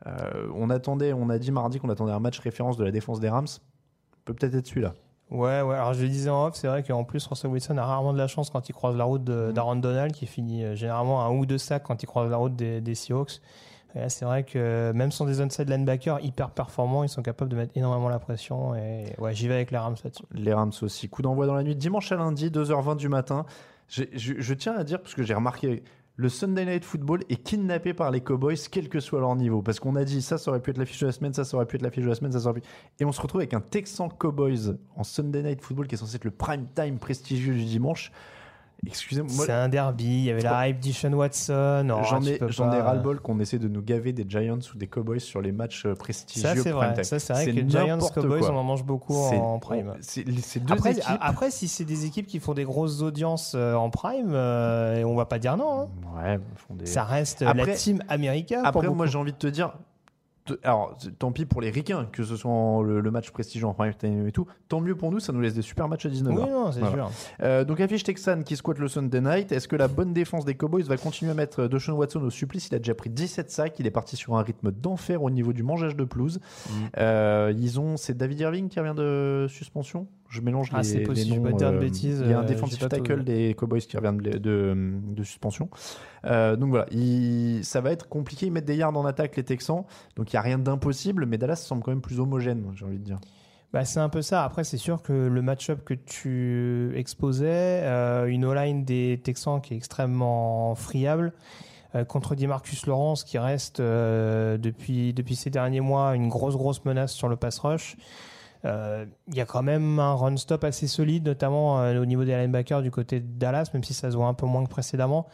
Euh, 0.07 0.49
on 0.53 0.69
attendait, 0.69 1.13
on 1.13 1.29
a 1.29 1.39
dit 1.39 1.51
mardi 1.51 1.79
qu'on 1.79 1.89
attendait 1.89 2.11
un 2.11 2.19
match 2.19 2.39
référence 2.39 2.75
de 2.75 2.83
la 2.83 2.91
défense 2.91 3.21
des 3.21 3.29
Rams. 3.29 3.47
Peut 4.25 4.33
peut-être 4.33 4.55
être 4.55 4.67
celui-là. 4.67 4.93
Ouais, 5.31 5.61
ouais. 5.61 5.75
Alors 5.75 5.93
je 5.93 6.03
le 6.03 6.07
disais 6.09 6.29
en 6.29 6.45
off, 6.45 6.55
c'est 6.55 6.67
vrai 6.67 6.83
qu'en 6.83 7.03
plus 7.03 7.25
Russell 7.25 7.49
Wilson 7.49 7.77
a 7.77 7.85
rarement 7.85 8.13
de 8.13 8.17
la 8.17 8.27
chance 8.27 8.49
quand 8.51 8.69
il 8.69 8.73
croise 8.73 8.95
la 8.95 9.05
route 9.05 9.23
de- 9.23 9.51
d'Aaron 9.51 9.75
Donald, 9.77 10.11
qui 10.13 10.27
finit 10.27 10.63
euh, 10.63 10.75
généralement 10.75 11.23
un 11.25 11.31
ou 11.31 11.45
deux 11.47 11.57
sacs 11.57 11.83
quand 11.83 12.03
il 12.03 12.05
croise 12.05 12.29
la 12.29 12.37
route 12.37 12.55
des, 12.55 12.79
des 12.79 12.93
Seahawks. 12.95 13.41
Et 13.95 13.99
là, 14.01 14.09
c'est 14.09 14.25
vrai 14.25 14.43
que 14.43 14.91
même 14.93 15.11
sans 15.11 15.25
des 15.25 15.41
onside 15.41 15.69
linebackers 15.69 16.19
hyper 16.23 16.51
performants, 16.51 17.03
ils 17.03 17.09
sont 17.09 17.21
capables 17.23 17.49
de 17.49 17.55
mettre 17.55 17.71
énormément 17.75 18.09
la 18.09 18.19
pression. 18.19 18.75
Et 18.75 19.05
ouais, 19.17 19.33
j'y 19.33 19.47
vais 19.47 19.55
avec 19.55 19.71
les 19.71 19.77
Rams 19.77 19.95
là-dessus. 20.03 20.23
Les 20.33 20.53
Rams 20.53 20.73
aussi. 20.81 21.07
Coup 21.09 21.21
d'envoi 21.21 21.47
dans 21.47 21.55
la 21.55 21.63
nuit, 21.63 21.75
dimanche 21.75 22.11
à 22.11 22.17
lundi, 22.17 22.49
2h20 22.51 22.97
du 22.97 23.07
matin. 23.09 23.45
Je, 23.87 24.03
je 24.13 24.53
tiens 24.53 24.75
à 24.75 24.83
dire, 24.83 25.01
parce 25.01 25.15
que 25.15 25.23
j'ai 25.23 25.33
remarqué, 25.33 25.83
le 26.17 26.29
Sunday 26.29 26.65
Night 26.65 26.85
Football 26.85 27.23
est 27.29 27.43
kidnappé 27.43 27.93
par 27.93 28.09
les 28.09 28.21
Cowboys, 28.21 28.55
quel 28.71 28.87
que 28.87 29.01
soit 29.01 29.19
leur 29.19 29.35
niveau. 29.35 29.61
Parce 29.61 29.79
qu'on 29.79 29.95
a 29.95 30.05
dit, 30.05 30.21
ça, 30.21 30.37
ça 30.37 30.49
aurait 30.49 30.61
pu 30.61 30.71
être 30.71 30.77
l'affiche 30.77 31.01
de 31.01 31.07
la 31.07 31.11
semaine, 31.11 31.33
ça, 31.33 31.43
ça 31.43 31.57
aurait 31.57 31.65
pu 31.65 31.75
être 31.75 31.81
l'affiche 31.81 32.05
de 32.05 32.09
la 32.09 32.15
semaine, 32.15 32.31
ça, 32.31 32.39
ça 32.39 32.49
aurait 32.49 32.61
pu... 32.61 32.67
Et 32.99 33.05
on 33.05 33.11
se 33.11 33.21
retrouve 33.21 33.41
avec 33.41 33.53
un 33.53 33.59
Texan 33.59 34.07
Cowboys 34.09 34.77
en 34.95 35.03
Sunday 35.03 35.43
Night 35.43 35.61
Football 35.61 35.87
qui 35.87 35.95
est 35.95 35.97
censé 35.97 36.15
être 36.15 36.23
le 36.23 36.31
prime 36.31 36.67
time 36.73 36.99
prestigieux 36.99 37.53
du 37.53 37.65
dimanche. 37.65 38.11
Excusez-moi, 38.87 39.31
moi, 39.35 39.45
C'est 39.45 39.51
un 39.51 39.67
derby, 39.69 40.03
il 40.05 40.23
y 40.25 40.31
avait 40.31 40.41
la 40.41 40.67
hype 40.67 40.79
d'Ishan 40.79 41.11
Watson. 41.13 41.87
Oh, 41.91 42.01
j'en 42.07 42.21
ai, 42.23 42.37
ai 42.77 42.81
ras-le-bol 42.81 43.19
qu'on 43.19 43.39
essaie 43.39 43.57
de 43.57 43.67
nous 43.67 43.81
gaver 43.81 44.13
des 44.13 44.25
Giants 44.27 44.59
ou 44.73 44.77
des 44.77 44.87
Cowboys 44.87 45.19
sur 45.19 45.41
les 45.41 45.51
matchs 45.51 45.85
euh, 45.85 45.95
prestigieux 45.95 46.47
Ça, 46.47 46.55
c'est 46.55 46.71
vrai. 46.71 47.03
Ça, 47.03 47.17
c'est 47.19 47.33
vrai 47.33 47.45
que 47.47 47.67
Giants 47.67 47.87
n'importe 47.87 48.13
Cowboys, 48.15 48.39
quoi. 48.41 48.51
on 48.51 48.57
en 48.57 48.63
mange 48.63 48.83
beaucoup 48.83 49.15
en 49.15 49.57
prime. 49.59 49.93
Deux 50.25 50.33
Après, 50.73 50.91
équipes. 50.91 51.03
après, 51.19 51.51
si 51.51 51.67
c'est 51.67 51.85
des 51.85 52.05
équipes 52.05 52.27
qui 52.27 52.39
font 52.39 52.53
des 52.53 52.63
grosses 52.63 53.01
audiences 53.01 53.53
euh, 53.55 53.73
en 53.73 53.89
prime, 53.89 54.31
euh, 54.33 55.03
on 55.03 55.15
va 55.15 55.25
pas 55.25 55.39
dire 55.39 55.57
non. 55.57 55.81
hein. 55.81 55.87
Ouais, 56.23 56.39
font 56.55 56.75
des... 56.75 56.85
Ça 56.85 57.03
reste 57.03 57.41
Après- 57.41 57.65
la 57.65 57.73
team 57.75 57.99
America. 58.07 58.57
pour 58.57 58.67
Après, 58.67 58.87
moi, 58.89 59.05
j'ai 59.07 59.17
envie 59.17 59.31
de 59.33 59.37
te 59.37 59.47
dire. 59.47 59.73
Alors, 60.63 60.95
tant 61.17 61.31
pis 61.31 61.45
pour 61.45 61.59
les 61.59 61.71
ricains, 61.71 62.07
que 62.11 62.23
ce 62.23 62.35
soit 62.35 62.51
en- 62.51 62.83
le, 62.83 62.99
le 63.01 63.11
match 63.11 63.31
prestigieux 63.31 63.65
en 63.65 63.73
prime 63.73 63.93
time 63.95 64.27
et 64.27 64.31
tout. 64.31 64.45
Tant 64.69 64.79
mieux 64.79 64.95
pour 64.95 65.11
nous, 65.11 65.19
ça 65.19 65.33
nous 65.33 65.41
laisse 65.41 65.55
des 65.55 65.63
super 65.63 65.87
matchs 65.87 66.05
à 66.05 66.09
19h. 66.09 66.29
Oui, 66.43 66.49
non, 66.49 66.71
c'est 66.71 66.79
Voilà. 66.81 66.95
sûr. 66.95 67.11
Euh, 67.41 67.63
donc, 67.63 67.79
affiche 67.79 68.03
Texan 68.03 68.43
qui 68.43 68.55
squatte 68.55 68.77
le 68.77 68.87
Sunday 68.87 69.21
night. 69.21 69.51
Est-ce 69.51 69.67
que 69.67 69.75
la 69.75 69.87
bonne 69.87 70.13
défense 70.13 70.45
des 70.45 70.53
Cowboys 70.53 70.83
va 70.83 70.97
continuer 70.97 71.31
à 71.31 71.33
mettre 71.35 71.67
Deshaun 71.67 71.93
Watson 71.95 72.21
au 72.21 72.29
supplice? 72.29 72.67
Il 72.69 72.75
a 72.75 72.77
déjà 72.77 72.93
pris 72.93 73.09
17 73.09 73.49
sacs. 73.49 73.79
Il 73.79 73.87
est 73.87 73.91
parti 73.91 74.15
sur 74.17 74.35
un 74.37 74.43
rythme 74.43 74.71
d'enfer 74.71 75.23
au 75.23 75.31
niveau 75.31 75.51
du 75.51 75.63
mangeage 75.63 75.95
de 75.95 76.03
pelouse. 76.03 76.39
Mm. 76.69 76.71
Euh, 76.99 77.53
ils 77.57 77.79
ont. 77.79 77.97
C'est 77.97 78.15
David 78.15 78.39
Irving 78.41 78.69
qui 78.69 78.79
revient 78.79 78.93
de 78.95 79.47
suspension? 79.49 80.07
Je 80.29 80.41
mélange 80.41 80.69
Ah, 80.73 80.81
les, 80.81 81.05
les 81.05 81.15
je 81.23 81.29
noms, 81.35 81.43
vais 81.43 81.51
pas 81.51 81.57
dire 81.57 81.71
de 81.71 81.77
euh, 81.77 81.79
bêtises, 81.79 82.21
Il 82.23 82.29
y 82.29 82.33
a 82.33 82.39
un 82.39 82.43
euh, 82.43 82.45
défensif 82.45 82.79
tout 82.79 82.87
tackle 82.87 83.23
des 83.23 83.53
Cowboys 83.53 83.81
qui 83.81 83.95
revient 83.95 84.17
de, 84.21 84.37
de, 84.37 84.75
de 85.01 85.23
suspension. 85.23 85.69
Euh, 86.25 86.55
donc 86.55 86.69
voilà, 86.69 86.87
il- 86.91 87.63
ça 87.63 87.79
va 87.81 87.91
être 87.91 88.09
compliqué. 88.09 88.47
Ils 88.47 88.51
mettent 88.51 88.65
des 88.65 88.75
yards 88.75 88.97
en 88.97 89.05
attaque, 89.05 89.35
les 89.37 89.43
Texans. 89.43 89.83
Donc 90.15 90.33
il 90.33 90.35
n'y 90.35 90.39
a 90.39 90.41
rien 90.41 90.57
d'impossible, 90.57 91.25
mais 91.25 91.37
Dallas 91.37 91.57
semble 91.57 91.83
quand 91.83 91.91
même 91.91 92.01
plus 92.01 92.19
homogène, 92.19 92.63
j'ai 92.75 92.85
envie 92.85 92.97
de 92.97 93.03
dire. 93.03 93.19
Bah, 93.71 93.83
c'est 93.85 93.99
un 93.99 94.09
peu 94.09 94.21
ça. 94.21 94.43
Après, 94.43 94.63
c'est 94.63 94.77
sûr 94.77 95.01
que 95.01 95.11
le 95.13 95.41
match-up 95.41 95.83
que 95.83 95.93
tu 95.93 96.91
exposais, 96.95 97.81
euh, 97.83 98.25
une 98.25 98.45
O-line 98.45 98.85
des 98.85 99.19
Texans 99.23 99.59
qui 99.61 99.73
est 99.73 99.77
extrêmement 99.77 100.75
friable, 100.75 101.33
euh, 101.93 102.03
contre 102.05 102.35
Marcus 102.47 102.87
Lawrence 102.87 103.23
qui 103.23 103.37
reste 103.37 103.79
euh, 103.79 104.57
depuis, 104.57 105.13
depuis 105.13 105.35
ces 105.35 105.49
derniers 105.49 105.81
mois 105.81 106.15
une 106.15 106.29
grosse, 106.29 106.55
grosse 106.55 106.83
menace 106.85 107.11
sur 107.13 107.27
le 107.27 107.35
pass 107.35 107.59
rush. 107.59 107.95
Euh, 108.65 109.05
Il 109.27 109.35
y 109.35 109.41
a 109.41 109.45
quand 109.45 109.63
même 109.63 109.99
un 109.99 110.13
run-stop 110.13 110.63
assez 110.63 110.87
solide, 110.87 111.25
notamment 111.25 111.81
euh, 111.81 112.01
au 112.01 112.05
niveau 112.05 112.23
des 112.23 112.35
linebackers 112.35 112.81
du 112.81 112.91
côté 112.91 113.19
de 113.19 113.27
Dallas, 113.27 113.69
même 113.73 113.83
si 113.83 113.93
ça 113.93 114.11
se 114.11 114.17
voit 114.17 114.27
un 114.27 114.33
peu 114.33 114.45
moins 114.45 114.63
que 114.63 114.69
précédemment. 114.69 115.27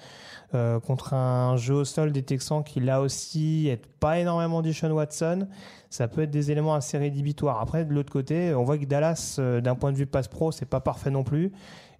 Euh, 0.54 0.82
contre 0.82 1.14
un 1.14 1.56
jeu 1.56 1.76
au 1.76 1.86
sol 1.86 2.12
des 2.12 2.24
Texans 2.24 2.62
qui 2.62 2.82
là 2.82 3.00
aussi 3.00 3.70
est 3.70 3.82
pas 4.02 4.20
énormément 4.20 4.62
du 4.62 4.74
Sean 4.74 4.92
Watson, 4.92 5.48
ça 5.90 6.10
peut 6.10 6.24
être 6.24 6.32
des 6.32 6.52
éléments 6.52 6.74
assez 6.74 6.98
rédhibitoires. 6.98 7.62
Après, 7.62 7.86
de 7.86 7.94
l'autre 7.94 8.12
côté, 8.12 8.54
on 8.54 8.64
voit 8.66 8.78
que 8.78 8.84
Dallas, 8.86 9.38
euh, 9.40 9.62
d'un 9.62 9.76
point 9.76 9.94
de 9.94 9.98
vue 9.98 10.06
passe 10.08 10.28
pro, 10.28 10.52
c'est 10.52 10.66
pas 10.66 10.82
parfait 10.82 11.10
non 11.10 11.24
plus. 11.24 11.54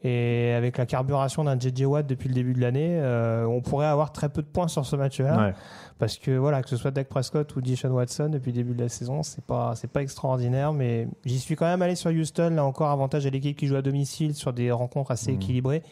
Et 0.04 0.52
avec 0.58 0.78
la 0.80 0.86
carburation 0.88 1.44
d'un 1.44 1.58
JJ 1.60 1.84
Watt 1.86 2.08
depuis 2.08 2.28
le 2.28 2.34
début 2.34 2.54
de 2.54 2.60
l'année, 2.60 2.98
euh, 3.00 3.46
on 3.46 3.62
pourrait 3.62 3.86
avoir 3.86 4.12
très 4.12 4.30
peu 4.30 4.42
de 4.42 4.48
points 4.48 4.68
sur 4.68 4.86
ce 4.86 4.96
match-là. 4.96 5.38
Ouais. 5.48 5.54
Parce 6.00 6.18
que 6.18 6.32
voilà, 6.32 6.64
que 6.64 6.70
ce 6.70 6.76
soit 6.76 6.90
Dak 6.92 7.08
Prescott 7.08 7.56
ou 7.56 7.62
Deshaun 7.62 7.92
Watson 7.92 8.30
depuis 8.30 8.52
le 8.52 8.56
début 8.58 8.74
de 8.74 8.82
la 8.82 8.90
saison, 8.90 9.22
c'est 9.24 9.46
pas 9.46 9.76
c'est 9.76 9.92
pas 9.92 10.02
extraordinaire, 10.02 10.74
mais 10.74 11.08
j'y 11.24 11.38
suis 11.40 11.56
quand 11.56 11.68
même 11.68 11.84
allé 11.84 11.94
sur 11.96 12.10
Houston. 12.10 12.50
Là 12.56 12.66
encore, 12.66 12.90
avantage 12.90 13.28
à 13.28 13.30
l'équipe 13.30 13.56
qui 13.56 13.68
joue 13.68 13.76
à 13.76 13.84
domicile 13.84 14.34
sur 14.34 14.52
des 14.52 14.72
rencontres 14.72 15.12
assez 15.12 15.32
Mhm. 15.32 15.38
équilibrées. 15.38 15.84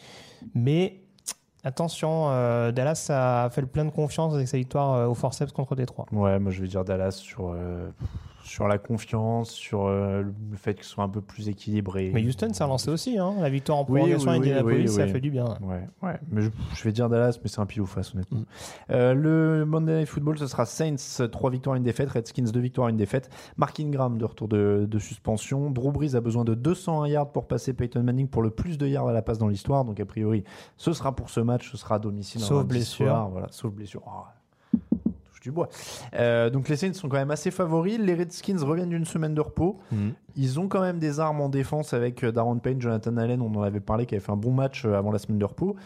Mais 0.54 0.96
attention, 1.64 2.30
euh, 2.30 2.72
Dallas 2.72 3.06
a 3.10 3.48
fait 3.50 3.60
le 3.60 3.66
plein 3.66 3.84
de 3.84 3.90
confiance 3.90 4.34
avec 4.34 4.48
sa 4.48 4.56
victoire 4.56 4.94
euh, 4.94 5.06
au 5.06 5.14
forceps 5.14 5.52
contre 5.52 5.74
Détroit. 5.76 6.06
Ouais, 6.12 6.38
moi 6.38 6.50
je 6.52 6.60
vais 6.62 6.68
dire 6.68 6.84
Dallas 6.84 7.12
sur, 7.12 7.52
euh, 7.54 7.90
sur 8.50 8.66
la 8.66 8.78
confiance, 8.78 9.52
sur 9.52 9.86
euh, 9.86 10.22
le 10.22 10.56
fait 10.56 10.74
qu'ils 10.74 10.82
soient 10.82 11.04
un 11.04 11.08
peu 11.08 11.20
plus 11.20 11.48
équilibrés. 11.48 12.10
Mais 12.12 12.26
Houston 12.26 12.52
s'est 12.52 12.64
relancé 12.64 12.90
aussi, 12.90 13.16
hein. 13.16 13.36
la 13.40 13.48
victoire 13.48 13.78
en 13.78 13.84
prolongation 13.84 14.32
oui, 14.32 14.38
Indianapolis, 14.38 14.88
ça 14.88 15.06
fait 15.06 15.20
du 15.20 15.30
bien. 15.30 15.56
Ouais, 15.62 15.86
ouais. 16.02 16.18
Mais 16.32 16.42
je, 16.42 16.50
je 16.74 16.82
vais 16.82 16.90
dire 16.90 17.08
Dallas, 17.08 17.38
mais 17.40 17.48
c'est 17.48 17.60
un 17.60 17.66
pile 17.66 17.82
ou 17.82 17.86
face, 17.86 18.12
honnêtement. 18.12 18.40
Mm. 18.40 18.44
Euh, 18.90 19.14
le 19.14 19.64
Monday 19.64 19.98
Night 20.00 20.08
Football, 20.08 20.36
ce 20.36 20.48
sera 20.48 20.66
Saints, 20.66 21.28
3 21.30 21.50
victoires, 21.50 21.76
une 21.76 21.84
défaite. 21.84 22.10
Redskins, 22.10 22.50
2 22.52 22.58
victoires, 22.58 22.88
une 22.88 22.96
défaite. 22.96 23.30
Mark 23.56 23.78
Ingram 23.78 24.18
de 24.18 24.24
retour 24.24 24.48
de, 24.48 24.84
de 24.90 24.98
suspension. 24.98 25.70
Drew 25.70 25.92
Brees 25.92 26.16
a 26.16 26.20
besoin 26.20 26.44
de 26.44 26.54
201 26.54 27.06
yards 27.06 27.30
pour 27.30 27.46
passer 27.46 27.72
Peyton 27.72 28.02
Manning 28.02 28.26
pour 28.26 28.42
le 28.42 28.50
plus 28.50 28.78
de 28.78 28.86
yards 28.88 29.06
à 29.06 29.12
la 29.12 29.22
passe 29.22 29.38
dans 29.38 29.48
l'histoire. 29.48 29.84
Donc, 29.84 30.00
a 30.00 30.06
priori, 30.06 30.42
ce 30.76 30.92
sera 30.92 31.14
pour 31.14 31.30
ce 31.30 31.38
match, 31.38 31.70
ce 31.70 31.76
sera 31.76 31.94
à 31.94 31.98
domicile. 32.00 32.40
Sauf 32.40 32.66
blessure. 32.66 33.06
soir. 33.06 33.30
Voilà, 33.30 33.46
sauf 33.52 33.72
blessure. 33.72 34.02
Oh, 34.08 34.24
touche 35.40 35.44
du 35.44 35.52
bois. 35.52 35.68
Euh, 36.14 36.50
donc, 36.50 36.68
les 36.68 36.76
Saints 36.76 36.92
sont 36.92 37.08
quand 37.08 37.16
même 37.16 37.30
assez 37.30 37.50
favoris. 37.50 37.98
Les 37.98 38.14
Redskins 38.14 38.62
reviennent 38.62 38.90
d'une 38.90 39.04
semaine 39.04 39.34
de 39.34 39.40
repos. 39.40 39.78
Ils 40.36 40.60
ont 40.60 40.68
quand 40.68 40.80
même 40.80 40.98
des 40.98 41.18
armes 41.18 41.40
en 41.40 41.48
défense 41.48 41.92
avec 41.92 42.22
euh, 42.22 42.32
Darren 42.32 42.58
Payne, 42.58 42.80
Jonathan 42.80 43.16
Allen, 43.16 43.42
on 43.42 43.54
en 43.54 43.62
avait 43.62 43.80
parlé, 43.80 44.06
qui 44.06 44.14
avait 44.14 44.24
fait 44.24 44.32
un 44.32 44.36
bon 44.36 44.52
match 44.52 44.84
euh, 44.84 44.94
avant 44.94 45.10
la 45.10 45.18
semaine 45.18 45.38
de 45.38 45.44
repos. 45.44 45.76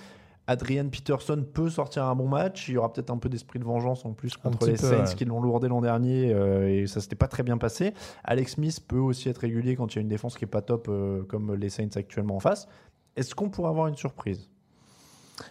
Adrian 0.47 0.89
Peterson 0.89 1.45
peut 1.53 1.71
sortir 1.71 2.05
un 2.05 2.15
bon 2.15 2.29
match. 2.29 2.69
Il 2.69 2.75
y 2.75 2.77
aura 2.77 2.93
peut-être 2.93 3.11
un 3.11 3.17
peu 3.17 3.29
d'esprit 3.29 3.59
de 3.59 3.65
vengeance 3.65 4.05
en 4.05 4.13
plus 4.13 4.37
contre 4.37 4.67
les 4.67 4.73
peu, 4.73 4.79
Saints 4.79 5.05
ouais. 5.05 5.15
qui 5.15 5.25
l'ont 5.25 5.41
lourdé 5.41 5.69
l'an 5.69 5.81
dernier 5.81 6.33
euh, 6.35 6.69
et 6.69 6.87
ça 6.87 7.01
s'était 7.01 7.17
pas 7.17 7.29
très 7.29 7.43
bien 7.43 7.57
passé. 7.57 7.95
Alex 8.25 8.53
Smith 8.53 8.81
peut 8.87 8.99
aussi 8.99 9.29
être 9.29 9.39
régulier 9.39 9.77
quand 9.77 9.95
il 9.95 9.97
y 9.97 9.99
a 10.01 10.03
une 10.03 10.09
défense 10.09 10.37
qui 10.37 10.45
est 10.45 10.49
pas 10.49 10.63
top 10.63 10.89
euh, 10.89 11.23
comme 11.25 11.55
les 11.55 11.71
Saints 11.71 11.89
actuellement 11.97 12.37
en 12.37 12.41
face. 12.41 12.69
Est-ce 13.17 13.35
qu'on 13.35 13.49
pourrait 13.49 13.71
avoir 13.71 13.87
une 13.87 13.97
surprise? 13.97 14.51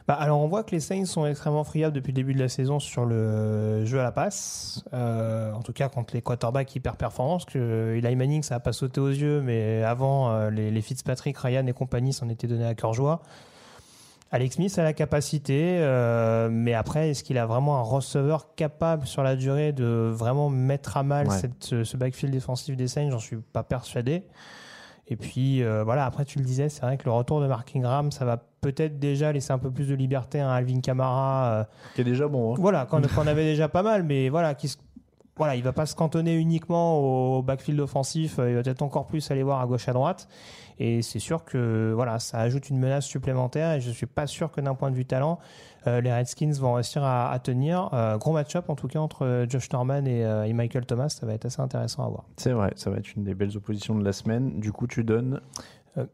Bah, 0.07 0.13
alors 0.13 0.39
on 0.39 0.47
voit 0.47 0.63
que 0.63 0.71
les 0.71 0.79
Saints 0.79 1.05
sont 1.05 1.25
extrêmement 1.25 1.63
friables 1.65 1.93
depuis 1.93 2.11
le 2.11 2.15
début 2.15 2.33
de 2.33 2.39
la 2.39 2.47
saison 2.47 2.79
sur 2.79 3.05
le 3.05 3.83
jeu 3.85 3.99
à 3.99 4.03
la 4.03 4.11
passe. 4.13 4.83
Euh, 4.93 5.51
en 5.51 5.61
tout 5.61 5.73
cas 5.73 5.89
contre 5.89 6.13
les 6.13 6.21
quarterbacks 6.21 6.73
hyper 6.75 6.95
performants. 6.95 7.37
Parce 7.37 7.45
que 7.45 7.95
Eli 7.97 8.15
Manning 8.15 8.43
ça 8.43 8.55
n'a 8.55 8.59
pas 8.59 8.71
sauté 8.73 9.01
aux 9.01 9.09
yeux, 9.09 9.41
mais 9.41 9.83
avant 9.83 10.31
euh, 10.31 10.49
les, 10.49 10.71
les 10.71 10.81
Fitzpatrick, 10.81 11.37
Ryan 11.37 11.65
et 11.67 11.73
compagnie 11.73 12.13
s'en 12.13 12.29
étaient 12.29 12.47
donné 12.47 12.65
à 12.65 12.75
cœur 12.75 12.93
joie. 12.93 13.21
Alex 14.31 14.55
Smith 14.55 14.79
a 14.79 14.83
la 14.83 14.93
capacité, 14.93 15.77
euh, 15.79 16.49
mais 16.51 16.73
après, 16.73 17.09
est-ce 17.11 17.23
qu'il 17.23 17.37
a 17.37 17.45
vraiment 17.45 17.77
un 17.77 17.83
receveur 17.83 18.55
capable 18.55 19.05
sur 19.05 19.21
la 19.21 19.35
durée 19.35 19.73
de 19.73 20.09
vraiment 20.11 20.49
mettre 20.49 20.97
à 20.97 21.03
mal 21.03 21.27
Ouais. 21.27 21.37
cette- 21.37 21.63
ce, 21.63 21.83
ce 21.83 21.97
backfield 21.97 22.33
défensif 22.33 22.75
des 22.75 22.87
Saints? 22.87 23.11
J'en 23.11 23.19
suis 23.19 23.37
pas 23.37 23.61
persuadé. 23.61 24.23
Et 25.07 25.15
puis 25.17 25.61
euh, 25.61 25.83
voilà, 25.83 26.05
après 26.05 26.23
tu 26.25 26.39
le 26.39 26.45
disais, 26.45 26.69
c'est 26.69 26.81
vrai 26.81 26.97
que 26.97 27.03
le 27.05 27.11
retour 27.11 27.41
de 27.41 27.47
Mark 27.47 27.69
Ingram, 27.75 28.11
ça 28.11 28.23
va 28.23 28.37
peut-être 28.61 28.99
déjà 28.99 29.31
laisser 29.33 29.51
un 29.51 29.57
peu 29.59 29.69
plus 29.69 29.87
de 29.89 29.95
liberté 29.95 30.39
à 30.39 30.51
Alvin 30.53 30.79
Kamara. 30.79 31.45
euh, 31.53 31.63
Qui 31.95 32.01
est 32.01 32.05
déjà 32.05 32.27
bon. 32.27 32.53
hein. 32.53 32.57
voilà, 32.59 32.85
qu'on 32.85 33.01
qu'on 33.01 33.27
avait 33.27 33.43
déjà 33.43 33.67
pas 33.67 33.83
mal, 33.83 34.03
mais 34.03 34.29
voilà, 34.29 34.53
qui 34.55 34.69
se- 34.69 34.77
voilà, 35.35 35.55
il 35.55 35.63
va 35.63 35.73
pas 35.73 35.85
se 35.85 35.95
cantonner 35.95 36.35
uniquement 36.35 36.99
au 36.99 37.41
backfield 37.41 37.79
offensif, 37.79 38.37
euh, 38.39 38.49
il 38.51 38.55
va 38.55 38.63
peut-être 38.63 38.81
encore 38.83 39.07
plus 39.07 39.31
aller 39.31 39.43
voir 39.43 39.61
à 39.61 39.65
gauche 39.65 39.87
à 39.89 39.93
droite. 39.93 40.27
Et 40.79 41.01
c'est 41.03 41.19
sûr 41.19 41.43
que 41.45 41.91
voilà, 41.95 42.17
ça 42.19 42.39
ajoute 42.39 42.69
une 42.69 42.79
menace 42.79 43.05
supplémentaire 43.05 43.73
et 43.73 43.81
je 43.81 43.91
suis 43.91 44.07
pas 44.07 44.25
sûr 44.25 44.51
que 44.51 44.59
d'un 44.59 44.73
point 44.73 44.89
de 44.89 44.95
vue 44.95 45.05
talent, 45.05 45.39
euh, 45.85 46.01
les 46.01 46.11
Redskins 46.11 46.51
vont 46.53 46.73
réussir 46.73 47.03
à, 47.03 47.31
à 47.31 47.37
tenir. 47.39 47.89
Euh, 47.93 48.17
gros 48.17 48.31
match-up 48.31 48.69
en 48.69 48.75
tout 48.75 48.87
cas 48.87 48.99
entre 48.99 49.45
Josh 49.47 49.71
Norman 49.71 50.05
et, 50.05 50.25
euh, 50.25 50.45
et 50.45 50.53
Michael 50.53 50.85
Thomas, 50.87 51.09
ça 51.09 51.25
va 51.27 51.33
être 51.33 51.45
assez 51.45 51.61
intéressant 51.61 52.05
à 52.05 52.09
voir. 52.09 52.23
C'est 52.37 52.53
vrai, 52.53 52.73
ça 52.75 52.89
va 52.89 52.97
être 52.97 53.13
une 53.15 53.23
des 53.23 53.35
belles 53.35 53.55
oppositions 53.55 53.93
de 53.95 54.03
la 54.03 54.13
semaine. 54.13 54.59
Du 54.59 54.71
coup, 54.71 54.87
tu 54.87 55.03
donnes 55.03 55.41
Ah, 55.95 56.05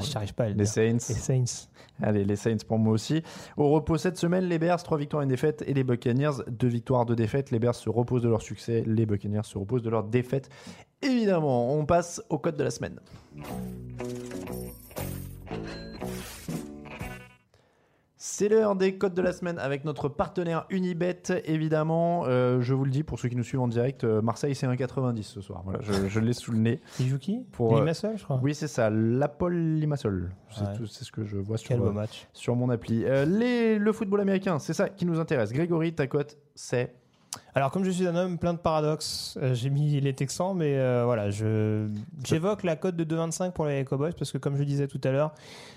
j'y 0.00 0.16
arrive 0.16 0.34
pas 0.34 0.44
à 0.44 0.48
le 0.48 0.54
les 0.54 0.64
dire. 0.64 0.72
Saints. 0.72 0.92
Les 0.92 1.00
Saints. 1.44 1.68
Allez, 2.02 2.24
les 2.24 2.36
Saints 2.36 2.56
pour 2.66 2.78
moi 2.78 2.92
aussi. 2.92 3.22
Au 3.56 3.70
repos 3.70 3.96
cette 3.96 4.18
semaine, 4.18 4.44
les 4.44 4.58
Bears, 4.58 4.82
3 4.82 4.98
victoires 4.98 5.22
et 5.22 5.24
une 5.24 5.30
défaite, 5.30 5.64
et 5.66 5.74
les 5.74 5.84
Buccaneers, 5.84 6.42
2 6.48 6.66
victoires, 6.66 7.06
2 7.06 7.16
défaites. 7.16 7.50
Les 7.50 7.58
Bears 7.58 7.74
se 7.74 7.88
reposent 7.88 8.22
de 8.22 8.28
leur 8.28 8.42
succès, 8.42 8.84
les 8.86 9.06
Buccaneers 9.06 9.44
se 9.44 9.56
reposent 9.56 9.82
de 9.82 9.90
leur 9.90 10.04
défaite. 10.04 10.50
Évidemment, 11.02 11.72
on 11.74 11.86
passe 11.86 12.22
au 12.28 12.38
code 12.38 12.56
de 12.56 12.64
la 12.64 12.70
semaine. 12.70 13.00
C'est 18.38 18.50
l'heure 18.50 18.76
des 18.76 18.98
codes 18.98 19.14
de 19.14 19.22
la 19.22 19.32
semaine 19.32 19.58
avec 19.58 19.86
notre 19.86 20.10
partenaire 20.10 20.66
Unibet, 20.68 21.22
évidemment. 21.46 22.24
Euh, 22.26 22.60
je 22.60 22.74
vous 22.74 22.84
le 22.84 22.90
dis, 22.90 23.02
pour 23.02 23.18
ceux 23.18 23.30
qui 23.30 23.34
nous 23.36 23.42
suivent 23.42 23.62
en 23.62 23.66
direct, 23.66 24.04
euh, 24.04 24.20
Marseille, 24.20 24.54
c'est 24.54 24.66
1,90 24.66 25.22
ce 25.22 25.40
soir. 25.40 25.62
Voilà, 25.64 25.78
je, 25.80 26.06
je 26.06 26.20
l'ai 26.20 26.34
sous 26.34 26.52
le 26.52 26.58
nez. 26.58 26.82
Il 27.00 27.06
joue 27.08 27.18
qui? 27.18 27.46
Pour, 27.52 27.74
euh, 27.74 27.80
Limassol, 27.80 28.18
je 28.18 28.24
crois. 28.24 28.38
Oui, 28.42 28.54
c'est 28.54 28.68
ça, 28.68 28.90
l'Apol 28.90 29.54
Limassol. 29.56 30.34
C'est 30.50 30.60
Ouais. 30.66 30.76
tout- 30.76 30.86
c'est 30.86 31.04
ce 31.04 31.12
que 31.12 31.24
je 31.24 31.38
vois 31.38 31.56
Quel 31.56 31.78
sur, 31.78 31.86
beau 31.86 31.92
match. 31.92 32.28
sur 32.34 32.54
mon 32.56 32.68
appli. 32.68 33.06
Euh, 33.06 33.24
les, 33.24 33.78
le 33.78 33.92
football 33.94 34.20
américain, 34.20 34.58
c'est 34.58 34.74
ça 34.74 34.90
qui 34.90 35.06
nous 35.06 35.18
intéresse. 35.18 35.50
Grégory, 35.54 35.94
ta 35.94 36.06
cote, 36.06 36.36
c'est 36.54 36.94
Alors, 37.56 37.70
comme 37.70 37.84
je 37.84 37.90
suis 37.90 38.06
un 38.06 38.14
homme 38.14 38.36
plein 38.36 38.52
de 38.52 38.58
paradoxes, 38.58 39.38
euh, 39.40 39.54
j'ai 39.54 39.70
mis 39.70 39.98
les 39.98 40.12
Texans, 40.12 40.54
mais 40.54 40.76
euh, 40.76 41.04
voilà, 41.06 41.30
je 41.30 41.88
j'évoque 42.22 42.64
la 42.64 42.76
cote 42.76 42.96
de 42.96 43.04
2,25 43.04 43.52
pour 43.52 43.64
les 43.64 43.82
Cowboys 43.86 44.12
parce 44.12 44.30
que, 44.30 44.36
comme 44.36 44.58
je 44.58 44.62
disais 44.62 44.86
tout 44.88 45.00
à 45.04 45.10
l'heure, 45.10 45.32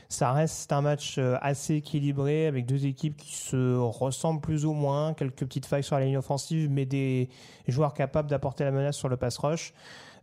ça 0.10 0.34
reste 0.34 0.74
un 0.74 0.82
match 0.82 1.16
euh, 1.18 1.38
assez 1.42 1.76
équilibré 1.76 2.48
avec 2.48 2.66
deux 2.66 2.86
équipes 2.86 3.16
qui 3.16 3.34
se 3.34 3.78
ressemblent 3.78 4.42
plus 4.42 4.66
ou 4.66 4.74
moins, 4.74 5.14
quelques 5.14 5.46
petites 5.46 5.66
failles 5.66 5.86
sur 5.86 5.98
la 5.98 6.04
ligne 6.04 6.18
offensive, 6.18 6.70
mais 6.70 6.86
des 6.86 7.30
joueurs 7.70 7.94
capables 7.94 8.30
d'apporter 8.30 8.66
la 8.66 8.72
menace 8.72 8.98
sur 8.98 9.08
le 9.08 9.16
pass 9.16 9.38
rush. 9.38 9.74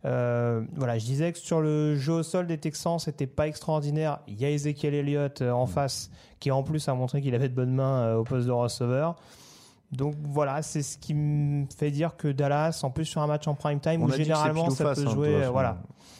Euh, 0.05 0.61
voilà, 0.75 0.99
je 0.99 1.05
disais 1.05 1.33
que 1.33 1.39
sur 1.39 1.59
le 1.61 1.95
jeu 1.95 2.13
au 2.13 2.23
sol 2.23 2.45
des 2.45 2.59
Texans, 2.59 2.99
c'était 2.99 3.25
pas 3.25 3.47
extraordinaire. 3.47 4.19
Il 4.27 4.39
y 4.39 4.45
a 4.45 4.51
Ezekiel 4.51 4.93
Elliott 4.93 5.41
en 5.41 5.65
face 5.65 6.11
qui 6.39 6.51
en 6.51 6.61
plus 6.61 6.87
a 6.87 6.93
montré 6.93 7.19
qu'il 7.19 7.33
avait 7.33 7.49
de 7.49 7.55
bonnes 7.55 7.73
mains 7.73 8.13
au 8.13 8.23
poste 8.23 8.45
de 8.45 8.51
receveur. 8.51 9.15
Donc 9.91 10.15
voilà, 10.21 10.61
c'est 10.61 10.81
ce 10.83 10.97
qui 10.97 11.13
me 11.13 11.65
fait 11.77 11.91
dire 11.91 12.17
que 12.17 12.27
Dallas, 12.27 12.81
en 12.83 12.89
plus 12.89 13.05
sur 13.05 13.21
un 13.21 13.27
match 13.27 13.47
en 13.47 13.55
prime 13.55 13.79
time, 13.79 14.01
où 14.01 14.05
On 14.05 14.11
généralement 14.11 14.69
ça 14.69 14.83
face, 14.85 15.01
peut 15.01 15.07
hein, 15.07 15.11
jouer, 15.13 15.43
euh, 15.45 15.49
voilà. 15.49 15.77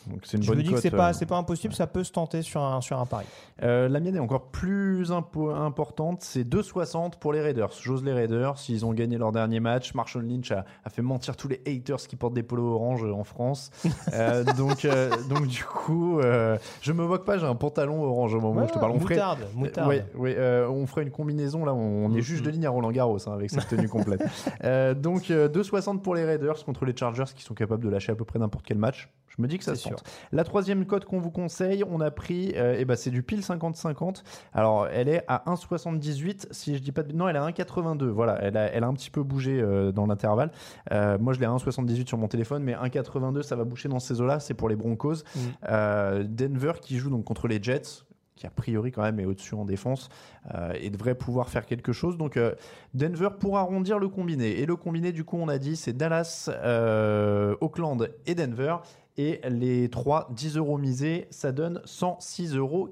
Donc 0.08 0.22
c'est 0.24 0.38
une 0.38 0.44
Je 0.44 0.48
bonne 0.48 0.60
me 0.60 0.64
dis 0.64 0.72
que 0.72 0.80
c'est 0.80 0.90
pas, 0.90 1.10
euh, 1.10 1.14
c'est 1.14 1.26
pas 1.26 1.36
impossible, 1.36 1.74
ça 1.74 1.86
peut 1.86 2.06
se 2.06 2.14
tenter 2.14 2.42
sur 2.42 2.62
un, 2.64 2.80
sur 2.80 2.98
un 2.98 3.06
pari. 3.06 3.26
Euh, 3.64 3.90
la 3.90 4.00
mienne 4.00 4.16
est 4.16 4.20
encore 4.20 4.46
plus 4.52 5.12
impo- 5.12 5.54
importante, 5.54 6.22
c'est 6.22 6.46
2,60 6.46 7.18
pour 7.20 7.34
les 7.34 7.42
Raiders. 7.42 7.72
J'ose 7.82 8.06
les 8.06 8.14
Raiders, 8.14 8.58
s'ils 8.58 8.86
ont 8.86 8.94
gagné 8.94 9.18
leur 9.18 9.34
dernier 9.34 9.60
match. 9.60 9.94
Marshall 9.96 10.26
Lynch 10.26 10.50
a, 10.54 10.64
a 10.86 10.90
fait 10.90 11.02
mentir 11.02 11.36
tous 11.36 11.50
les 11.50 11.62
haters 11.68 11.98
qui 12.08 12.16
portent 12.16 12.36
des 12.36 12.44
polos 12.44 12.74
orange 12.76 13.04
en 13.04 13.24
France. 13.26 13.70
Euh, 14.14 14.44
donc, 14.58 14.86
euh, 14.86 15.10
donc 15.30 15.48
du 15.48 15.64
coup, 15.66 16.20
euh, 16.20 16.58
je 16.82 16.94
me 16.94 17.06
moque 17.06 17.26
pas, 17.26 17.38
j'ai 17.38 17.46
un 17.46 17.56
pantalon 17.56 18.04
orange 18.04 18.34
au 18.34 18.40
moment 18.40 18.64
où 18.64 18.68
je 18.68 18.74
te 18.74 18.80
parle. 18.80 18.94
On 18.94 19.00
ferait, 19.00 19.16
moutarde, 19.16 19.40
moutarde. 19.54 19.90
Ouais, 19.90 20.06
ouais, 20.16 20.36
euh, 20.38 20.68
on 20.70 20.88
ferait 20.88 21.04
une 21.04 21.12
combinaison 21.12 21.66
là, 21.66 21.74
on 21.74 22.14
est 22.16 22.22
juge 22.22 22.42
de 22.42 22.50
ligne 22.50 22.66
à 22.66 22.70
Roland 22.70 22.92
Garros 22.92 23.18
hein, 23.28 23.34
avec 23.34 23.52
cette 23.60 23.70
tenue 23.70 23.89
complète. 23.89 24.24
Euh, 24.63 24.93
donc 24.93 25.30
euh, 25.30 25.48
2,60 25.50 26.02
pour 26.02 26.15
les 26.15 26.26
Raiders 26.26 26.63
contre 26.65 26.86
les 26.86 26.96
Chargers 26.96 27.26
qui 27.36 27.43
sont 27.43 27.54
capables 27.54 27.84
de 27.84 27.89
lâcher 27.89 28.12
à 28.12 28.15
peu 28.15 28.26
près 28.26 28.39
n'importe 28.39 28.65
quel 28.65 28.78
match. 28.78 29.10
Je 29.38 29.43
me 29.43 29.48
dis 29.48 29.58
que 29.58 29.63
ça 29.63 29.76
C'est 29.76 29.84
se 29.84 29.89
tente. 29.89 30.04
La 30.32 30.43
troisième 30.43 30.86
cote 30.86 31.06
qu'on 31.06 31.20
vous 31.20 31.30
conseille, 31.30 31.84
on 31.88 32.02
a 32.02 32.10
pris, 32.10 32.54
euh, 32.56 32.76
eh 32.78 32.86
ben 32.86 32.96
c'est 32.96 33.12
du 33.12 33.22
pile 33.22 33.41
50-50. 33.41 34.24
Alors 34.54 34.88
elle 34.88 35.10
est 35.10 35.24
à 35.28 35.43
1,78 35.48 36.48
si 36.52 36.76
je 36.76 36.82
dis 36.82 36.91
pas 36.91 37.04
de... 37.04 37.13
Non, 37.13 37.28
elle 37.28 37.36
est 37.36 37.39
à 37.39 37.48
1,82. 37.48 38.06
Voilà, 38.06 38.39
elle 38.41 38.58
a, 38.58 38.65
elle 38.72 38.84
a 38.84 38.88
un 38.88 38.93
petit 38.93 39.12
peu 39.12 39.22
bougé 39.22 39.60
euh, 39.62 39.91
dans 39.91 40.08
l'intervalle. 40.08 40.52
Euh, 40.91 41.17
moi 41.20 41.34
je 41.34 41.39
l'ai 41.39 41.46
à 41.46 41.52
1,78 41.52 42.08
sur 42.08 42.17
mon 42.17 42.28
téléphone, 42.28 42.63
mais 42.63 42.74
1,82 42.74 43.43
ça 43.43 43.56
va 43.56 43.63
boucher 43.63 43.89
dans 43.89 44.00
ces 44.00 44.22
eaux-là. 44.22 44.39
C'est 44.39 44.56
pour 44.56 44.70
les 44.70 44.76
Broncos. 44.76 45.17
Mm. 45.36 45.39
Euh, 45.70 46.24
Denver 46.28 46.74
qui 46.82 46.98
joue 46.98 47.12
donc 47.12 47.24
contre 47.24 47.48
les 47.48 47.62
Jets 47.62 48.07
qui 48.38 48.47
a 48.47 48.50
priori 48.50 48.93
quand 48.93 49.02
même 49.02 49.19
est 49.19 49.26
au-dessus 49.26 49.56
en 49.56 49.65
défense 49.65 50.08
euh, 50.54 50.71
et 50.80 50.89
devrait 50.89 51.15
pouvoir 51.15 51.50
faire 51.50 51.65
quelque 51.65 51.91
chose. 51.91 52.17
Donc 52.17 52.38
euh, 52.38 52.54
Denver 52.93 53.30
pour 53.38 53.58
arrondir 53.58 54.00
le 54.00 54.08
combiné. 54.08 54.60
Et 54.62 54.65
le 54.65 54.78
combiné 54.78 55.12
du 55.12 55.26
coup 55.26 55.38
on 55.38 55.50
a 55.50 55.58
dit 55.58 55.76
c'est 55.76 55.93
Dallas, 55.93 56.50
euh, 56.50 57.56
Auckland 57.60 58.10
et 58.26 58.36
Denver. 58.36 58.78
Et 59.19 59.41
les 59.50 59.89
trois 59.89 60.30
10 60.36 60.58
euros 60.58 60.78
misés, 60.78 61.28
ça 61.32 61.52
donne 61.52 61.82
106,47 61.86 62.56
euros. 62.58 62.89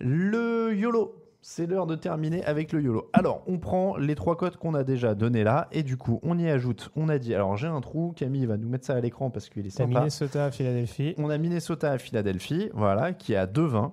Le 0.00 0.74
YOLO. 0.74 1.23
C'est 1.46 1.66
l'heure 1.66 1.86
de 1.86 1.94
terminer 1.94 2.42
avec 2.46 2.72
le 2.72 2.80
YOLO. 2.80 3.10
Alors, 3.12 3.42
on 3.46 3.58
prend 3.58 3.98
les 3.98 4.14
trois 4.14 4.34
codes 4.34 4.56
qu'on 4.56 4.72
a 4.72 4.82
déjà 4.82 5.14
donnés 5.14 5.44
là, 5.44 5.68
et 5.72 5.82
du 5.82 5.98
coup, 5.98 6.18
on 6.22 6.38
y 6.38 6.48
ajoute. 6.48 6.90
On 6.96 7.10
a 7.10 7.18
dit, 7.18 7.34
alors 7.34 7.58
j'ai 7.58 7.66
un 7.66 7.82
trou, 7.82 8.14
Camille 8.16 8.46
va 8.46 8.56
nous 8.56 8.66
mettre 8.66 8.86
ça 8.86 8.94
à 8.94 9.00
l'écran 9.00 9.28
parce 9.28 9.50
qu'il 9.50 9.66
est 9.66 9.70
sympa. 9.70 9.98
Minnesota 9.98 10.46
à 10.46 10.50
Philadelphie. 10.50 11.14
On 11.18 11.28
a 11.28 11.36
Minnesota 11.36 11.90
à 11.90 11.98
Philadelphie, 11.98 12.70
voilà, 12.72 13.12
qui 13.12 13.34
est 13.34 13.36
à 13.36 13.46
2,20. 13.46 13.90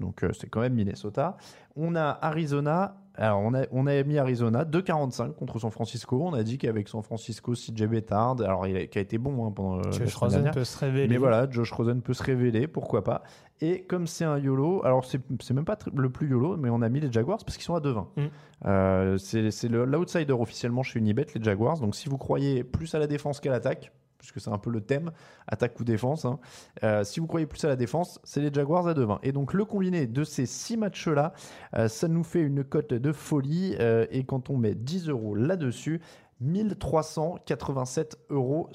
Donc 0.00 0.24
euh, 0.24 0.32
c'est 0.32 0.48
quand 0.48 0.60
même 0.60 0.72
Minnesota. 0.72 1.36
On 1.76 1.94
a 1.94 2.18
Arizona. 2.22 2.96
Alors 3.16 3.40
on 3.40 3.54
a, 3.54 3.64
on 3.70 3.86
a 3.86 4.02
mis 4.02 4.18
Arizona 4.18 4.64
2,45 4.64 5.34
contre 5.34 5.58
San 5.60 5.70
Francisco. 5.70 6.20
On 6.22 6.32
a 6.32 6.42
dit 6.42 6.58
qu'avec 6.58 6.88
San 6.88 7.02
Francisco, 7.02 7.52
CJ 7.52 7.84
Bettard, 7.86 8.40
alors 8.40 8.66
il 8.66 8.76
a, 8.76 8.86
qui 8.86 8.98
a 8.98 9.00
été 9.00 9.18
bon 9.18 9.46
hein, 9.46 9.52
pendant 9.52 9.78
euh, 9.78 9.92
Josh 9.92 10.14
Rosen 10.16 10.38
dernière. 10.38 10.52
peut 10.52 10.64
se 10.64 10.78
révéler. 10.78 11.08
Mais 11.08 11.16
voilà, 11.16 11.48
Josh 11.48 11.70
Rosen 11.70 12.02
peut 12.02 12.14
se 12.14 12.22
révéler, 12.22 12.66
pourquoi 12.66 13.04
pas. 13.04 13.22
Et 13.60 13.82
comme 13.82 14.08
c'est 14.08 14.24
un 14.24 14.38
YOLO, 14.38 14.84
alors 14.84 15.04
c'est 15.04 15.54
même 15.54 15.64
pas 15.64 15.78
le 15.94 16.10
plus 16.10 16.28
YOLO, 16.28 16.56
mais 16.56 16.70
on 16.70 16.82
a 16.82 16.88
mis 16.88 16.98
les 16.98 17.12
Jaguars 17.12 17.38
parce 17.38 17.56
qu'ils 17.56 17.64
sont 17.64 17.76
à 17.76 17.80
2,20. 17.80 18.06
Mm. 18.16 18.22
Euh, 18.66 19.18
c'est 19.18 19.68
l'outsider 19.68 20.32
officiellement 20.32 20.82
chez 20.82 20.98
Unibet, 20.98 21.26
les 21.34 21.42
Jaguars. 21.42 21.78
Donc 21.78 21.94
si 21.94 22.08
vous 22.08 22.18
croyez 22.18 22.64
plus 22.64 22.94
à 22.96 22.98
la 22.98 23.06
défense 23.06 23.38
qu'à 23.38 23.50
l'attaque, 23.50 23.92
puisque 24.32 24.40
c'est 24.44 24.50
un 24.54 24.58
peu 24.58 24.70
le 24.70 24.80
thème, 24.80 25.10
attaque 25.46 25.78
ou 25.80 25.84
défense, 25.84 26.24
hein, 26.24 26.38
euh, 26.82 27.04
si 27.04 27.20
vous 27.20 27.26
croyez 27.26 27.46
plus 27.46 27.62
à 27.64 27.68
la 27.68 27.76
défense, 27.76 28.20
c'est 28.24 28.40
les 28.40 28.52
Jaguars 28.52 28.86
à 28.88 28.94
2,20. 28.94 29.18
Et 29.22 29.32
donc 29.32 29.52
le 29.52 29.64
combiné 29.64 30.06
de 30.06 30.24
ces 30.24 30.46
six 30.46 30.76
matchs-là, 30.76 31.32
euh, 31.76 31.88
ça 31.88 32.08
nous 32.08 32.24
fait 32.24 32.40
une 32.40 32.64
cote 32.64 32.94
de 32.94 33.12
folie. 33.12 33.76
euh, 33.80 34.06
et 34.10 34.24
quand 34.24 34.50
on 34.50 34.56
met 34.56 34.74
10 34.74 35.08
euros 35.08 35.34
là-dessus, 35.34 36.00
1387,77 36.42 38.12
euros. 38.30 38.68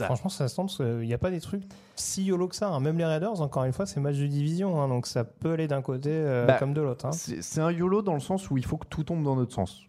Franchement, 0.00 0.30
ça 0.30 0.48
se 0.48 0.56
parce 0.56 0.76
qu'il 0.76 0.98
n'y 1.00 1.14
a 1.14 1.18
pas 1.18 1.30
des 1.30 1.40
trucs 1.40 1.64
si 1.96 2.24
yolo 2.24 2.48
que 2.48 2.56
ça. 2.56 2.68
hein. 2.68 2.80
Même 2.80 2.96
les 2.98 3.04
Raiders, 3.04 3.40
encore 3.40 3.64
une 3.64 3.72
fois, 3.72 3.86
c'est 3.86 4.00
match 4.00 4.16
de 4.16 4.26
division. 4.26 4.80
hein, 4.80 4.88
donc 4.88 5.06
ça 5.06 5.24
peut 5.24 5.52
aller 5.52 5.68
d'un 5.68 5.82
côté 5.82 6.10
euh, 6.12 6.46
Bah, 6.46 6.56
comme 6.58 6.74
de 6.74 6.80
l'autre. 6.80 7.06
hein. 7.06 7.10
C'est 7.12 7.60
un 7.60 7.70
YOLO 7.70 8.02
dans 8.02 8.14
le 8.14 8.20
sens 8.20 8.50
où 8.50 8.56
il 8.56 8.64
faut 8.64 8.76
que 8.76 8.86
tout 8.86 9.04
tombe 9.04 9.22
dans 9.24 9.36
notre 9.36 9.52
sens. 9.54 9.82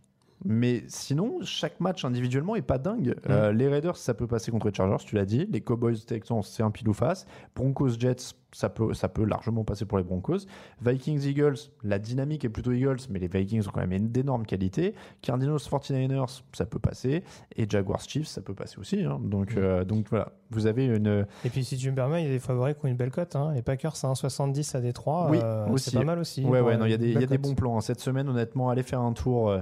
Mais 0.46 0.84
sinon, 0.88 1.40
chaque 1.44 1.80
match 1.80 2.06
individuellement 2.06 2.56
est 2.56 2.62
pas 2.62 2.78
dingue. 2.78 3.16
Euh, 3.30 3.52
les 3.52 3.68
Raiders, 3.68 3.98
ça 3.98 4.14
peut 4.14 4.28
passer 4.28 4.52
contre 4.52 4.68
les 4.68 4.74
Chargers, 4.74 5.04
tu 5.06 5.16
l'as 5.16 5.26
dit. 5.26 5.48
Les 5.52 5.62
Cowboys 5.62 6.00
Texans, 6.06 6.42
c'est 6.44 6.64
un 6.64 6.72
pile 6.72 6.88
ou 6.88 6.94
face. 6.94 7.26
Broncos 7.56 8.00
Jets, 8.00 8.34
ça 8.52 8.70
peut, 8.70 8.94
ça 8.94 9.10
peut 9.10 9.24
largement 9.26 9.64
passer 9.64 9.86
pour 9.86 9.98
les 9.98 10.04
Broncos. 10.04 10.40
Vikings 10.82 11.24
Eagles, 11.26 11.56
la 11.84 12.00
dynamique 12.00 12.46
est 12.46 12.50
plutôt 12.50 12.72
Eagles, 12.72 12.98
mais 13.10 13.20
les 13.20 13.28
Vikings 13.28 13.68
ont 13.68 13.72
quand 13.72 13.82
même 13.82 13.92
une 13.92 14.10
d'énormes 14.10 14.46
qualités. 14.46 14.94
Cardinals 15.22 15.58
49ers, 15.58 16.42
ça 16.54 16.66
peut 16.66 16.80
passer. 16.80 17.24
Et 17.56 17.68
Jaguars 17.70 18.02
Chiefs, 18.02 18.28
ça 18.28 18.42
peut 18.42 18.54
passer 18.54 18.80
aussi. 18.80 19.04
hein. 19.04 19.20
Donc, 19.24 19.56
euh, 19.58 19.84
donc 19.84 20.08
voilà, 20.10 20.32
vous 20.50 20.66
avez 20.68 20.86
une. 20.86 21.26
Et 21.46 21.50
puis 21.50 21.64
si 21.64 21.78
tu 21.78 21.90
me 21.92 21.96
permets, 21.96 22.24
il 22.24 22.28
y 22.28 22.30
a 22.30 22.34
des 22.34 22.40
favoris 22.40 22.76
qui 22.76 22.86
ont 22.86 22.90
une 22.90 22.96
belle 22.98 23.12
cote. 23.12 23.36
hein. 23.36 23.52
Les 23.54 23.62
Packers 23.62 23.94
à 24.04 24.08
1,70 24.14 24.76
à 24.76 24.82
Détroit. 24.82 25.28
Oui, 25.30 25.40
euh. 25.44 25.66
C'est 25.78 25.94
pas 25.94 26.04
mal 26.04 26.20
aussi. 26.20 26.44
Ouais, 26.46 26.60
ouais, 26.62 26.78
non, 26.78 26.86
il 26.86 26.92
y 26.92 26.94
a 26.94 26.98
des, 26.98 27.12
y 27.12 27.18
a 27.18 27.28
des 27.28 27.38
bons 27.38 27.56
plans. 27.56 27.78
hein. 27.78 27.82
Cette 27.82 28.00
semaine, 28.00 28.28
honnêtement, 28.30 28.70
allez 28.70 28.84
faire 28.84 29.02
un 29.02 29.14
tour. 29.14 29.50
euh, 29.50 29.60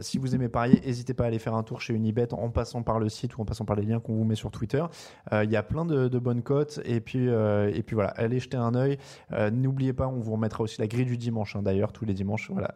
si 0.00 0.18
vous 0.18 0.34
aimez 0.34 0.48
parier, 0.48 0.80
n'hésitez 0.84 1.14
pas 1.14 1.24
à 1.24 1.26
aller 1.28 1.38
faire 1.38 1.54
un 1.54 1.62
tour 1.62 1.80
chez 1.80 1.94
Unibet 1.94 2.32
en 2.34 2.50
passant 2.50 2.82
par 2.82 2.98
le 3.00 3.08
site 3.08 3.36
ou 3.36 3.42
en 3.42 3.44
passant 3.44 3.64
par 3.64 3.74
les 3.76 3.82
liens 3.82 4.00
qu'on 4.00 4.14
vous 4.14 4.24
met 4.24 4.34
sur 4.34 4.50
Twitter. 4.50 4.84
Il 5.32 5.50
y 5.50 5.56
a 5.56 5.62
plein 5.62 5.84
de, 5.84 6.08
de 6.08 6.18
bonnes 6.18 6.42
cotes. 6.42 6.80
Et 6.84 7.00
puis, 7.00 7.26
et 7.26 7.82
puis 7.82 7.94
voilà, 7.94 8.14
allez 8.28 8.40
jeter 8.40 8.56
un 8.56 8.74
œil. 8.74 8.98
Euh, 9.32 9.50
N'oubliez 9.50 9.92
pas, 9.92 10.06
on 10.06 10.20
vous 10.20 10.32
remettra 10.32 10.62
aussi 10.62 10.80
la 10.80 10.86
grille 10.86 11.06
du 11.06 11.16
dimanche, 11.16 11.56
hein, 11.56 11.62
d'ailleurs, 11.62 11.92
tous 11.92 12.04
les 12.04 12.14
dimanches. 12.14 12.50
Voilà. 12.50 12.74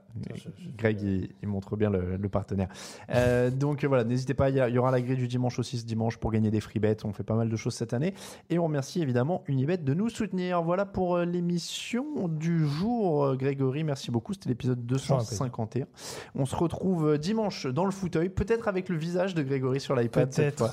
Greg, 0.76 1.00
il, 1.00 1.30
il 1.42 1.48
montre 1.48 1.76
bien 1.76 1.90
le, 1.90 2.16
le 2.16 2.28
partenaire. 2.28 2.68
Euh, 3.10 3.50
donc 3.62 3.84
voilà, 3.84 4.04
n'hésitez 4.04 4.34
pas, 4.34 4.50
il 4.50 4.56
y, 4.56 4.78
aura 4.78 4.90
la 4.90 5.00
grille 5.00 5.16
du 5.16 5.28
dimanche 5.28 5.58
aussi 5.58 5.78
ce 5.78 5.84
dimanche 5.84 6.16
pour 6.16 6.32
gagner 6.32 6.50
des 6.50 6.60
free 6.60 6.80
bets. 6.80 6.96
On 7.04 7.12
fait 7.12 7.22
pas 7.22 7.36
mal 7.36 7.48
de 7.48 7.56
choses 7.56 7.74
cette 7.74 7.92
année. 7.92 8.14
Et 8.50 8.58
on 8.58 8.64
remercie 8.64 9.00
évidemment 9.00 9.42
Unibet 9.46 9.78
de 9.78 9.94
nous 9.94 10.08
soutenir. 10.08 10.62
Voilà 10.62 10.86
pour 10.86 11.16
euh, 11.16 11.24
l'émission 11.24 12.28
du 12.28 12.66
jour. 12.66 13.36
Grégory, 13.36 13.84
merci 13.84 14.10
beaucoup. 14.10 14.32
C'était 14.32 14.48
l'épisode 14.48 14.84
251. 14.84 15.86
On 16.34 16.46
se 16.46 16.56
retrouve 16.56 17.18
dimanche 17.18 17.66
dans 17.66 17.84
le 17.84 17.90
fauteuil, 17.90 18.28
peut-être 18.28 18.68
avec 18.68 18.88
le 18.88 18.96
visage 18.96 19.34
de 19.34 19.42
Grégory 19.42 19.80
sur 19.80 19.94
l'iPad 19.94 20.32
cette 20.32 20.58
fois. 20.58 20.72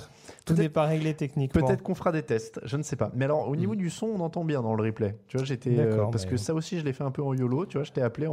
Peut-être. 0.49 0.57
Tout 0.57 0.61
n'est 0.63 0.69
pas 0.69 0.85
réglé 0.85 1.13
techniquement. 1.13 1.61
Peut-être 1.65 1.81
qu'on 1.83 1.95
fera 1.95 2.11
des 2.11 2.23
tests, 2.23 2.59
je 2.63 2.77
ne 2.77 2.83
sais 2.83 2.95
pas. 2.95 3.11
Mais 3.15 3.25
alors, 3.25 3.47
au 3.47 3.55
niveau 3.55 3.75
du 3.75 3.89
son, 3.89 4.07
on 4.07 4.19
entend 4.19 4.43
bien 4.43 4.61
dans 4.61 4.75
le 4.75 4.83
replay. 4.83 5.15
Tu 5.27 5.37
vois, 5.37 5.45
j'étais. 5.45 5.71
euh, 5.77 5.89
D'accord, 5.89 6.11
parce 6.11 6.25
que 6.25 6.37
ça 6.37 6.53
aussi, 6.53 6.79
je 6.79 6.85
l'ai 6.85 6.93
fait 6.93 7.03
un 7.03 7.11
peu 7.11 7.21
en 7.23 7.33
YOLO. 7.33 7.65
Tu 7.65 7.77
vois, 7.77 7.83
je 7.83 7.91
t'ai 7.91 8.01
appelé. 8.01 8.27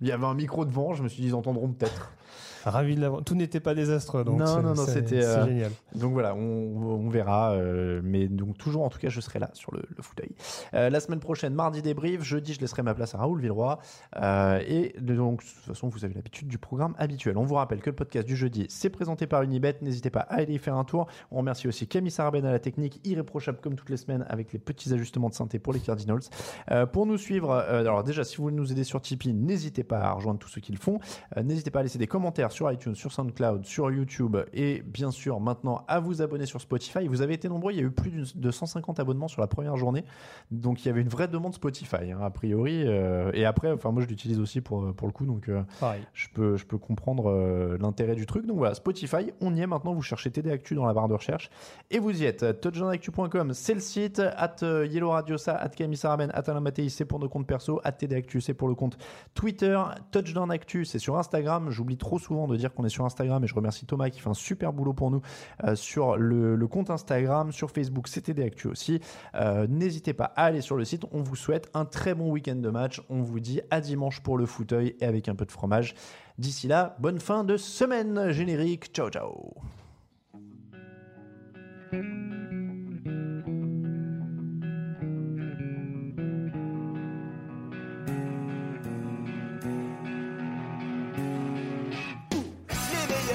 Il 0.00 0.08
y 0.08 0.12
avait 0.12 0.26
un 0.26 0.34
micro 0.34 0.64
devant, 0.64 0.94
je 0.94 1.02
me 1.02 1.08
suis 1.08 1.22
dit, 1.22 1.28
ils 1.28 1.34
entendront 1.34 1.68
peut-être. 1.68 2.12
Ravi 2.70 2.96
de 2.96 3.00
l'avoir. 3.00 3.22
Tout 3.24 3.34
n'était 3.34 3.60
pas 3.60 3.74
désastreux. 3.74 4.24
Donc 4.24 4.38
Non, 4.38 4.62
non, 4.62 4.74
non, 4.74 4.86
c'était, 4.86 5.24
euh, 5.24 5.46
génial. 5.46 5.70
Donc 5.94 6.12
voilà, 6.12 6.34
on, 6.34 6.40
on 6.40 7.08
verra. 7.08 7.52
euh, 7.52 8.00
mais 8.04 8.28
donc, 8.28 8.58
toujours, 8.58 8.84
en 8.84 8.88
tout 8.88 8.98
cas, 8.98 9.08
je 9.08 9.20
serai 9.20 9.38
là 9.38 9.50
sur 9.54 9.72
le, 9.74 9.82
le 9.96 10.02
fauteuil. 10.02 10.30
Euh, 10.74 10.90
la 10.90 11.00
semaine 11.00 11.20
prochaine, 11.20 11.54
mardi 11.54 11.82
débrief. 11.82 12.22
Jeudi, 12.22 12.54
je 12.54 12.60
laisserai 12.60 12.82
ma 12.82 12.94
place 12.94 13.14
à 13.14 13.18
Raoul 13.18 13.40
Villeroy. 13.40 13.78
Et 14.66 14.94
donc, 15.00 15.42
de 15.42 15.48
toute 15.48 15.64
façon, 15.66 15.88
vous 15.88 16.04
avez 16.04 16.14
l'habitude 16.14 16.48
du 16.48 16.58
programme 16.58 16.94
habituel. 16.98 17.36
On 17.38 17.44
vous 17.44 17.54
rappelle 17.54 17.80
que 17.80 17.90
le 17.90 17.96
podcast 17.96 18.26
du 18.26 18.36
jeudi, 18.36 18.66
c'est 18.68 18.90
présenté 18.90 19.26
par 19.26 19.42
Unibet. 19.42 19.76
N'hésitez 19.82 20.10
pas 20.10 20.20
à 20.20 20.34
aller 20.36 20.54
y 20.54 20.58
faire 20.58 20.76
un 20.76 20.84
tour. 20.84 21.06
On 21.30 21.38
remercie 21.38 21.68
aussi 21.68 21.86
Camille 21.86 22.10
Sarben 22.10 22.44
à 22.44 22.52
la 22.52 22.58
technique, 22.58 23.00
irréprochable 23.04 23.58
comme 23.62 23.74
toutes 23.74 23.90
les 23.90 23.96
semaines, 23.96 24.24
avec 24.28 24.52
les 24.52 24.58
petits 24.58 24.92
ajustements 24.92 25.28
de 25.28 25.34
synthé 25.34 25.58
pour 25.58 25.72
les 25.72 25.80
Cardinals. 25.80 26.20
Pour 26.92 27.06
nous 27.06 27.18
suivre, 27.18 27.52
alors 27.52 28.04
déjà, 28.04 28.24
si 28.24 28.36
vous 28.36 28.44
voulez 28.44 28.56
nous 28.56 28.70
aider 28.72 28.84
sur 28.84 29.00
Tipeee, 29.00 29.32
n'hésitez 29.34 29.82
pas 29.84 29.98
à 30.00 30.12
rejoindre 30.12 30.38
tous 30.38 30.48
ceux 30.48 30.60
qui 30.60 30.72
le 30.72 30.78
font. 30.78 30.98
N'hésitez 31.42 31.70
pas 31.70 31.80
à 31.80 31.82
laisser 31.82 31.98
des 31.98 32.06
commentaires 32.06 32.51
sur 32.52 32.70
iTunes, 32.70 32.94
sur 32.94 33.12
SoundCloud, 33.12 33.64
sur 33.64 33.90
YouTube 33.90 34.36
et 34.52 34.82
bien 34.82 35.10
sûr 35.10 35.40
maintenant 35.40 35.84
à 35.88 36.00
vous 36.00 36.22
abonner 36.22 36.46
sur 36.46 36.60
Spotify. 36.60 37.08
Vous 37.08 37.22
avez 37.22 37.34
été 37.34 37.48
nombreux, 37.48 37.72
il 37.72 37.78
y 37.78 37.80
a 37.80 37.84
eu 37.84 37.90
plus 37.90 38.36
de 38.36 38.50
150 38.50 39.00
abonnements 39.00 39.28
sur 39.28 39.40
la 39.40 39.46
première 39.46 39.76
journée, 39.76 40.04
donc 40.50 40.84
il 40.84 40.88
y 40.88 40.90
avait 40.90 41.00
une 41.00 41.08
vraie 41.08 41.28
demande 41.28 41.54
Spotify 41.54 42.12
hein, 42.12 42.18
a 42.22 42.30
priori. 42.30 42.84
Euh, 42.86 43.30
et 43.34 43.44
après, 43.44 43.72
enfin 43.72 43.90
moi 43.90 44.02
je 44.02 44.08
l'utilise 44.08 44.38
aussi 44.38 44.60
pour, 44.60 44.94
pour 44.94 45.06
le 45.06 45.12
coup, 45.12 45.26
donc 45.26 45.48
euh, 45.48 45.62
je 46.12 46.28
peux 46.32 46.56
je 46.56 46.66
peux 46.66 46.78
comprendre 46.78 47.30
euh, 47.30 47.76
l'intérêt 47.80 48.14
du 48.14 48.26
truc. 48.26 48.46
Donc 48.46 48.58
voilà, 48.58 48.74
Spotify, 48.74 49.32
on 49.40 49.54
y 49.54 49.60
est 49.60 49.66
maintenant. 49.66 49.94
Vous 49.94 50.02
cherchez 50.02 50.30
TD 50.30 50.50
Actu 50.50 50.74
dans 50.74 50.86
la 50.86 50.94
barre 50.94 51.08
de 51.08 51.14
recherche 51.14 51.50
et 51.90 51.98
vous 51.98 52.22
y 52.22 52.24
êtes. 52.24 52.60
Touchdownactu.com, 52.60 53.52
c'est 53.54 53.74
le 53.74 53.80
site. 53.80 54.20
At 54.20 54.56
Yellow 54.62 55.10
Radio 55.10 55.38
ça, 55.38 55.56
at 55.56 55.70
Camille 55.70 55.96
Saraben, 55.96 56.30
at 56.32 56.44
Alain 56.48 56.60
Mattei, 56.60 56.88
c'est 56.88 57.04
pour 57.04 57.18
nos 57.18 57.28
comptes 57.28 57.46
perso. 57.46 57.80
At 57.84 57.92
TD 57.92 58.14
Actu, 58.14 58.40
c'est 58.40 58.54
pour 58.54 58.68
le 58.68 58.74
compte 58.74 58.98
Twitter. 59.34 59.80
Touchdown 60.10 60.50
Actu, 60.50 60.84
c'est 60.84 60.98
sur 60.98 61.16
Instagram. 61.16 61.70
J'oublie 61.70 61.96
trop 61.96 62.18
souvent 62.18 62.41
de 62.46 62.56
dire 62.56 62.72
qu'on 62.72 62.84
est 62.84 62.90
sur 62.90 63.04
Instagram 63.04 63.42
et 63.44 63.46
je 63.46 63.54
remercie 63.54 63.86
Thomas 63.86 64.10
qui 64.10 64.20
fait 64.20 64.30
un 64.30 64.34
super 64.34 64.72
boulot 64.72 64.92
pour 64.92 65.10
nous 65.10 65.22
euh, 65.64 65.74
sur 65.74 66.16
le, 66.16 66.66
compte 66.66 66.90
Instagram, 66.90 67.52
sur 67.52 67.70
Facebook, 67.70 68.08
c'était 68.08 68.34
des 68.34 68.44
actus 68.44 68.70
aussi. 68.70 69.00
Euh, 69.34 69.66
n'hésitez 69.68 70.14
pas 70.14 70.32
à 70.36 70.44
aller 70.44 70.60
sur 70.60 70.76
le 70.76 70.84
site. 70.84 71.04
On 71.12 71.22
vous 71.22 71.36
souhaite 71.36 71.68
un 71.74 71.84
très 71.84 72.14
bon 72.14 72.30
week-end 72.30 72.56
de 72.56 72.70
match. 72.70 73.02
On 73.10 73.20
vous 73.20 73.40
dit 73.40 73.60
à 73.70 73.80
dimanche 73.80 74.20
pour 74.20 74.38
le 74.38 74.46
fauteuil 74.46 74.96
et 75.00 75.04
avec 75.04 75.28
un 75.28 75.34
peu 75.34 75.44
de 75.44 75.52
fromage. 75.52 75.94
D'ici 76.38 76.68
là, 76.68 76.96
bonne 76.98 77.20
fin 77.20 77.44
de 77.44 77.56
semaine 77.56 78.30
générique. 78.30 78.92
Ciao 78.92 79.10
ciao. 79.10 79.54